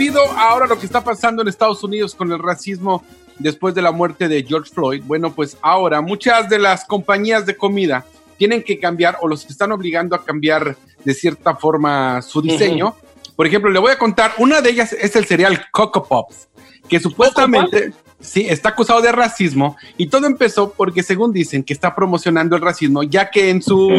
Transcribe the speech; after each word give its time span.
Debido 0.00 0.22
ahora 0.32 0.64
a 0.64 0.68
lo 0.68 0.78
que 0.78 0.86
está 0.86 1.04
pasando 1.04 1.42
en 1.42 1.48
Estados 1.48 1.84
Unidos 1.84 2.14
con 2.14 2.32
el 2.32 2.38
racismo 2.38 3.04
después 3.38 3.74
de 3.74 3.82
la 3.82 3.92
muerte 3.92 4.28
de 4.28 4.42
George 4.42 4.70
Floyd, 4.72 5.02
bueno, 5.04 5.34
pues 5.34 5.58
ahora 5.60 6.00
muchas 6.00 6.48
de 6.48 6.58
las 6.58 6.86
compañías 6.86 7.44
de 7.44 7.54
comida 7.54 8.06
tienen 8.38 8.62
que 8.62 8.78
cambiar 8.78 9.18
o 9.20 9.28
los 9.28 9.44
están 9.44 9.72
obligando 9.72 10.16
a 10.16 10.24
cambiar 10.24 10.74
de 11.04 11.12
cierta 11.12 11.54
forma 11.54 12.22
su 12.22 12.40
diseño. 12.40 12.94
Por 13.36 13.46
ejemplo, 13.46 13.70
le 13.70 13.78
voy 13.78 13.92
a 13.92 13.98
contar, 13.98 14.32
una 14.38 14.62
de 14.62 14.70
ellas 14.70 14.94
es 14.94 15.14
el 15.16 15.26
cereal 15.26 15.66
Coco 15.70 16.02
Pops, 16.02 16.48
que 16.88 16.98
supuestamente 16.98 17.92
sí 18.20 18.46
está 18.48 18.70
acusado 18.70 19.02
de 19.02 19.12
racismo 19.12 19.76
y 19.98 20.06
todo 20.06 20.26
empezó 20.26 20.72
porque 20.72 21.02
según 21.02 21.30
dicen 21.30 21.62
que 21.62 21.74
está 21.74 21.94
promocionando 21.94 22.56
el 22.56 22.62
racismo, 22.62 23.02
ya 23.02 23.30
que 23.30 23.50
en 23.50 23.60
su 23.60 23.90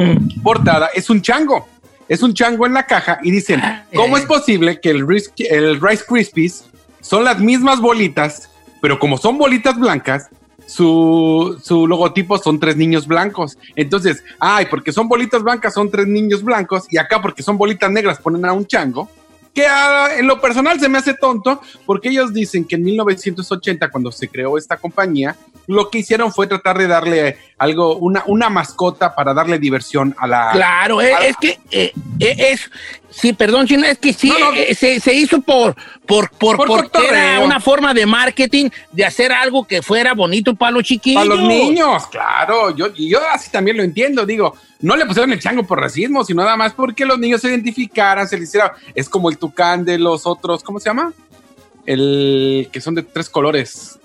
portada 0.42 0.90
es 0.96 1.12
un 1.12 1.22
chango. 1.22 1.68
Es 2.12 2.22
un 2.22 2.34
chango 2.34 2.66
en 2.66 2.74
la 2.74 2.86
caja 2.86 3.20
y 3.24 3.32
dicen, 3.32 3.62
¿cómo 3.96 4.18
es 4.18 4.26
posible 4.26 4.82
que 4.82 4.90
el 4.90 5.08
Rice, 5.08 5.32
el 5.50 5.80
Rice 5.80 6.04
Krispies 6.06 6.66
son 7.00 7.24
las 7.24 7.40
mismas 7.40 7.80
bolitas, 7.80 8.50
pero 8.82 9.00
como 9.00 9.18
son 9.18 9.38
bolitas 9.38 9.80
blancas, 9.80 10.28
su, 10.66 11.58
su 11.64 11.88
logotipo 11.88 12.38
son 12.38 12.60
tres 12.60 12.76
niños 12.76 13.08
blancos. 13.08 13.58
Entonces, 13.78 14.26
ay, 14.40 14.66
porque 14.70 14.92
son 14.92 15.08
bolitas 15.08 15.42
blancas 15.42 15.74
son 15.74 15.90
tres 15.90 16.06
niños 16.06 16.44
blancos 16.44 16.84
y 16.90 16.98
acá 16.98 17.22
porque 17.22 17.44
son 17.44 17.58
bolitas 17.58 17.90
negras 17.90 18.20
ponen 18.20 18.44
a 18.44 18.52
un 18.52 18.68
chango. 18.68 19.10
Que 19.54 19.68
en 20.18 20.28
lo 20.28 20.40
personal 20.40 20.80
se 20.80 20.88
me 20.88 20.98
hace 20.98 21.14
tonto 21.14 21.62
porque 21.86 22.10
ellos 22.10 22.34
dicen 22.34 22.64
que 22.64 22.76
en 22.76 22.84
1980 22.84 23.90
cuando 23.92 24.12
se 24.12 24.30
creó 24.30 24.58
esta 24.58 24.78
compañía, 24.78 25.36
lo 25.68 25.90
que 25.90 26.00
hicieron 26.00 26.32
fue 26.32 26.48
tratar 26.48 26.78
de 26.78 26.88
darle 26.88 27.38
algo, 27.58 27.98
una, 27.98 28.24
una 28.28 28.50
mascota 28.50 29.14
para 29.14 29.34
darle 29.34 29.60
diversión 29.60 30.16
a 30.18 30.28
la... 30.28 30.52
Claro, 30.52 31.02
eh, 31.02 31.14
a 31.14 31.26
es 31.26 31.38
que 31.38 31.60
eh, 31.72 31.94
eh, 32.20 32.36
es. 32.38 32.70
Sí, 33.12 33.34
perdón, 33.34 33.68
Chino, 33.68 33.86
es 33.86 33.98
que 33.98 34.14
sí, 34.14 34.30
No, 34.30 34.40
no. 34.40 34.54
eh, 34.54 34.74
se, 34.74 35.00
se 35.02 35.14
hizo 35.14 35.42
por, 35.42 35.76
por, 36.06 36.30
por, 36.32 36.56
Por 36.56 36.68
porque 36.68 37.08
era 37.08 37.42
una 37.42 37.60
forma 37.60 37.94
de 37.94 38.06
marketing 38.06 38.70
de 38.92 39.04
hacer 39.06 39.34
algo 39.34 39.68
que 39.68 39.82
fuera 39.82 40.14
bonito 40.14 40.56
para 40.56 40.72
los 40.72 40.84
chiquillos. 40.84 41.22
Para 41.28 41.36
los 41.36 41.48
niños, 41.48 42.08
claro. 42.08 42.74
Yo, 42.76 42.88
y 42.96 43.10
yo 43.10 43.20
así 43.34 43.52
también 43.52 43.76
lo 43.76 43.84
entiendo. 43.84 44.26
Digo, 44.26 44.56
no 44.80 44.96
le 44.96 45.06
pusieron 45.06 45.34
el 45.34 45.42
chango 45.42 45.64
por 45.64 45.80
racismo, 45.82 46.24
sino 46.24 46.42
nada 46.44 46.56
más 46.56 46.74
porque 46.74 47.06
los 47.06 47.20
niños 47.20 47.42
se 47.42 47.50
identificaran, 47.50 48.28
se 48.30 48.38
les 48.38 48.48
hiciera. 48.48 48.74
Es 48.96 49.10
como 49.10 49.30
el 49.30 49.38
tucán 49.38 49.84
de 49.84 50.00
los 50.00 50.26
otros, 50.26 50.64
¿cómo 50.64 50.80
se 50.80 50.90
llama? 50.90 51.12
El 51.86 52.70
que 52.72 52.80
son 52.80 52.96
de 52.96 53.04
tres 53.04 53.30
colores. 53.30 54.00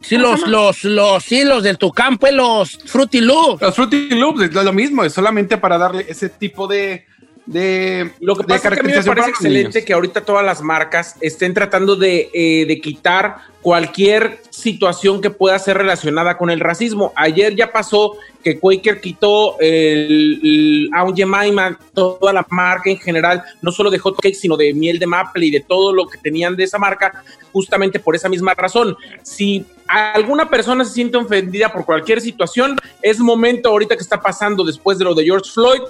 Sí, 0.00 0.16
¿Cómo 0.16 0.28
los, 0.32 0.46
los, 0.46 0.84
los, 0.84 1.24
sí, 1.24 1.44
los 1.44 1.62
del 1.62 1.78
Tucán, 1.78 2.18
pues 2.18 2.34
los 2.34 2.78
Fruity 2.84 3.22
Loops. 3.22 3.62
Los 3.62 3.74
Fruity 3.74 4.10
Loops 4.10 4.42
es 4.42 4.52
lo 4.52 4.72
mismo, 4.74 5.02
es 5.02 5.14
solamente 5.14 5.56
para 5.56 5.78
darle 5.78 6.04
ese 6.08 6.28
tipo 6.28 6.66
de. 6.66 7.06
De 7.46 8.12
Lo 8.20 8.34
que 8.36 8.42
de 8.42 8.48
pasa 8.48 8.68
es 8.68 8.74
que 8.74 8.80
a 8.80 8.82
mí 8.82 8.92
me 8.92 9.02
parece 9.02 9.30
excelente 9.30 9.84
que 9.84 9.92
ahorita 9.92 10.22
todas 10.22 10.44
las 10.44 10.62
marcas 10.62 11.16
estén 11.20 11.52
tratando 11.52 11.96
de, 11.96 12.30
eh, 12.32 12.64
de 12.66 12.80
quitar 12.80 13.36
cualquier 13.60 14.40
situación 14.50 15.22
que 15.22 15.30
pueda 15.30 15.58
ser 15.58 15.78
relacionada 15.78 16.36
con 16.36 16.50
el 16.50 16.60
racismo. 16.60 17.12
Ayer 17.16 17.56
ya 17.56 17.72
pasó 17.72 18.16
que 18.42 18.58
Quaker 18.58 19.00
quitó 19.00 19.58
el, 19.58 20.38
el 20.42 20.90
Aunt 20.92 21.16
Jemima, 21.16 21.78
toda 21.94 22.32
la 22.32 22.46
marca 22.50 22.90
en 22.90 22.98
general, 22.98 23.42
no 23.62 23.72
solo 23.72 23.90
de 23.90 23.98
hot 23.98 24.16
cakes, 24.16 24.34
sino 24.34 24.58
de 24.58 24.74
miel 24.74 24.98
de 24.98 25.06
maple 25.06 25.46
y 25.46 25.50
de 25.50 25.60
todo 25.60 25.94
lo 25.94 26.06
que 26.06 26.18
tenían 26.18 26.56
de 26.56 26.64
esa 26.64 26.78
marca, 26.78 27.24
justamente 27.52 27.98
por 27.98 28.14
esa 28.14 28.28
misma 28.28 28.52
razón. 28.52 28.96
Si 29.22 29.64
alguna 29.88 30.50
persona 30.50 30.84
se 30.84 30.92
siente 30.92 31.16
ofendida 31.16 31.72
por 31.72 31.86
cualquier 31.86 32.20
situación, 32.20 32.76
es 33.00 33.18
momento 33.18 33.70
ahorita 33.70 33.96
que 33.96 34.02
está 34.02 34.20
pasando 34.20 34.62
después 34.62 34.98
de 34.98 35.04
lo 35.04 35.14
de 35.14 35.24
George 35.24 35.50
Floyd, 35.50 35.80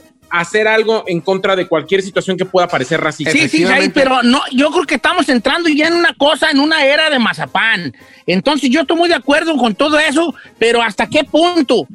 hacer 0.40 0.66
algo 0.68 1.04
en 1.06 1.20
contra 1.20 1.54
de 1.56 1.66
cualquier 1.66 2.02
situación 2.02 2.36
que 2.36 2.44
pueda 2.44 2.66
parecer 2.68 3.00
racista. 3.00 3.32
Sí, 3.32 3.48
sí, 3.48 3.64
ahí, 3.64 3.88
pero 3.88 4.22
no, 4.22 4.40
yo 4.52 4.70
creo 4.70 4.84
que 4.84 4.96
estamos 4.96 5.28
entrando 5.28 5.68
ya 5.68 5.86
en 5.88 5.94
una 5.94 6.14
cosa, 6.14 6.50
en 6.50 6.60
una 6.60 6.84
era 6.84 7.10
de 7.10 7.18
mazapán. 7.18 7.94
Entonces 8.26 8.70
yo 8.70 8.80
estoy 8.82 8.96
muy 8.96 9.08
de 9.08 9.14
acuerdo 9.14 9.56
con 9.56 9.74
todo 9.74 9.98
eso, 9.98 10.34
pero 10.58 10.82
¿hasta 10.82 11.06
qué 11.08 11.24
punto? 11.24 11.86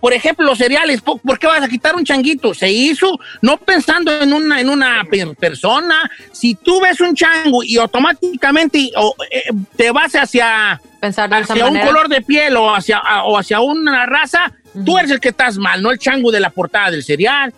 Por 0.00 0.14
ejemplo, 0.14 0.46
los 0.46 0.56
cereales, 0.56 1.02
¿por 1.02 1.38
qué 1.38 1.46
vas 1.46 1.62
a 1.62 1.68
quitar 1.68 1.94
un 1.94 2.04
changuito? 2.04 2.54
Se 2.54 2.70
hizo 2.72 3.18
no 3.42 3.58
pensando 3.58 4.10
en 4.22 4.32
una, 4.32 4.58
en 4.58 4.70
una 4.70 5.04
per- 5.10 5.36
persona. 5.36 6.10
Si 6.32 6.54
tú 6.54 6.80
ves 6.80 7.02
un 7.02 7.14
chango 7.14 7.62
y 7.62 7.76
automáticamente 7.76 8.90
o, 8.96 9.14
eh, 9.30 9.42
te 9.76 9.90
vas 9.90 10.14
hacia, 10.14 10.80
Pensar 11.00 11.32
hacia 11.34 11.66
un 11.66 11.72
manera. 11.74 11.86
color 11.86 12.08
de 12.08 12.22
piel 12.22 12.56
o 12.56 12.74
hacia, 12.74 12.96
a- 12.98 13.24
o 13.24 13.36
hacia 13.38 13.60
una 13.60 14.06
raza, 14.06 14.52
tú 14.86 14.96
eres 14.96 15.10
el 15.10 15.20
que 15.20 15.28
estás 15.30 15.58
mal, 15.58 15.82
no 15.82 15.90
el 15.90 15.98
chango 15.98 16.30
de 16.30 16.40
la 16.40 16.48
portada 16.50 16.90
del 16.90 17.02
cereal. 17.04 17.52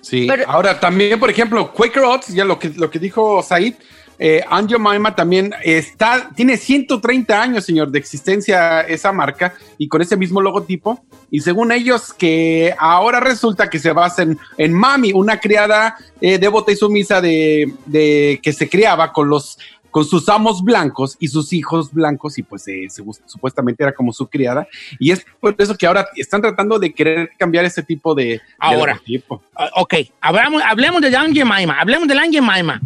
Sí, 0.00 0.26
Pero- 0.28 0.48
ahora 0.48 0.78
también, 0.80 1.18
por 1.20 1.30
ejemplo, 1.30 1.72
Quaker 1.72 2.02
Oats, 2.02 2.28
ya 2.28 2.44
lo 2.44 2.58
que, 2.58 2.70
lo 2.70 2.90
que 2.90 2.98
dijo 2.98 3.42
Said, 3.42 3.74
eh, 4.20 4.42
Aunt 4.48 4.68
Jemima 4.68 5.14
también 5.14 5.54
está, 5.62 6.30
tiene 6.34 6.56
130 6.56 7.40
años, 7.40 7.64
señor, 7.64 7.90
de 7.90 8.00
existencia 8.00 8.80
esa 8.80 9.12
marca 9.12 9.54
y 9.78 9.86
con 9.86 10.02
ese 10.02 10.16
mismo 10.16 10.40
logotipo. 10.40 11.04
Y 11.30 11.40
según 11.40 11.70
ellos, 11.70 12.12
que 12.12 12.74
ahora 12.80 13.20
resulta 13.20 13.70
que 13.70 13.78
se 13.78 13.92
basa 13.92 14.22
en, 14.22 14.36
en 14.56 14.72
Mami, 14.72 15.12
una 15.12 15.38
criada 15.38 15.96
eh, 16.20 16.38
devota 16.38 16.72
y 16.72 16.76
sumisa 16.76 17.20
de, 17.20 17.72
de 17.86 18.40
que 18.42 18.52
se 18.52 18.68
criaba 18.68 19.12
con 19.12 19.28
los 19.28 19.56
con 19.90 20.04
sus 20.04 20.28
amos 20.28 20.62
blancos 20.62 21.16
y 21.18 21.28
sus 21.28 21.52
hijos 21.52 21.92
blancos 21.92 22.38
y 22.38 22.42
pues 22.42 22.66
eh, 22.68 22.86
se- 22.90 23.02
supuestamente 23.26 23.82
era 23.82 23.92
como 23.92 24.12
su 24.12 24.26
criada 24.26 24.66
y 24.98 25.10
es 25.10 25.24
por 25.40 25.54
eso 25.58 25.74
que 25.76 25.86
ahora 25.86 26.06
están 26.16 26.40
tratando 26.42 26.78
de 26.78 26.92
querer 26.92 27.30
cambiar 27.38 27.64
ese 27.64 27.82
tipo 27.82 28.14
de, 28.14 28.24
de 28.24 28.40
Ahora. 28.58 28.94
logotipo. 28.94 29.42
Ah, 29.56 29.70
Ok, 29.76 29.94
hablamos, 30.20 30.62
hablemos 30.62 31.00
de 31.00 31.16
Aunt 31.16 31.34
Jemima, 31.34 31.80
hablemos 31.80 32.06
de 32.06 32.18
Aunt 32.18 32.32
Jemima. 32.34 32.80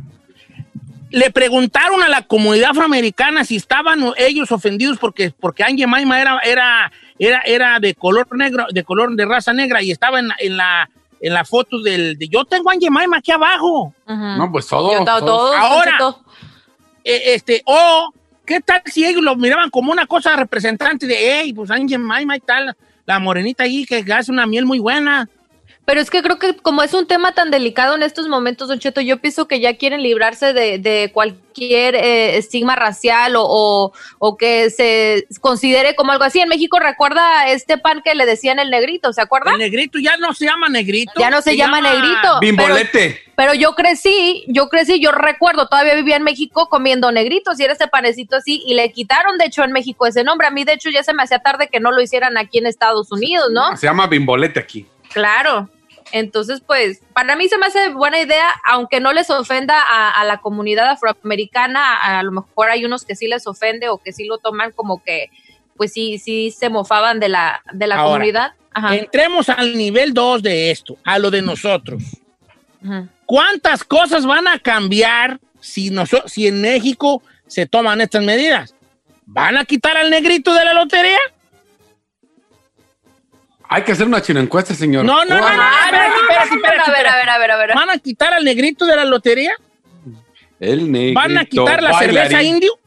Le 1.10 1.30
preguntaron 1.30 2.02
a 2.02 2.08
la 2.08 2.22
comunidad 2.22 2.70
afroamericana 2.70 3.44
si 3.44 3.56
estaban 3.56 4.02
ellos 4.16 4.50
ofendidos 4.50 4.96
porque, 4.98 5.30
porque 5.38 5.62
Aunt 5.62 5.78
Jemima 5.78 6.18
era, 6.20 6.38
era, 6.42 6.90
era, 7.18 7.40
era 7.44 7.78
de 7.80 7.94
color 7.94 8.26
negro, 8.34 8.64
de 8.70 8.82
color 8.82 9.14
de 9.14 9.26
raza 9.26 9.52
negra 9.52 9.82
y 9.82 9.90
estaba 9.90 10.18
en, 10.20 10.28
la- 10.28 10.36
en 10.38 10.56
la 10.56 10.90
en 11.24 11.34
la 11.34 11.44
foto 11.44 11.78
del 11.80 12.18
de 12.18 12.26
yo 12.26 12.44
tengo 12.44 12.68
a 12.68 12.72
Aunt 12.72 12.82
Jemima 12.82 13.18
aquí 13.18 13.30
abajo. 13.30 13.94
No, 14.08 14.48
pues 14.50 14.66
todo. 14.66 14.92
Yo 14.92 14.98
estaba 15.00 15.20
todo. 15.20 15.50
todo, 15.50 15.56
Ahora. 15.56 15.94
todo. 15.98 16.24
Eh, 17.04 17.34
este, 17.34 17.62
o 17.64 18.12
qué 18.44 18.60
tal 18.60 18.82
si 18.86 19.04
ellos 19.04 19.22
lo 19.22 19.36
miraban 19.36 19.70
como 19.70 19.92
una 19.92 20.06
cosa 20.06 20.36
representante 20.36 21.06
de, 21.06 21.16
hey, 21.18 21.52
pues 21.52 21.70
Aunt 21.70 21.88
Jemima 21.88 22.36
y 22.36 22.40
tal, 22.40 22.76
la 23.06 23.18
morenita 23.18 23.64
ahí 23.64 23.84
que 23.84 24.04
hace 24.12 24.30
una 24.30 24.46
miel 24.46 24.66
muy 24.66 24.78
buena. 24.78 25.28
Pero 25.84 26.00
es 26.00 26.10
que 26.10 26.22
creo 26.22 26.38
que 26.38 26.54
como 26.54 26.84
es 26.84 26.94
un 26.94 27.06
tema 27.06 27.32
tan 27.32 27.50
delicado 27.50 27.96
en 27.96 28.04
estos 28.04 28.28
momentos, 28.28 28.68
Don 28.68 28.78
Cheto, 28.78 29.00
yo 29.00 29.18
pienso 29.18 29.48
que 29.48 29.58
ya 29.58 29.76
quieren 29.76 30.00
librarse 30.00 30.52
de, 30.52 30.78
de 30.78 31.10
cualquier 31.12 31.96
eh, 31.96 32.36
estigma 32.36 32.76
racial 32.76 33.34
o, 33.34 33.42
o, 33.44 33.92
o, 34.20 34.36
que 34.36 34.70
se 34.70 35.26
considere 35.40 35.96
como 35.96 36.12
algo 36.12 36.22
así. 36.22 36.38
En 36.38 36.48
México 36.48 36.78
recuerda 36.78 37.48
este 37.48 37.78
pan 37.78 38.00
que 38.04 38.14
le 38.14 38.26
decían 38.26 38.60
el 38.60 38.70
negrito, 38.70 39.12
¿se 39.12 39.22
acuerda? 39.22 39.50
El 39.50 39.58
negrito 39.58 39.98
ya 39.98 40.16
no 40.18 40.32
se 40.34 40.44
llama 40.44 40.68
negrito. 40.68 41.12
Ya 41.18 41.30
no 41.30 41.42
se, 41.42 41.50
se 41.50 41.56
llama, 41.56 41.80
llama, 41.80 41.94
negrito. 41.94 42.40
Bimbolete. 42.40 43.20
Pero, 43.34 43.34
pero, 43.34 43.54
yo 43.54 43.74
crecí, 43.74 44.44
yo 44.46 44.68
crecí, 44.68 45.00
yo 45.00 45.10
recuerdo, 45.10 45.66
todavía 45.66 45.96
vivía 45.96 46.14
en 46.14 46.22
México 46.22 46.68
comiendo 46.68 47.10
negritos 47.10 47.58
y 47.58 47.64
era 47.64 47.72
este 47.72 47.88
panecito 47.88 48.36
así 48.36 48.62
y 48.64 48.74
le 48.74 48.92
quitaron 48.92 49.36
de 49.36 49.46
hecho 49.46 49.64
en 49.64 49.72
México 49.72 50.06
ese 50.06 50.22
nombre. 50.22 50.46
A 50.46 50.52
mí 50.52 50.62
de 50.62 50.74
hecho 50.74 50.90
ya 50.90 51.02
se 51.02 51.12
me 51.12 51.24
hacía 51.24 51.40
tarde 51.40 51.68
que 51.72 51.80
no 51.80 51.90
lo 51.90 52.00
hicieran 52.00 52.38
aquí 52.38 52.58
en 52.58 52.66
Estados 52.66 53.10
Unidos, 53.10 53.48
¿no? 53.52 53.76
Se 53.76 53.88
llama 53.88 54.06
bimbolete 54.06 54.60
aquí. 54.60 54.86
Claro. 55.12 55.68
Entonces, 56.12 56.62
pues, 56.66 57.00
para 57.14 57.36
mí 57.36 57.48
se 57.48 57.56
me 57.58 57.66
hace 57.66 57.90
buena 57.90 58.20
idea, 58.20 58.46
aunque 58.64 59.00
no 59.00 59.12
les 59.12 59.30
ofenda 59.30 59.80
a, 59.80 60.10
a, 60.10 60.24
la 60.24 60.38
comunidad 60.38 60.90
afroamericana, 60.90 62.18
a 62.18 62.22
lo 62.22 62.32
mejor 62.32 62.70
hay 62.70 62.84
unos 62.84 63.04
que 63.04 63.16
sí 63.16 63.28
les 63.28 63.46
ofende 63.46 63.88
o 63.88 63.98
que 63.98 64.12
sí 64.12 64.26
lo 64.26 64.38
toman 64.38 64.72
como 64.72 65.02
que, 65.02 65.30
pues 65.76 65.92
sí, 65.92 66.18
sí 66.18 66.50
se 66.50 66.68
mofaban 66.68 67.18
de 67.18 67.30
la, 67.30 67.62
de 67.72 67.86
la 67.86 67.96
Ahora, 67.96 68.12
comunidad. 68.12 68.52
Ajá. 68.74 68.96
Entremos 68.96 69.48
al 69.48 69.76
nivel 69.76 70.12
2 70.12 70.42
de 70.42 70.70
esto, 70.70 70.96
a 71.04 71.18
lo 71.18 71.30
de 71.30 71.40
nosotros. 71.40 72.02
Ajá. 72.84 73.08
¿Cuántas 73.32 73.82
cosas 73.82 74.26
van 74.26 74.46
a 74.46 74.58
cambiar 74.58 75.40
si, 75.58 75.88
noso 75.88 76.22
si 76.26 76.46
en 76.46 76.60
México 76.60 77.22
se 77.46 77.64
toman 77.64 78.02
estas 78.02 78.22
medidas? 78.22 78.74
¿Van 79.24 79.56
a 79.56 79.64
quitar 79.64 79.96
al 79.96 80.10
negrito 80.10 80.52
de 80.52 80.62
la 80.62 80.74
lotería? 80.74 81.18
Hay 83.72 83.84
que 83.84 83.92
hacer 83.92 84.06
una 84.06 84.20
chino 84.20 84.38
encuesta, 84.38 84.74
señor. 84.74 85.04
No, 85.04 85.24
no, 85.24 85.34
no, 85.34 85.40
no, 85.40 85.46
espérate, 85.46 86.14
espérate, 86.20 86.54
espérate, 86.54 86.90
A 86.90 86.92
ver, 86.92 87.08
a 87.08 87.16
ver, 87.16 87.28
a 87.30 87.38
ver, 87.38 87.50
a 87.50 87.56
ver. 87.56 87.74
¿Van 87.74 87.88
a 87.90 87.98
quitar 87.98 88.34
al 88.34 88.44
negrito 88.44 88.84
de 88.84 88.96
la 88.96 89.04
lotería? 89.06 89.54
El 90.60 90.92
negrito. 90.92 91.18
¿Van 91.18 91.38
a 91.38 91.44
quitar 91.46 91.82
la 91.82 91.92
bailarín. 91.92 92.28
cerveza 92.28 92.42
indio? 92.42 92.78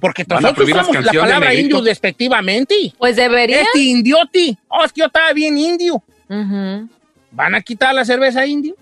Porque 0.00 0.24
nosotros 0.28 0.68
usamos 0.68 1.04
la 1.04 1.12
palabra 1.12 1.54
indio 1.54 1.80
despectivamente. 1.80 2.92
Pues 2.98 3.14
debería. 3.14 3.62
Este 3.62 3.78
indioti. 3.78 4.58
Oh, 4.68 4.84
es 4.84 4.92
que 4.92 5.00
yo 5.00 5.06
estaba 5.06 5.32
bien 5.32 5.56
indio. 5.56 6.02
¿Van 6.28 7.54
a 7.54 7.60
quitar 7.62 7.94
la 7.94 8.04
cerveza 8.04 8.44
indio? 8.44 8.74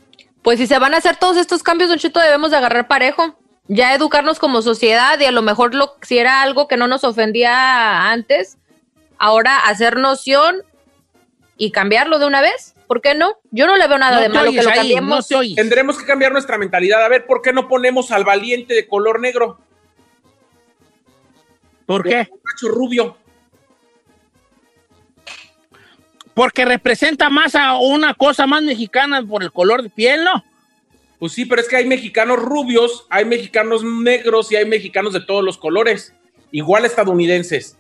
Pues 0.43 0.59
si 0.59 0.67
se 0.67 0.79
van 0.79 0.95
a 0.95 0.97
hacer 0.97 1.17
todos 1.17 1.37
estos 1.37 1.63
cambios, 1.63 1.91
Don 1.91 1.99
Cheto, 1.99 2.19
debemos 2.19 2.51
de 2.51 2.57
agarrar 2.57 2.89
parejo. 2.89 3.37
Ya 3.69 3.95
educarnos 3.95 4.39
como 4.39 4.63
sociedad 4.63 5.21
y 5.21 5.25
a 5.25 5.31
lo 5.31 5.43
mejor 5.43 5.75
lo, 5.75 5.97
si 6.03 6.19
era 6.19 6.43
algo 6.43 6.67
que 6.67 6.77
no 6.77 6.89
nos 6.89 7.05
ofendía 7.05 8.11
antes, 8.11 8.59
ahora 9.23 9.57
hacer 9.69 9.99
noción 9.99 10.57
y 11.57 11.71
cambiarlo 11.71 12.19
de 12.19 12.27
una 12.27 12.43
vez. 12.43 12.75
¿Por 12.89 13.01
qué 13.01 13.15
no? 13.15 13.39
Yo 13.53 13.67
no 13.69 13.77
le 13.77 13.87
veo 13.87 13.97
nada 13.97 14.17
No 14.17 14.23
de 14.23 14.29
malo 14.29 14.49
oyes 14.51 14.61
que 14.61 14.65
lo 14.65 14.71
ahí, 14.71 14.77
cambiemos. 14.79 15.09
no 15.09 15.23
te 15.23 15.35
oyes. 15.37 15.55
Tendremos 15.55 15.97
que 15.97 16.05
cambiar 16.05 16.33
nuestra 16.33 16.59
mentalidad. 16.59 17.05
A 17.05 17.09
ver, 17.09 17.25
¿por 17.25 17.41
qué 17.41 17.53
no 17.53 17.69
ponemos 17.69 18.11
al 18.11 18.25
valiente 18.25 18.75
de 18.75 18.89
color 18.89 19.21
negro? 19.21 19.61
¿Por 21.87 22.03
qué? 22.03 22.29
Macho 22.45 22.69
rubio. 22.69 23.17
Porque 26.35 26.65
representa 26.65 27.31
más 27.31 27.55
a 27.55 27.77
una 27.77 28.15
cosa 28.15 28.49
más 28.49 28.63
mexicana 28.63 29.23
por 29.25 29.45
el 29.45 29.53
color 29.53 29.85
de 29.85 29.91
piel, 29.91 30.25
¿no? 30.25 30.45
Pues 31.21 31.33
sí, 31.33 31.45
pero 31.45 31.61
es 31.61 31.69
que 31.69 31.77
hay 31.77 31.87
mexicanos 31.87 32.41
rubios, 32.41 33.07
hay 33.09 33.25
mexicanos 33.25 33.85
negros 33.85 34.51
y 34.51 34.57
hay 34.57 34.65
mexicanos 34.67 35.13
de 35.13 35.21
todos 35.21 35.45
los 35.45 35.59
colores. 35.59 36.13
Igual 36.51 36.85
estadounidenses. 36.85 37.79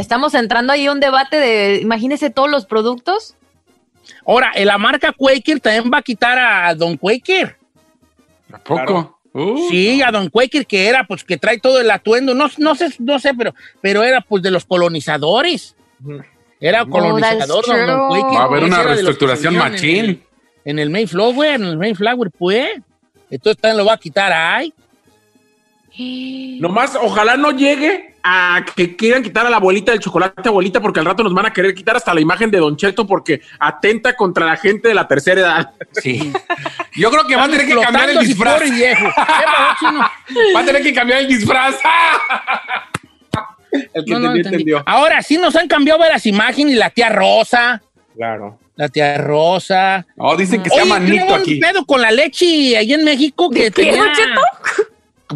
Estamos 0.00 0.34
entrando 0.34 0.72
ahí 0.72 0.86
a 0.86 0.92
un 0.92 1.00
debate 1.00 1.36
de, 1.36 1.80
imagínese 1.80 2.30
todos 2.30 2.50
los 2.50 2.66
productos. 2.66 3.36
Ahora, 4.26 4.52
eh, 4.54 4.64
la 4.64 4.78
marca 4.78 5.12
Quaker 5.12 5.60
también 5.60 5.90
va 5.92 5.98
a 5.98 6.02
quitar 6.02 6.38
a 6.38 6.74
Don 6.74 6.96
Quaker. 6.96 7.56
¿A 8.52 8.58
poco? 8.58 9.18
Uh, 9.32 9.68
Sí, 9.68 10.02
a 10.02 10.10
Don 10.10 10.28
Quaker, 10.28 10.66
que 10.66 10.88
era, 10.88 11.04
pues, 11.06 11.22
que 11.22 11.36
trae 11.36 11.58
todo 11.58 11.80
el 11.80 11.90
atuendo. 11.90 12.34
No, 12.34 12.46
no 12.58 12.74
sé, 12.74 12.88
no 12.98 13.18
sé, 13.20 13.32
pero, 13.34 13.54
pero 13.80 14.02
era, 14.02 14.20
pues, 14.20 14.42
de 14.42 14.50
los 14.50 14.64
colonizadores. 14.64 15.76
Era 16.60 16.84
colonizador, 16.84 17.64
Don, 17.64 17.86
Don. 17.86 18.08
Quaker. 18.08 18.38
Va 18.38 18.42
a 18.42 18.44
haber 18.46 18.64
una 18.64 18.82
reestructuración 18.82 19.52
vivían 19.54 19.66
en 19.68 19.72
machín. 19.72 20.04
el- 20.06 20.22
En 20.64 20.78
el 20.78 20.90
Mayflower, 20.90 21.54
en 21.54 21.64
el 21.64 21.76
Mayflower, 21.78 22.30
pues. 22.36 22.68
Entonces 23.30 23.60
también 23.62 23.78
lo 23.78 23.84
va 23.84 23.94
a 23.94 23.98
quitar 23.98 24.32
ay. 24.32 24.74
Nomás, 26.60 26.96
ojalá 27.00 27.36
no 27.36 27.50
llegue 27.52 28.09
a 28.22 28.64
que 28.76 28.96
quieran 28.96 29.22
quitar 29.22 29.46
a 29.46 29.50
la 29.50 29.56
abuelita 29.56 29.92
del 29.92 30.00
chocolate 30.00 30.48
abuelita, 30.48 30.80
porque 30.80 31.00
al 31.00 31.06
rato 31.06 31.22
nos 31.22 31.32
van 31.34 31.46
a 31.46 31.52
querer 31.52 31.74
quitar 31.74 31.96
hasta 31.96 32.12
la 32.14 32.20
imagen 32.20 32.50
de 32.50 32.58
Don 32.58 32.76
Cheto 32.76 33.06
porque 33.06 33.40
atenta 33.58 34.14
contra 34.14 34.46
la 34.46 34.56
gente 34.56 34.88
de 34.88 34.94
la 34.94 35.08
tercera 35.08 35.40
edad. 35.40 35.70
Sí. 35.92 36.32
Yo 36.94 37.10
creo 37.10 37.26
que 37.26 37.36
va 37.36 37.44
a 37.44 37.48
tener 37.48 37.66
que 37.66 37.74
cambiar 37.76 38.10
el 38.10 38.18
disfraz. 38.18 38.54
pobre 38.54 38.70
viejo. 38.70 39.06
¿Qué 39.06 39.22
pasó, 39.46 39.76
chino? 39.80 40.00
Va 40.54 40.60
a 40.60 40.64
tener 40.64 40.82
que 40.82 40.94
cambiar 40.94 41.20
el 41.20 41.28
disfraz. 41.28 41.76
El 43.94 44.04
que 44.04 44.10
No, 44.12 44.18
no 44.18 44.34
entendió. 44.34 44.82
Ahora 44.84 45.22
sí 45.22 45.36
nos 45.38 45.54
han 45.54 45.68
cambiado 45.68 46.00
las 46.00 46.26
imágenes 46.26 46.74
y 46.74 46.76
la 46.76 46.90
tía 46.90 47.08
Rosa. 47.08 47.80
Claro. 48.16 48.58
La 48.74 48.88
tía 48.88 49.16
Rosa. 49.18 50.04
Oh, 50.16 50.36
dicen 50.36 50.60
que 50.62 50.70
se 50.70 50.76
llama 50.76 50.98
Nito 50.98 51.26
un 51.26 51.32
aquí. 51.40 51.60
pedo 51.60 51.84
con 51.86 52.00
la 52.02 52.10
leche 52.10 52.76
ahí 52.76 52.92
en 52.92 53.04
México 53.04 53.48
que 53.48 53.64
¿De 53.64 53.70
qué, 53.70 53.84
tenía... 53.84 54.02
Don 54.02 54.12
Cheto? 54.12 54.40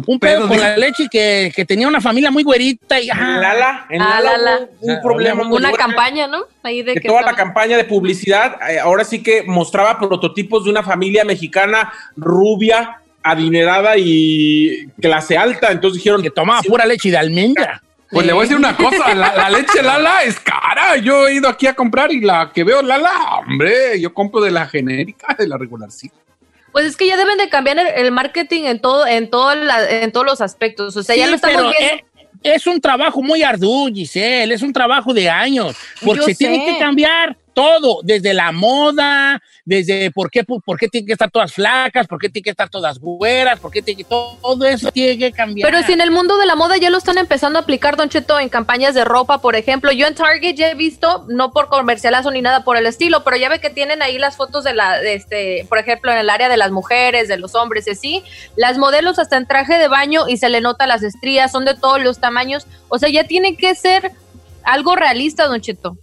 Un 0.05 0.19
pedo, 0.19 0.37
Pedo 0.39 0.47
con 0.49 0.59
la 0.59 0.77
leche 0.77 1.07
que, 1.09 1.51
que 1.55 1.65
tenía 1.65 1.87
una 1.87 2.01
familia 2.01 2.31
muy 2.31 2.43
güerita 2.43 2.99
y... 2.99 3.09
En 3.09 3.17
ah, 3.17 3.39
Lala, 3.39 3.85
en 3.89 4.01
Ah, 4.01 4.21
Lala 4.21 4.59
un 4.81 4.91
Ah, 4.91 4.99
problema 5.01 5.43
muy 5.43 5.57
Una 5.57 5.71
campaña, 5.71 6.27
¿no? 6.27 6.43
Ahí 6.63 6.83
de 6.83 6.93
que 6.95 7.01
que 7.01 7.07
toda 7.07 7.21
la 7.21 7.33
campaña 7.33 7.77
de 7.77 7.85
publicidad 7.85 8.57
eh, 8.69 8.79
ahora 8.79 9.03
sí 9.03 9.23
que 9.23 9.43
mostraba 9.43 9.97
prototipos 9.97 10.65
de 10.65 10.71
una 10.71 10.83
familia 10.83 11.23
mexicana 11.23 11.93
rubia, 12.15 13.01
adinerada 13.23 13.95
y 13.97 14.87
clase 15.01 15.37
alta. 15.37 15.71
Entonces 15.71 15.97
dijeron 15.97 16.21
que 16.21 16.29
tomaba 16.29 16.61
sí, 16.61 16.69
pura 16.69 16.85
leche 16.85 17.09
de 17.09 17.17
almendra. 17.17 17.81
Pues 18.09 18.25
le 18.25 18.33
voy 18.33 18.41
a 18.41 18.43
decir 18.43 18.57
una 18.57 18.77
cosa, 18.77 19.13
la, 19.15 19.35
la 19.35 19.49
leche 19.49 19.81
Lala 19.81 20.23
es 20.23 20.39
cara. 20.39 20.95
Yo 20.97 21.27
he 21.27 21.35
ido 21.35 21.49
aquí 21.49 21.67
a 21.67 21.73
comprar 21.73 22.11
y 22.11 22.21
la 22.21 22.51
que 22.53 22.63
veo 22.63 22.81
Lala, 22.81 23.11
hombre, 23.39 23.99
yo 23.99 24.13
compro 24.13 24.41
de 24.41 24.51
la 24.51 24.67
genérica, 24.67 25.35
de 25.37 25.47
la 25.47 25.57
regular, 25.57 25.89
sí. 25.91 26.09
Pues 26.75 26.87
es 26.87 26.97
que 26.97 27.07
ya 27.07 27.15
deben 27.15 27.37
de 27.37 27.47
cambiar 27.47 27.79
el, 27.79 27.87
el 27.87 28.11
marketing 28.11 28.63
en 28.65 28.79
todo, 28.81 29.07
en 29.07 29.29
todo 29.29 29.55
la- 29.55 29.89
en 29.89 30.11
todos 30.11 30.25
los 30.25 30.41
aspectos. 30.41 30.97
O 30.97 31.03
sea, 31.03 31.15
ya 31.15 31.27
lo 31.27 31.35
estamos 31.37 31.61
viendo. 31.71 31.95
eh, 31.95 32.03
es 32.43 32.67
un 32.67 32.81
trabajo 32.81 33.21
muy 33.21 33.43
arduo, 33.43 33.87
Giselle, 33.87 34.53
es 34.53 34.61
un 34.61 34.73
trabajo 34.73 35.13
de 35.13 35.29
años, 35.29 35.73
porque 36.03 36.19
Yo 36.19 36.25
se 36.25 36.35
tiene 36.35 36.65
que 36.65 36.77
cambiar 36.77 37.37
todo, 37.55 38.01
desde 38.03 38.33
la 38.33 38.51
moda, 38.51 39.41
desde 39.63 40.11
por 40.11 40.29
qué, 40.29 40.43
por 40.43 40.77
qué 40.77 40.89
tienen 40.89 41.07
que 41.07 41.13
estar 41.13 41.31
todas 41.31 41.53
flacas, 41.53 42.05
por 42.05 42.19
qué 42.19 42.29
tienen 42.29 42.43
que 42.43 42.49
estar 42.51 42.69
todas 42.69 42.99
güeras, 42.99 43.59
por 43.59 43.71
qué 43.71 43.81
tiene 43.81 44.03
que, 44.03 44.09
todo, 44.09 44.65
eso 44.65 44.91
tiene 44.91 45.17
que 45.17 45.31
cambiar. 45.31 45.71
Pero 45.71 45.81
si 45.83 45.93
en 45.93 46.01
el 46.01 46.11
mundo 46.11 46.37
de 46.37 46.45
la 46.45 46.55
moda 46.55 46.77
ya 46.77 46.89
lo 46.89 46.97
están 46.97 47.17
empezando 47.17 47.57
a 47.57 47.61
aplicar, 47.63 47.95
Don 47.95 48.09
Cheto, 48.09 48.39
en 48.39 48.49
campañas 48.49 48.93
de 48.93 49.05
ropa, 49.05 49.39
por 49.39 49.55
ejemplo. 49.55 49.91
Yo 49.93 50.05
en 50.05 50.15
Target 50.15 50.55
ya 50.55 50.69
he 50.69 50.75
visto, 50.75 51.25
no 51.29 51.51
por 51.51 51.69
comercialazo 51.69 52.29
ni 52.29 52.41
nada 52.41 52.63
por 52.63 52.75
el 52.75 52.85
estilo, 52.85 53.23
pero 53.23 53.37
ya 53.37 53.49
ve 53.49 53.59
que 53.59 53.69
tienen 53.69 54.01
ahí 54.01 54.19
las 54.19 54.35
fotos 54.35 54.65
de 54.65 54.73
la, 54.73 54.99
de 54.99 55.15
este, 55.15 55.65
por 55.69 55.77
ejemplo, 55.77 56.11
en 56.11 56.17
el 56.17 56.29
área 56.29 56.49
de 56.49 56.57
las 56.57 56.71
mujeres, 56.71 57.29
de 57.29 57.37
los 57.37 57.55
hombres 57.55 57.87
y 57.87 57.91
así. 57.91 58.23
Las 58.57 58.77
modelos 58.77 59.17
hasta 59.17 59.37
en 59.37 59.47
traje 59.47 59.77
de 59.77 59.87
baño 59.87 60.27
y 60.27 60.37
se 60.37 60.49
le 60.49 60.59
nota 60.59 60.87
las 60.87 61.03
estrías, 61.03 61.53
son 61.53 61.63
de 61.63 61.75
todos 61.75 62.03
los 62.03 62.19
tamaños. 62.19 62.67
O 62.89 62.99
sea, 62.99 63.09
ya 63.09 63.23
tiene 63.23 63.55
que 63.55 63.73
ser 63.75 64.11
algo 64.63 64.95
realista, 64.95 65.47
Don 65.47 65.61
Cheto. 65.61 65.97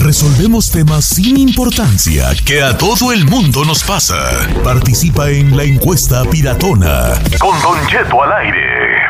Resolvemos 0.05 0.69
temas 0.69 1.03
sin 1.03 1.35
importancia 1.35 2.29
que 2.45 2.61
a 2.61 2.77
todo 2.77 3.11
el 3.11 3.25
mundo 3.25 3.65
nos 3.65 3.83
pasa. 3.83 4.15
Participa 4.63 5.31
en 5.31 5.57
la 5.57 5.63
encuesta 5.63 6.23
piratona. 6.25 7.13
Con 7.39 7.59
Don 7.63 7.87
Cheto 7.87 8.21
al 8.21 8.31
aire. 8.33 9.07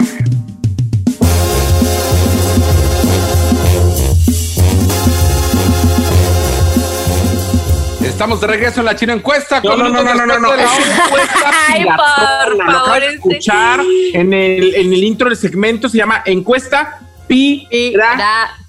Estamos 8.01 8.39
de 8.39 8.47
regreso 8.47 8.79
en 8.79 8.85
la 8.85 8.95
China 8.95 9.11
Encuesta. 9.11 9.59
No, 9.61 9.75
no, 9.75 9.89
no, 9.89 10.01
no, 10.01 10.13
no, 10.13 10.25
no, 10.25 10.39
no. 10.39 10.53
encuesta 10.53 11.51
Ay, 11.67 11.83
por 11.83 12.55
Lo 12.55 12.71
acabas 12.71 13.01
de 13.01 13.07
escuchar 13.15 13.81
en 14.13 14.31
el, 14.31 14.73
en 14.75 14.93
el 14.93 15.03
intro 15.03 15.27
del 15.27 15.37
segmento. 15.37 15.89
Se 15.89 15.97
llama 15.97 16.23
Encuesta 16.25 17.01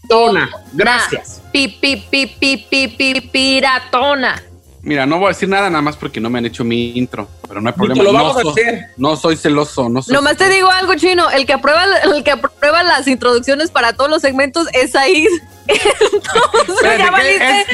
Piratona. 0.09 0.51
Gracias 0.73 1.43
pi, 1.57 1.69
pi, 1.69 1.97
pi, 1.97 2.27
pi, 2.27 2.57
pi, 2.59 2.89
pi, 2.89 3.21
piratona. 3.21 4.43
Mira, 4.83 5.07
no 5.07 5.19
voy 5.19 5.27
a 5.27 5.29
decir 5.31 5.49
nada 5.49 5.71
nada 5.71 5.81
más 5.81 5.97
porque 5.97 6.21
no 6.21 6.29
me 6.29 6.39
han 6.39 6.47
hecho 6.47 6.65
mi 6.65 6.91
intro, 6.97 7.29
pero 7.49 7.63
no 7.63 7.69
hay 7.69 7.75
problema. 7.75 8.03
Lo 8.03 8.13
vamos 8.13 8.45
no, 8.45 8.51
a 8.51 8.53
hacer. 8.53 8.91
no 8.99 9.17
soy 9.17 9.37
celoso, 9.37 9.89
no 9.89 10.03
soy 10.03 10.15
Nomás 10.15 10.37
te 10.37 10.49
digo 10.51 10.71
algo, 10.71 10.95
chino, 10.97 11.31
el 11.31 11.47
que 11.47 11.55
aprueba 11.55 11.85
el 12.15 12.23
que 12.23 12.33
aprueba 12.33 12.83
las 12.83 13.09
introducciones 13.09 13.71
para 13.71 13.95
todos 13.95 14.11
los 14.11 14.21
segmentos 14.21 14.69
es 14.75 14.95
ahí. 14.95 15.27
Entonces, 15.67 16.99
ya 16.99 17.11
valiste, 17.11 17.67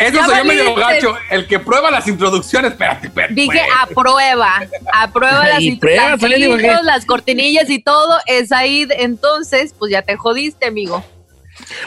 eso 0.00 0.24
soy 0.24 0.38
yo 0.38 0.44
medio 0.44 0.74
gacho. 0.76 1.16
El 1.28 1.46
que 1.48 1.58
prueba 1.58 1.90
las 1.90 2.06
introducciones, 2.06 2.70
espérate, 2.70 3.08
espérate. 3.08 3.34
Dije 3.34 3.60
aprueba, 3.82 4.62
aprueba 4.94 5.48
las 5.48 5.60
introducciones, 5.60 6.84
las 6.84 7.04
cortinillas 7.04 7.68
y 7.68 7.80
todo, 7.80 8.16
es 8.26 8.52
ahí. 8.52 8.86
Entonces, 8.90 9.74
pues 9.76 9.90
ya 9.90 10.02
te 10.02 10.16
jodiste, 10.16 10.66
amigo. 10.66 11.04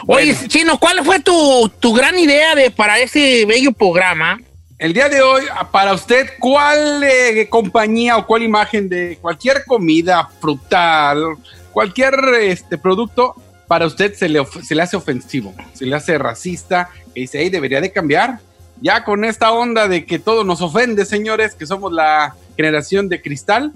Oye, 0.06 0.36
Chino, 0.48 0.78
¿cuál 0.78 1.04
fue 1.04 1.20
tu, 1.20 1.92
gran 1.94 2.18
idea 2.18 2.54
de 2.54 2.70
para 2.70 2.98
ese 2.98 3.44
bello 3.46 3.72
programa? 3.72 4.38
El 4.78 4.92
día 4.92 5.08
de 5.08 5.22
hoy, 5.22 5.42
para 5.72 5.92
usted, 5.92 6.30
¿cuál 6.38 7.02
eh, 7.02 7.48
compañía 7.50 8.16
o 8.16 8.26
cuál 8.26 8.42
imagen 8.42 8.88
de 8.88 9.18
cualquier 9.20 9.64
comida 9.64 10.28
frutal, 10.40 11.36
cualquier 11.72 12.14
este, 12.40 12.78
producto, 12.78 13.34
para 13.66 13.86
usted 13.86 14.14
se 14.14 14.28
le, 14.28 14.46
se 14.62 14.74
le 14.74 14.82
hace 14.82 14.96
ofensivo, 14.96 15.52
se 15.74 15.84
le 15.84 15.96
hace 15.96 16.16
racista, 16.16 16.90
y 17.14 17.22
dice, 17.22 17.38
ahí 17.38 17.50
debería 17.50 17.80
de 17.80 17.92
cambiar? 17.92 18.38
Ya 18.80 19.02
con 19.02 19.24
esta 19.24 19.50
onda 19.50 19.88
de 19.88 20.06
que 20.06 20.20
todo 20.20 20.44
nos 20.44 20.62
ofende, 20.62 21.04
señores, 21.04 21.54
que 21.54 21.66
somos 21.66 21.92
la 21.92 22.36
generación 22.56 23.08
de 23.08 23.20
cristal, 23.20 23.72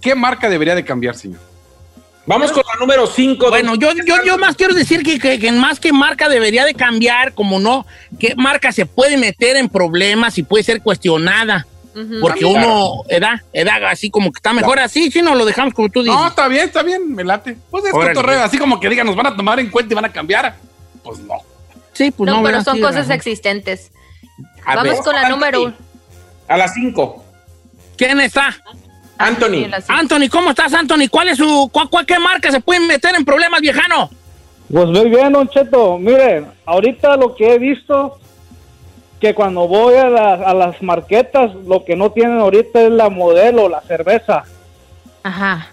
¿qué 0.00 0.14
marca 0.14 0.48
debería 0.48 0.74
de 0.74 0.84
cambiar, 0.84 1.16
señor? 1.16 1.40
Vamos 2.26 2.50
con 2.50 2.64
la 2.66 2.78
número 2.80 3.06
5. 3.06 3.48
Bueno, 3.50 3.76
yo, 3.76 3.92
yo, 4.04 4.16
yo 4.24 4.36
más 4.36 4.56
quiero 4.56 4.74
decir 4.74 5.02
que, 5.02 5.18
que, 5.38 5.52
más 5.52 5.78
que 5.78 5.92
marca 5.92 6.28
debería 6.28 6.64
de 6.64 6.74
cambiar, 6.74 7.32
como 7.34 7.60
no, 7.60 7.86
qué 8.18 8.34
marca 8.36 8.72
se 8.72 8.84
puede 8.84 9.16
meter 9.16 9.56
en 9.56 9.68
problemas 9.68 10.36
y 10.38 10.42
puede 10.42 10.64
ser 10.64 10.82
cuestionada. 10.82 11.66
Porque 12.20 12.44
uno, 12.44 13.04
edad, 13.08 13.40
edad, 13.54 13.82
así 13.86 14.10
como 14.10 14.30
que 14.30 14.36
está 14.38 14.52
mejor 14.52 14.78
así, 14.78 15.10
si 15.10 15.22
no 15.22 15.34
lo 15.34 15.46
dejamos 15.46 15.72
como 15.72 15.88
tú 15.88 16.02
dices. 16.02 16.18
No, 16.18 16.26
está 16.26 16.46
bien, 16.46 16.66
está 16.66 16.82
bien, 16.82 17.14
me 17.14 17.24
late. 17.24 17.56
Pues 17.70 17.86
es 17.86 17.92
cotorreo, 17.92 18.42
así 18.42 18.58
como 18.58 18.78
que 18.78 18.90
digan, 18.90 19.06
nos 19.06 19.16
van 19.16 19.28
a 19.28 19.36
tomar 19.36 19.58
en 19.60 19.70
cuenta 19.70 19.94
y 19.94 19.96
van 19.96 20.04
a 20.04 20.12
cambiar. 20.12 20.56
Pues 21.02 21.20
no. 21.20 21.36
Sí, 21.94 22.10
pues 22.10 22.30
no. 22.30 22.38
No, 22.38 22.42
pero 22.42 22.62
son 22.62 22.82
cosas 22.82 23.08
existentes. 23.08 23.90
Vamos 24.66 25.00
con 25.00 25.14
la 25.14 25.30
número 25.30 25.72
A 26.48 26.56
las 26.58 26.74
5. 26.74 27.24
¿Quién 27.96 28.20
está? 28.20 28.54
Anthony. 29.18 29.70
Anthony, 29.88 30.28
¿cómo 30.30 30.50
estás, 30.50 30.72
Anthony? 30.74 31.08
¿Cuál 31.10 31.28
es 31.28 31.38
su, 31.38 31.70
cuál, 31.72 32.06
qué 32.06 32.18
marca 32.18 32.50
se 32.50 32.60
pueden 32.60 32.86
meter 32.86 33.14
en 33.14 33.24
problemas, 33.24 33.60
viejano? 33.60 34.10
Pues 34.72 34.86
muy 34.86 35.08
bien, 35.08 35.32
Don 35.32 35.48
Cheto. 35.48 35.98
Mire, 35.98 36.44
ahorita 36.66 37.16
lo 37.16 37.34
que 37.34 37.54
he 37.54 37.58
visto, 37.58 38.18
que 39.20 39.34
cuando 39.34 39.66
voy 39.68 39.94
a, 39.94 40.06
a 40.06 40.54
las 40.54 40.82
marquetas, 40.82 41.54
lo 41.66 41.84
que 41.84 41.96
no 41.96 42.10
tienen 42.10 42.38
ahorita 42.38 42.82
es 42.82 42.90
la 42.90 43.08
modelo, 43.08 43.68
la 43.68 43.80
cerveza. 43.82 44.44
Ajá. 45.22 45.68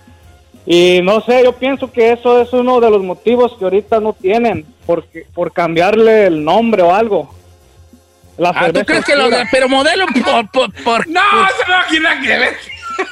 Y 0.65 1.01
no 1.03 1.21
sé, 1.21 1.43
yo 1.43 1.53
pienso 1.53 1.91
que 1.91 2.13
eso 2.13 2.41
es 2.41 2.53
uno 2.53 2.79
de 2.79 2.89
los 2.89 3.03
motivos 3.03 3.53
que 3.57 3.65
ahorita 3.65 4.00
no 4.00 4.13
tienen, 4.13 4.65
porque, 4.85 5.25
por 5.33 5.51
cambiarle 5.51 6.27
el 6.27 6.43
nombre 6.43 6.81
o 6.81 6.93
algo. 6.93 7.33
La 8.38 8.50
ah, 8.50 8.71
¿tú 8.73 8.83
crees 8.85 9.05
que 9.05 9.15
lo 9.15 9.29
de, 9.29 9.43
pero 9.51 9.69
modelo 9.69 10.05
por, 10.51 10.71
por, 10.83 11.07
no, 11.07 11.21
se 11.21 11.91
me 11.91 11.97
imagina 11.97 12.21
que 12.21 12.50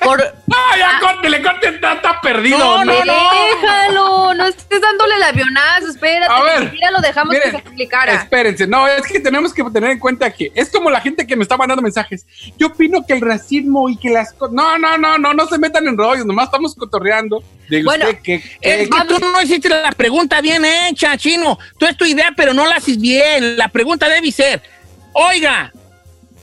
por... 0.04 0.20
No, 0.48 0.58
ya 0.78 1.00
córtele, 1.00 1.42
córtele, 1.42 1.76
está, 1.76 2.22
perdido. 2.22 2.58
No, 2.58 2.86
no, 2.86 3.06
no. 3.06 3.14
Déjalo, 3.62 4.34
no 4.34 4.46
estés 4.46 4.82
dándole 4.82 5.16
el 5.16 5.24
avionazo, 5.24 5.88
espérate. 5.90 6.32
A 6.32 6.44
ver, 6.44 6.72
mira, 6.72 6.92
lo 6.92 7.00
dejamos 7.00 7.36
que 7.36 7.52
se 7.52 7.58
explicara. 7.58 8.14
Espérense, 8.14 8.68
no, 8.68 8.88
es 8.88 9.04
que 9.04 9.20
tenemos 9.20 9.54
que 9.54 9.64
tener 9.66 9.92
en 9.92 10.00
cuenta 10.00 10.32
que 10.32 10.52
es 10.54 10.70
como 10.70 10.90
la 10.90 11.02
gente 11.02 11.26
que 11.26 11.36
me 11.36 11.44
está 11.44 11.58
mandando 11.58 11.82
mensajes. 11.82 12.26
Yo 12.58 12.68
opino 12.68 13.06
que 13.06 13.14
el 13.14 13.22
racismo 13.22 13.90
y 13.90 13.98
que 13.98 14.10
las 14.10 14.34
cosas. 14.34 14.54
No, 14.54 14.78
no, 14.78 14.98
no, 14.98 15.18
no, 15.18 15.34
no 15.34 15.48
se 15.48 15.58
metan 15.58 15.88
en 15.88 15.98
rollos, 15.98 16.26
nomás 16.26 16.46
estamos 16.46 16.76
cotorreando. 16.76 17.44
bueno, 17.84 18.06
que, 18.24 18.36
es 18.62 18.90
que 18.90 19.06
tú 19.08 19.20
no 19.20 19.42
hiciste 19.42 19.70
la 19.70 19.92
pregunta 19.92 20.42
bien 20.42 20.64
hecha, 20.66 21.18
chino. 21.18 21.58
Tú 21.78 21.86
es 21.86 21.98
tu 21.98 22.06
idea, 22.06 22.34
pero 22.36 22.54
no 22.54 22.66
la 22.66 22.76
haces 22.76 23.00
bien. 23.00 23.58
La 23.58 23.70
pregunta 23.70 24.10
debe 24.10 24.32
ser: 24.32 24.62
Oiga, 25.14 25.72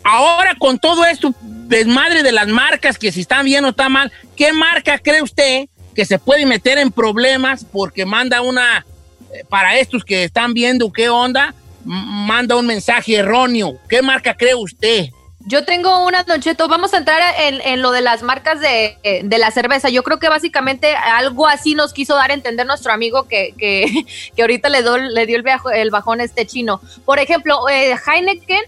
ahora 0.02 0.54
con 0.58 0.78
todo 0.78 1.04
esto 1.04 1.34
desmadre 1.68 2.22
de 2.22 2.32
las 2.32 2.48
marcas, 2.48 2.98
que 2.98 3.12
si 3.12 3.20
están 3.20 3.44
bien 3.44 3.64
o 3.64 3.70
están 3.70 3.92
mal, 3.92 4.12
¿qué 4.36 4.52
marca 4.52 4.98
cree 4.98 5.22
usted 5.22 5.68
que 5.94 6.04
se 6.04 6.18
puede 6.18 6.46
meter 6.46 6.78
en 6.78 6.90
problemas 6.90 7.64
porque 7.64 8.06
manda 8.06 8.40
una, 8.40 8.86
eh, 9.32 9.44
para 9.48 9.78
estos 9.78 10.04
que 10.04 10.24
están 10.24 10.54
viendo 10.54 10.92
qué 10.92 11.08
onda, 11.08 11.54
manda 11.84 12.56
un 12.56 12.66
mensaje 12.66 13.16
erróneo? 13.16 13.78
¿Qué 13.88 14.02
marca 14.02 14.34
cree 14.34 14.54
usted? 14.54 15.06
Yo 15.46 15.64
tengo 15.64 16.04
una, 16.04 16.24
Don 16.24 16.40
vamos 16.68 16.92
a 16.92 16.98
entrar 16.98 17.22
en, 17.38 17.80
lo 17.80 17.90
de 17.90 18.02
las 18.02 18.22
marcas 18.22 18.60
de, 18.60 18.98
la 19.22 19.50
cerveza. 19.50 19.88
Yo 19.88 20.02
creo 20.02 20.18
que 20.18 20.28
básicamente 20.28 20.94
algo 20.94 21.46
así 21.46 21.74
nos 21.74 21.94
quiso 21.94 22.16
dar 22.16 22.32
a 22.32 22.34
entender 22.34 22.66
nuestro 22.66 22.92
amigo 22.92 23.26
que, 23.28 23.54
que, 23.56 24.04
ahorita 24.42 24.68
le, 24.68 24.82
le 24.82 25.26
dio 25.26 25.38
el, 25.38 25.44
el 25.74 25.90
bajón 25.90 26.20
este 26.20 26.44
chino. 26.44 26.82
Por 27.06 27.18
ejemplo, 27.18 27.66
eh, 27.68 27.94
Heineken 28.06 28.60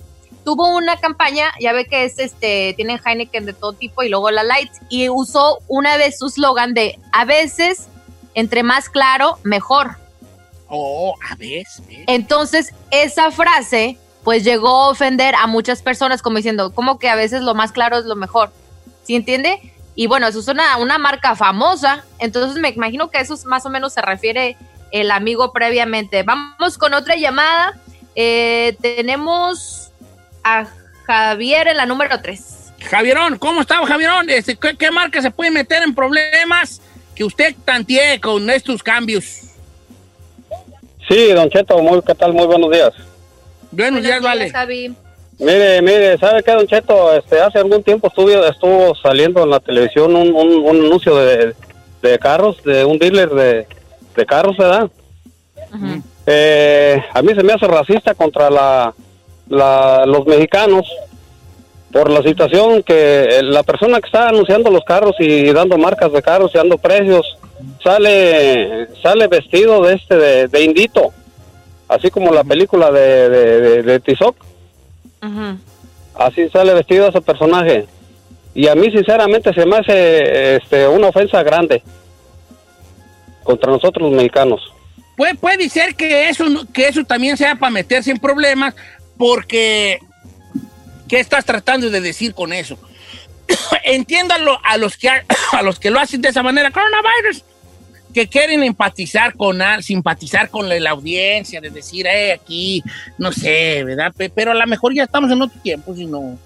tuvo 0.44 0.68
una 0.68 0.97
campaña, 0.97 1.52
ya 1.61 1.73
ve 1.73 1.87
que 1.87 2.04
es 2.04 2.18
este, 2.18 2.75
tienen 2.75 3.00
Heineken 3.04 3.47
de 3.47 3.52
todo 3.52 3.73
tipo 3.73 4.02
y 4.02 4.09
luego 4.09 4.30
la 4.30 4.42
Light, 4.42 4.70
y 4.88 5.09
usó 5.09 5.59
una 5.68 5.99
de 5.99 6.12
sus 6.12 6.35
slogan 6.35 6.75
de 6.75 6.99
a 7.12 7.25
veces, 7.25 7.88
entre 8.35 8.62
más 8.62 8.88
claro, 8.88 9.38
mejor. 9.42 9.97
Oh, 10.68 11.14
a 11.28 11.35
veces. 11.35 11.82
Entonces, 12.06 12.73
esa 12.90 13.30
frase, 13.30 13.99
pues 14.23 14.44
llegó 14.44 14.68
a 14.68 14.88
ofender 14.90 15.35
a 15.35 15.47
muchas 15.47 15.82
personas 15.82 16.23
como 16.23 16.37
diciendo, 16.37 16.73
como 16.73 16.99
que 16.99 17.09
a 17.09 17.16
veces 17.16 17.42
lo 17.42 17.54
más 17.54 17.73
claro 17.73 17.99
es 17.99 18.04
lo 18.04 18.16
mejor. 18.16 18.52
¿Sí 19.02 19.16
entiende? 19.16 19.73
Y 19.94 20.06
bueno, 20.06 20.28
eso 20.28 20.38
es 20.38 20.49
una, 20.49 20.76
una 20.76 20.99
marca 20.99 21.35
famosa, 21.35 22.04
entonces 22.18 22.61
me 22.61 22.70
imagino 22.70 23.11
que 23.11 23.18
eso 23.18 23.37
más 23.47 23.66
o 23.66 23.70
menos 23.70 23.92
se 23.92 24.02
refiere 24.02 24.56
el 24.92 25.11
amigo 25.11 25.52
previamente. 25.52 26.23
Vamos 26.23 26.78
con 26.78 26.94
otra 26.94 27.16
llamada. 27.16 27.78
Eh, 28.14 28.76
tenemos 28.80 29.89
a 30.44 30.66
Javier 31.06 31.68
en 31.68 31.76
la 31.76 31.87
número 31.87 32.20
3. 32.20 32.73
Javierón, 32.88 33.38
¿cómo 33.38 33.61
está, 33.61 33.85
Javierón? 33.87 34.30
Este, 34.30 34.56
¿qué, 34.56 34.90
marca 34.90 35.20
se 35.20 35.30
puede 35.30 35.50
meter 35.50 35.82
en 35.82 35.94
problemas 35.94 36.80
que 37.14 37.25
usted 37.25 37.54
tantee 37.64 38.20
con 38.20 38.49
estos 38.49 38.82
cambios? 38.82 39.25
Sí, 41.09 41.32
Don 41.32 41.50
Cheto, 41.50 41.78
muy, 41.82 42.00
¿qué 42.02 42.14
tal? 42.14 42.32
Muy 42.32 42.47
buenos 42.47 42.70
días. 42.70 42.92
Buenos, 43.70 44.02
días, 44.02 44.23
vale. 44.23 44.50
Mire, 45.38 45.82
mire, 45.82 46.18
¿sabe 46.18 46.42
qué, 46.42 46.52
Don 46.52 46.66
Cheto? 46.66 47.14
Este, 47.14 47.40
hace 47.40 47.59
algún 47.59 47.82
tiempo 47.82 48.09
estuvo, 48.09 48.30
estuvo 48.47 48.94
saliendo 48.94 49.42
en 49.42 49.50
la 49.50 49.61
televisión 49.61 50.14
un, 50.14 50.35
un, 50.35 50.76
anuncio 50.85 51.16
de, 51.16 51.54
de, 52.02 52.18
carros, 52.18 52.62
de 52.62 52.85
un 52.85 52.99
dealer 52.99 53.30
de, 53.30 53.66
de 54.16 54.26
carros, 54.26 54.56
¿verdad? 54.56 54.90
Eh, 56.26 57.02
a 57.12 57.23
mí 57.23 57.35
se 57.35 57.42
me 57.42 57.52
hace 57.52 57.66
racista 57.66 58.14
contra 58.14 58.50
la 58.50 58.94
la- 59.50 60.04
los 60.07 60.25
mexicanos 60.26 60.90
por 61.92 62.09
la 62.09 62.23
situación 62.23 62.83
que 62.83 63.25
eh, 63.25 63.42
la 63.42 63.62
persona 63.62 64.00
que 64.00 64.07
está 64.07 64.28
anunciando 64.28 64.71
los 64.71 64.85
carros 64.85 65.14
y 65.19 65.52
dando 65.52 65.76
marcas 65.76 66.11
de 66.12 66.23
carros 66.23 66.52
y 66.54 66.59
dando 66.59 66.78
precios 66.78 67.37
sale 67.85 68.87
sale 69.02 69.26
vestido 69.26 69.83
de 69.83 69.95
este 69.95 70.16
de, 70.16 70.49
de 70.49 70.62
indito 70.64 71.12
así 71.88 72.11
como 72.11 72.33
la 72.33 72.45
película 72.45 72.90
de, 72.92 73.28
de, 73.28 73.61
de- 73.61 73.83
de 73.83 74.00
Tizoc. 74.00 74.37
Así 76.14 76.49
sale 76.50 76.73
vestido 76.75 77.09
ese 77.09 77.21
personaje. 77.21 77.87
Y 78.54 78.69
a 78.69 78.75
mí 78.75 78.90
sinceramente 78.90 79.52
se 79.52 79.66
me 79.66 79.76
hace 79.76 80.57
este 80.57 80.87
una 80.87 81.09
ofensa 81.09 81.42
grande 81.42 81.83
contra 83.42 83.71
nosotros 83.73 84.09
los 84.09 84.12
mexicanos. 84.16 84.61
Puede, 85.16 85.35
puede 85.35 85.69
ser 85.69 85.95
que 85.95 86.28
eso, 86.28 86.49
no- 86.49 86.64
que 86.73 86.87
eso 86.88 87.04
también 87.04 87.37
sea 87.37 87.54
para 87.57 87.71
meterse 87.71 88.11
en 88.11 88.19
problemas, 88.19 88.75
porque 89.20 90.00
¿qué 91.06 91.20
estás 91.20 91.44
tratando 91.44 91.90
de 91.90 92.00
decir 92.00 92.32
con 92.34 92.54
eso? 92.54 92.78
Entiéndalo 93.84 94.58
a 94.64 94.78
los 94.78 94.96
que 94.96 95.10
a 95.52 95.62
los 95.62 95.78
que 95.78 95.90
lo 95.90 96.00
hacen 96.00 96.22
de 96.22 96.30
esa 96.30 96.42
manera, 96.42 96.70
coronavirus, 96.70 97.44
que 98.14 98.28
quieren 98.28 98.62
empatizar 98.64 99.34
con 99.36 99.60
al- 99.60 99.82
simpatizar 99.82 100.48
con 100.48 100.70
la, 100.70 100.80
la 100.80 100.90
audiencia, 100.92 101.60
de 101.60 101.68
decir, 101.68 102.06
eh, 102.06 102.32
aquí, 102.32 102.82
no 103.18 103.30
sé, 103.30 103.84
¿verdad? 103.84 104.10
Pe- 104.16 104.30
Pero 104.30 104.52
a 104.52 104.54
lo 104.54 104.66
mejor 104.66 104.94
ya 104.94 105.04
estamos 105.04 105.30
en 105.30 105.42
otro 105.42 105.60
tiempo, 105.60 105.94
si 105.94 106.06
no, 106.06 106.38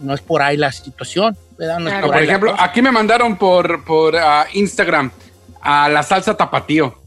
no 0.00 0.14
es 0.14 0.22
por 0.22 0.40
ahí 0.40 0.56
la 0.56 0.72
situación, 0.72 1.36
¿verdad? 1.58 1.78
No 1.78 1.88
es 1.88 1.92
Claro. 1.92 2.06
por 2.06 2.14
Por 2.16 2.22
ejemplo, 2.24 2.54
aquí 2.58 2.80
me 2.80 2.90
mandaron 2.90 3.36
por, 3.36 3.84
por 3.84 4.16
ah, 4.16 4.46
Instagram 4.54 5.10
a 5.60 5.90
la 5.90 6.02
salsa 6.02 6.34
tapatío. 6.34 7.02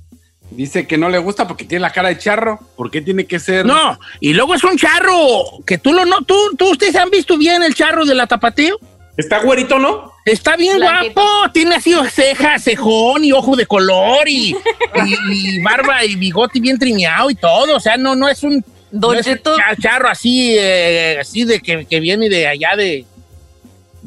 Dice 0.52 0.88
que 0.88 0.98
no 0.98 1.10
le 1.10 1.20
gusta 1.20 1.48
porque 1.48 1.64
tiene 1.66 1.82
la 1.84 1.92
cara 1.92 2.10
de 2.10 2.18
charro. 2.18 2.60
¿Por 2.76 2.90
qué 2.90 3.02
tiene 3.02 3.26
que 3.26 3.40
ser? 3.40 3.66
No, 3.66 4.00
y 4.20 4.34
luego 4.34 4.56
es 4.56 4.64
un 4.64 4.78
charro 4.78 5.14
que 5.66 5.78
tú 5.78 5.94
lo 5.94 6.06
no, 6.06 6.22
tú, 6.24 6.36
tú 6.58 6.72
ustedes 6.72 6.96
han 6.96 7.10
visto 7.12 7.38
bien 7.38 7.62
el 7.64 7.76
charro 7.76 8.04
de 8.06 8.16
la 8.16 8.26
tapatío. 8.28 8.78
Está 9.16 9.40
güerito, 9.40 9.78
¿no? 9.80 10.14
Está 10.26 10.56
bien 10.56 10.78
Blanquito. 10.78 11.22
guapo, 11.22 11.52
tiene 11.52 11.76
así 11.76 11.94
ceja, 12.12 12.58
cejón 12.58 13.24
y 13.26 13.32
ojo 13.32 13.56
de 13.56 13.66
color 13.66 14.28
y, 14.28 14.56
y- 15.06 15.58
y 15.58 15.62
barba 15.62 16.06
y 16.06 16.16
bigote 16.16 16.60
bien 16.60 16.80
trimeado 16.80 17.30
y 17.30 17.36
todo. 17.36 17.76
O 17.76 17.80
sea, 17.80 17.98
no, 17.98 18.16
no 18.16 18.30
es 18.30 18.44
un, 18.44 18.64
Don 18.92 19.14
no 19.14 19.20
es 19.20 19.28
un 19.28 19.34
Cheto. 19.34 19.56
cha- 19.58 19.76
charro 19.76 20.10
así, 20.10 20.56
eh, 20.58 21.18
así 21.20 21.44
de 21.44 21.60
que, 21.60 21.86
que 21.86 22.00
viene 22.00 22.30
de 22.30 22.48
allá 22.48 22.76
de, 22.78 23.06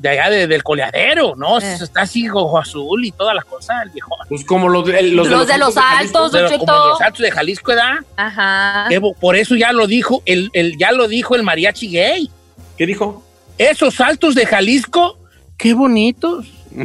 de 0.02 0.08
allá 0.08 0.28
de- 0.30 0.46
del 0.48 0.62
coleadero, 0.64 1.34
¿no? 1.36 1.58
Eh. 1.60 1.78
Está 1.80 2.02
así 2.02 2.28
ojo 2.28 2.58
azul 2.58 3.04
y 3.04 3.12
todas 3.12 3.34
las 3.34 3.44
cosas, 3.44 3.84
el 3.84 3.90
viejo. 3.90 4.16
Pues 4.28 4.44
como 4.44 4.68
los 4.68 4.84
de 4.84 5.00
los, 5.04 5.28
Los 5.28 5.46
de 5.46 5.56
los 5.58 5.76
altos, 5.76 6.32
Don 6.32 6.44
Pero 6.44 6.58
como 6.58 6.72
Cheto. 6.72 6.88
los 6.88 7.00
altos 7.00 7.20
de 7.22 7.30
Jalisco, 7.30 7.68
¿verdad? 7.70 7.94
Ajá. 8.16 8.86
Que 8.88 9.00
por 9.00 9.36
eso 9.36 9.54
ya 9.54 9.72
lo 9.72 9.86
dijo, 9.86 10.22
el, 10.26 10.50
el- 10.54 10.76
ya 10.76 10.90
lo 10.92 11.06
dijo 11.08 11.36
el 11.36 11.44
mariachi 11.44 11.88
gay. 11.90 12.28
¿Qué 12.76 12.84
dijo? 12.86 13.22
Esos 13.58 14.00
altos 14.00 14.34
de 14.34 14.44
Jalisco, 14.44 15.18
qué 15.56 15.72
bonitos. 15.74 16.46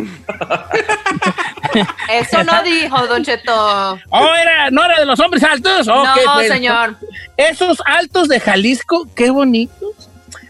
Eso 2.10 2.44
no 2.44 2.62
dijo, 2.64 3.08
Don 3.08 3.24
Cheto. 3.24 4.00
Oh, 4.10 4.30
era, 4.36 4.70
no 4.72 4.84
era 4.84 5.00
de 5.00 5.06
los 5.06 5.20
hombres 5.20 5.44
altos. 5.44 5.88
No, 5.88 6.04
pues, 6.36 6.48
señor. 6.50 6.96
Esos 7.38 7.82
altos 7.86 8.28
de 8.28 8.40
Jalisco, 8.40 9.08
qué 9.16 9.30
bonitos. 9.30 9.92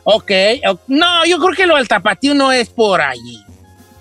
Ok, 0.10 0.32
no, 0.88 1.26
yo 1.26 1.38
creo 1.38 1.54
que 1.54 1.68
lo 1.68 1.76
del 1.76 1.88
tapatío 1.90 2.34
no 2.34 2.54
es 2.54 2.70
por 2.70 3.02
allí. 3.02 3.44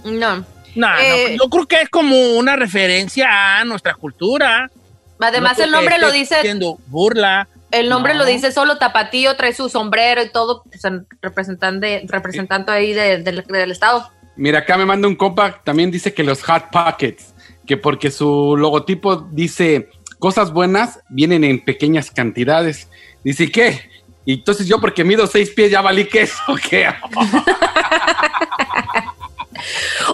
No. 0.04 0.36
No, 0.76 0.88
no, 0.92 0.98
Eh. 1.00 1.36
yo 1.36 1.48
creo 1.50 1.66
que 1.66 1.80
es 1.82 1.88
como 1.88 2.16
una 2.36 2.54
referencia 2.54 3.58
a 3.58 3.64
nuestra 3.64 3.94
cultura. 3.94 4.70
Además, 5.18 5.58
No 5.58 5.64
el 5.64 5.70
nombre 5.72 5.98
lo 5.98 6.12
dice, 6.12 6.36
haciendo 6.36 6.78
burla. 6.86 7.48
el 7.72 7.88
nombre 7.88 8.12
No. 8.12 8.20
lo 8.20 8.24
dice 8.26 8.52
solo 8.52 8.78
Tapatío, 8.78 9.34
trae 9.36 9.52
su 9.52 9.68
sombrero 9.68 10.22
y 10.22 10.30
todo, 10.30 10.62
pues, 10.70 10.84
en 10.84 11.06
representante, 11.22 12.04
representante 12.06 12.70
ahí 12.70 12.92
de- 12.92 13.18
del- 13.22 13.42
del 13.44 13.70
estado. 13.72 14.08
Mira, 14.36 14.60
acá 14.60 14.76
me 14.76 14.84
manda 14.84 15.08
un 15.08 15.16
compa, 15.16 15.60
también 15.64 15.90
dice 15.90 16.14
que 16.14 16.22
los 16.22 16.40
Hot 16.44 16.70
Pockets, 16.70 17.34
que 17.66 17.76
porque 17.76 18.12
su 18.12 18.54
logotipo 18.56 19.26
dice 19.32 19.88
cosas 20.20 20.52
buenas 20.52 21.00
vienen 21.08 21.42
en 21.42 21.64
pequeñas 21.64 22.12
cantidades. 22.12 22.88
Dice, 23.24 23.50
¿qué? 23.50 23.80
Y 24.26 24.34
entonces 24.34 24.66
yo 24.66 24.80
porque 24.80 25.04
mido 25.04 25.26
seis 25.28 25.50
pies 25.50 25.70
ya 25.70 25.80
valí 25.80 26.04
queso, 26.04 26.36
¿qué? 26.68 26.92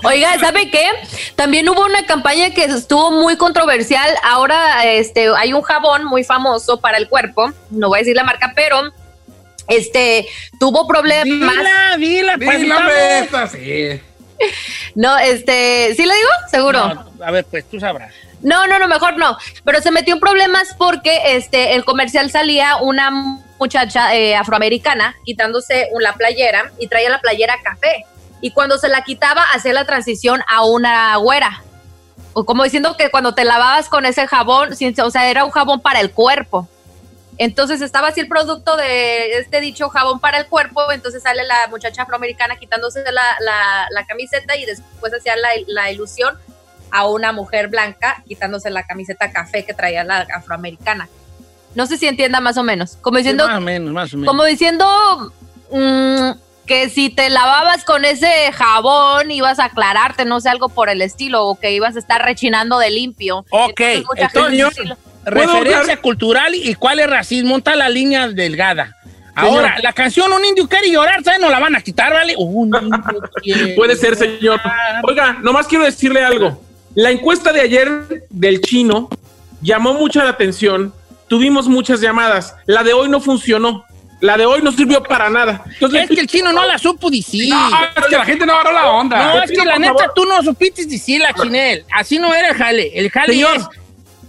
Oiga, 0.05 0.39
¿sabe 0.39 0.71
qué? 0.71 0.87
También 1.35 1.69
hubo 1.69 1.85
una 1.85 2.05
campaña 2.05 2.51
que 2.51 2.65
estuvo 2.65 3.11
muy 3.11 3.37
controversial. 3.37 4.11
Ahora 4.23 4.85
este, 4.85 5.29
hay 5.37 5.55
un 5.55 5.63
jabón 5.63 6.05
muy 6.05 6.25
famoso 6.25 6.79
para 6.79 6.99
el 6.99 7.09
cuerpo, 7.09 7.53
no 7.71 7.89
voy 7.89 7.99
a 7.99 8.03
decir 8.03 8.15
la 8.15 8.25
marca, 8.25 8.53
pero 8.55 8.83
este 9.69 10.29
tuvo 10.61 10.87
problemas. 10.87 11.25
Dila, 11.25 11.97
dila, 11.97 12.37
pues, 12.37 12.63
esta, 13.23 13.49
sí. 13.49 14.01
No, 14.95 15.17
este, 15.19 15.95
¿sí 15.97 16.05
le 16.05 16.15
digo? 16.15 16.31
Seguro. 16.51 16.95
No, 16.95 17.25
a 17.25 17.31
ver, 17.31 17.47
pues 17.47 17.65
tú 17.65 17.81
sabrás. 17.81 18.13
No, 18.43 18.67
no, 18.67 18.79
no, 18.79 18.89
mejor 18.89 19.17
no. 19.17 19.39
Pero 19.65 19.81
se 19.81 19.91
metió 19.91 20.15
en 20.15 20.21
problemas 20.21 20.75
porque 20.77 21.37
este 21.37 21.75
el 21.75 21.85
comercial 21.85 22.31
salía 22.31 22.77
una 22.77 23.39
muchacha 23.63 24.15
eh, 24.15 24.35
afroamericana 24.37 25.15
quitándose 25.25 25.89
la 26.01 26.13
playera 26.15 26.73
y 26.79 26.89
traía 26.89 27.09
la 27.11 27.21
playera 27.21 27.55
café. 27.63 28.05
Y 28.41 28.51
cuando 28.51 28.77
se 28.77 28.89
la 28.89 29.03
quitaba, 29.03 29.43
hacía 29.55 29.73
la 29.73 29.85
transición 29.85 30.41
a 30.49 30.65
una 30.65 31.17
güera. 31.17 31.63
O 32.35 32.45
como 32.45 32.65
diciendo 32.65 32.97
que 32.99 33.11
cuando 33.11 33.35
te 33.35 33.45
lavabas 33.45 33.89
con 33.89 34.05
ese 34.05 34.27
jabón, 34.27 34.71
o 34.73 35.11
sea, 35.11 35.31
era 35.31 35.45
un 35.45 35.51
jabón 35.53 35.81
para 35.81 36.01
el 36.01 36.11
cuerpo. 36.11 36.67
Entonces 37.39 37.81
estaba 37.81 38.09
así 38.09 38.21
el 38.21 38.29
producto 38.29 38.77
de 38.77 39.39
este 39.39 39.61
dicho 39.61 39.89
jabón 39.89 40.19
para 40.21 40.39
el 40.39 40.47
cuerpo, 40.47 40.81
entonces 40.93 41.23
sale 41.23 41.45
la 41.45 41.67
muchacha 41.71 42.03
afroamericana 42.03 42.57
quitándose 42.57 43.01
la, 43.11 43.23
la- 43.41 43.87
la 43.91 44.07
camiseta 44.07 44.55
y 44.57 44.65
después 44.67 45.13
hacía 45.15 45.37
la, 45.37 45.49
la 45.67 45.91
ilusión 45.91 46.37
a 46.91 47.07
una 47.07 47.33
mujer 47.33 47.69
blanca 47.69 48.23
quitándose 48.29 48.69
la 48.71 48.83
camiseta 48.83 49.31
café 49.33 49.65
que 49.65 49.73
traía 49.73 50.05
la 50.05 50.27
afroamericana. 50.35 51.09
No 51.75 51.87
sé 51.87 51.97
si 51.97 52.07
entienda 52.07 52.41
más 52.41 52.57
o 52.57 52.63
menos. 52.63 52.97
Como 53.01 53.19
diciendo, 53.19 53.47
más 53.47 53.59
o 53.59 53.61
menos, 53.61 53.93
más 53.93 54.15
o 54.15 54.17
menos. 54.19 54.31
como 54.31 54.45
diciendo 54.45 54.87
mm, 55.71 56.31
que 56.67 56.89
si 56.89 57.11
te 57.11 57.31
lavabas 57.31 57.85
con 57.85 58.05
ese 58.05 58.53
jabón 58.53 59.31
ibas 59.31 59.59
a 59.59 59.67
aclararte, 59.67 60.25
no 60.25 60.41
sé, 60.41 60.49
algo 60.49 60.69
por 60.69 60.89
el 60.89 61.03
estilo, 61.03 61.47
o 61.47 61.59
que 61.59 61.73
ibas 61.73 61.97
a 61.97 61.99
estar 61.99 62.23
rechinando 62.23 62.79
de 62.79 62.91
limpio. 62.91 63.45
Ok, 63.51 63.81
entonces, 64.17 64.75
Referencia 65.25 65.97
cultural 65.99 66.53
y 66.55 66.75
cuál 66.75 66.99
es 66.99 67.09
racismo, 67.09 67.57
está 67.57 67.77
la 67.77 67.89
línea 67.89 68.29
delgada. 68.29 68.97
Ahora, 69.35 69.77
la 69.83 69.93
canción 69.93 70.31
Un 70.33 70.45
indio 70.45 70.69
quiere 70.69 70.91
llorar, 70.91 71.23
¿sabes? 71.25 71.41
No 71.41 71.49
la 71.49 71.59
van 71.59 71.75
a 71.75 71.81
quitar, 71.81 72.13
¿vale? 72.13 72.35
Un 72.37 72.71
indio 72.83 73.21
quiere 73.43 73.75
Puede 73.75 73.97
ser, 73.97 74.17
señor. 74.17 74.41
llorar. 74.41 75.01
Oiga, 75.05 75.39
nomás 75.43 75.67
quiero 75.67 75.85
decirle 75.85 76.23
algo. 76.23 76.61
La 76.95 77.11
encuesta 77.11 77.53
de 77.53 77.61
ayer 77.61 78.25
del 78.29 78.61
chino 78.61 79.09
llamó 79.63 79.95
mucha 79.95 80.25
la 80.25 80.31
atención. 80.31 80.93
Tuvimos 81.33 81.67
muchas 81.67 82.03
llamadas. 82.03 82.55
La 82.67 82.83
de 82.83 82.93
hoy 82.93 83.09
no 83.09 83.19
funcionó. 83.19 83.87
La 84.21 84.37
de 84.37 84.45
hoy 84.45 84.61
no 84.61 84.71
sirvió 84.71 85.03
para 85.03 85.31
nada. 85.31 85.65
Entonces, 85.65 86.03
Es 86.03 86.09
que 86.11 86.21
el 86.21 86.27
chino 86.27 86.53
no 86.53 86.67
la 86.67 86.77
supo 86.77 87.11
decir. 87.11 87.49
No, 87.49 87.71
es 87.97 88.05
que 88.07 88.17
la 88.19 88.25
gente 88.27 88.45
no 88.45 88.53
agarró 88.53 88.73
la 88.75 88.87
onda. 88.89 89.17
No, 89.37 89.43
es 89.43 89.51
que 89.51 89.65
la 89.65 89.79
neta 89.79 89.95
favor. 89.95 90.13
tú 90.15 90.27
no 90.27 90.43
supiste 90.43 90.85
decirla, 90.85 91.33
Chinel. 91.33 91.87
Así 91.91 92.19
no 92.19 92.35
era 92.35 92.51
el 92.51 92.55
jale. 92.55 92.91
El 92.95 93.11
jale 93.11 93.33
Señor. 93.33 93.57
es 93.57 93.67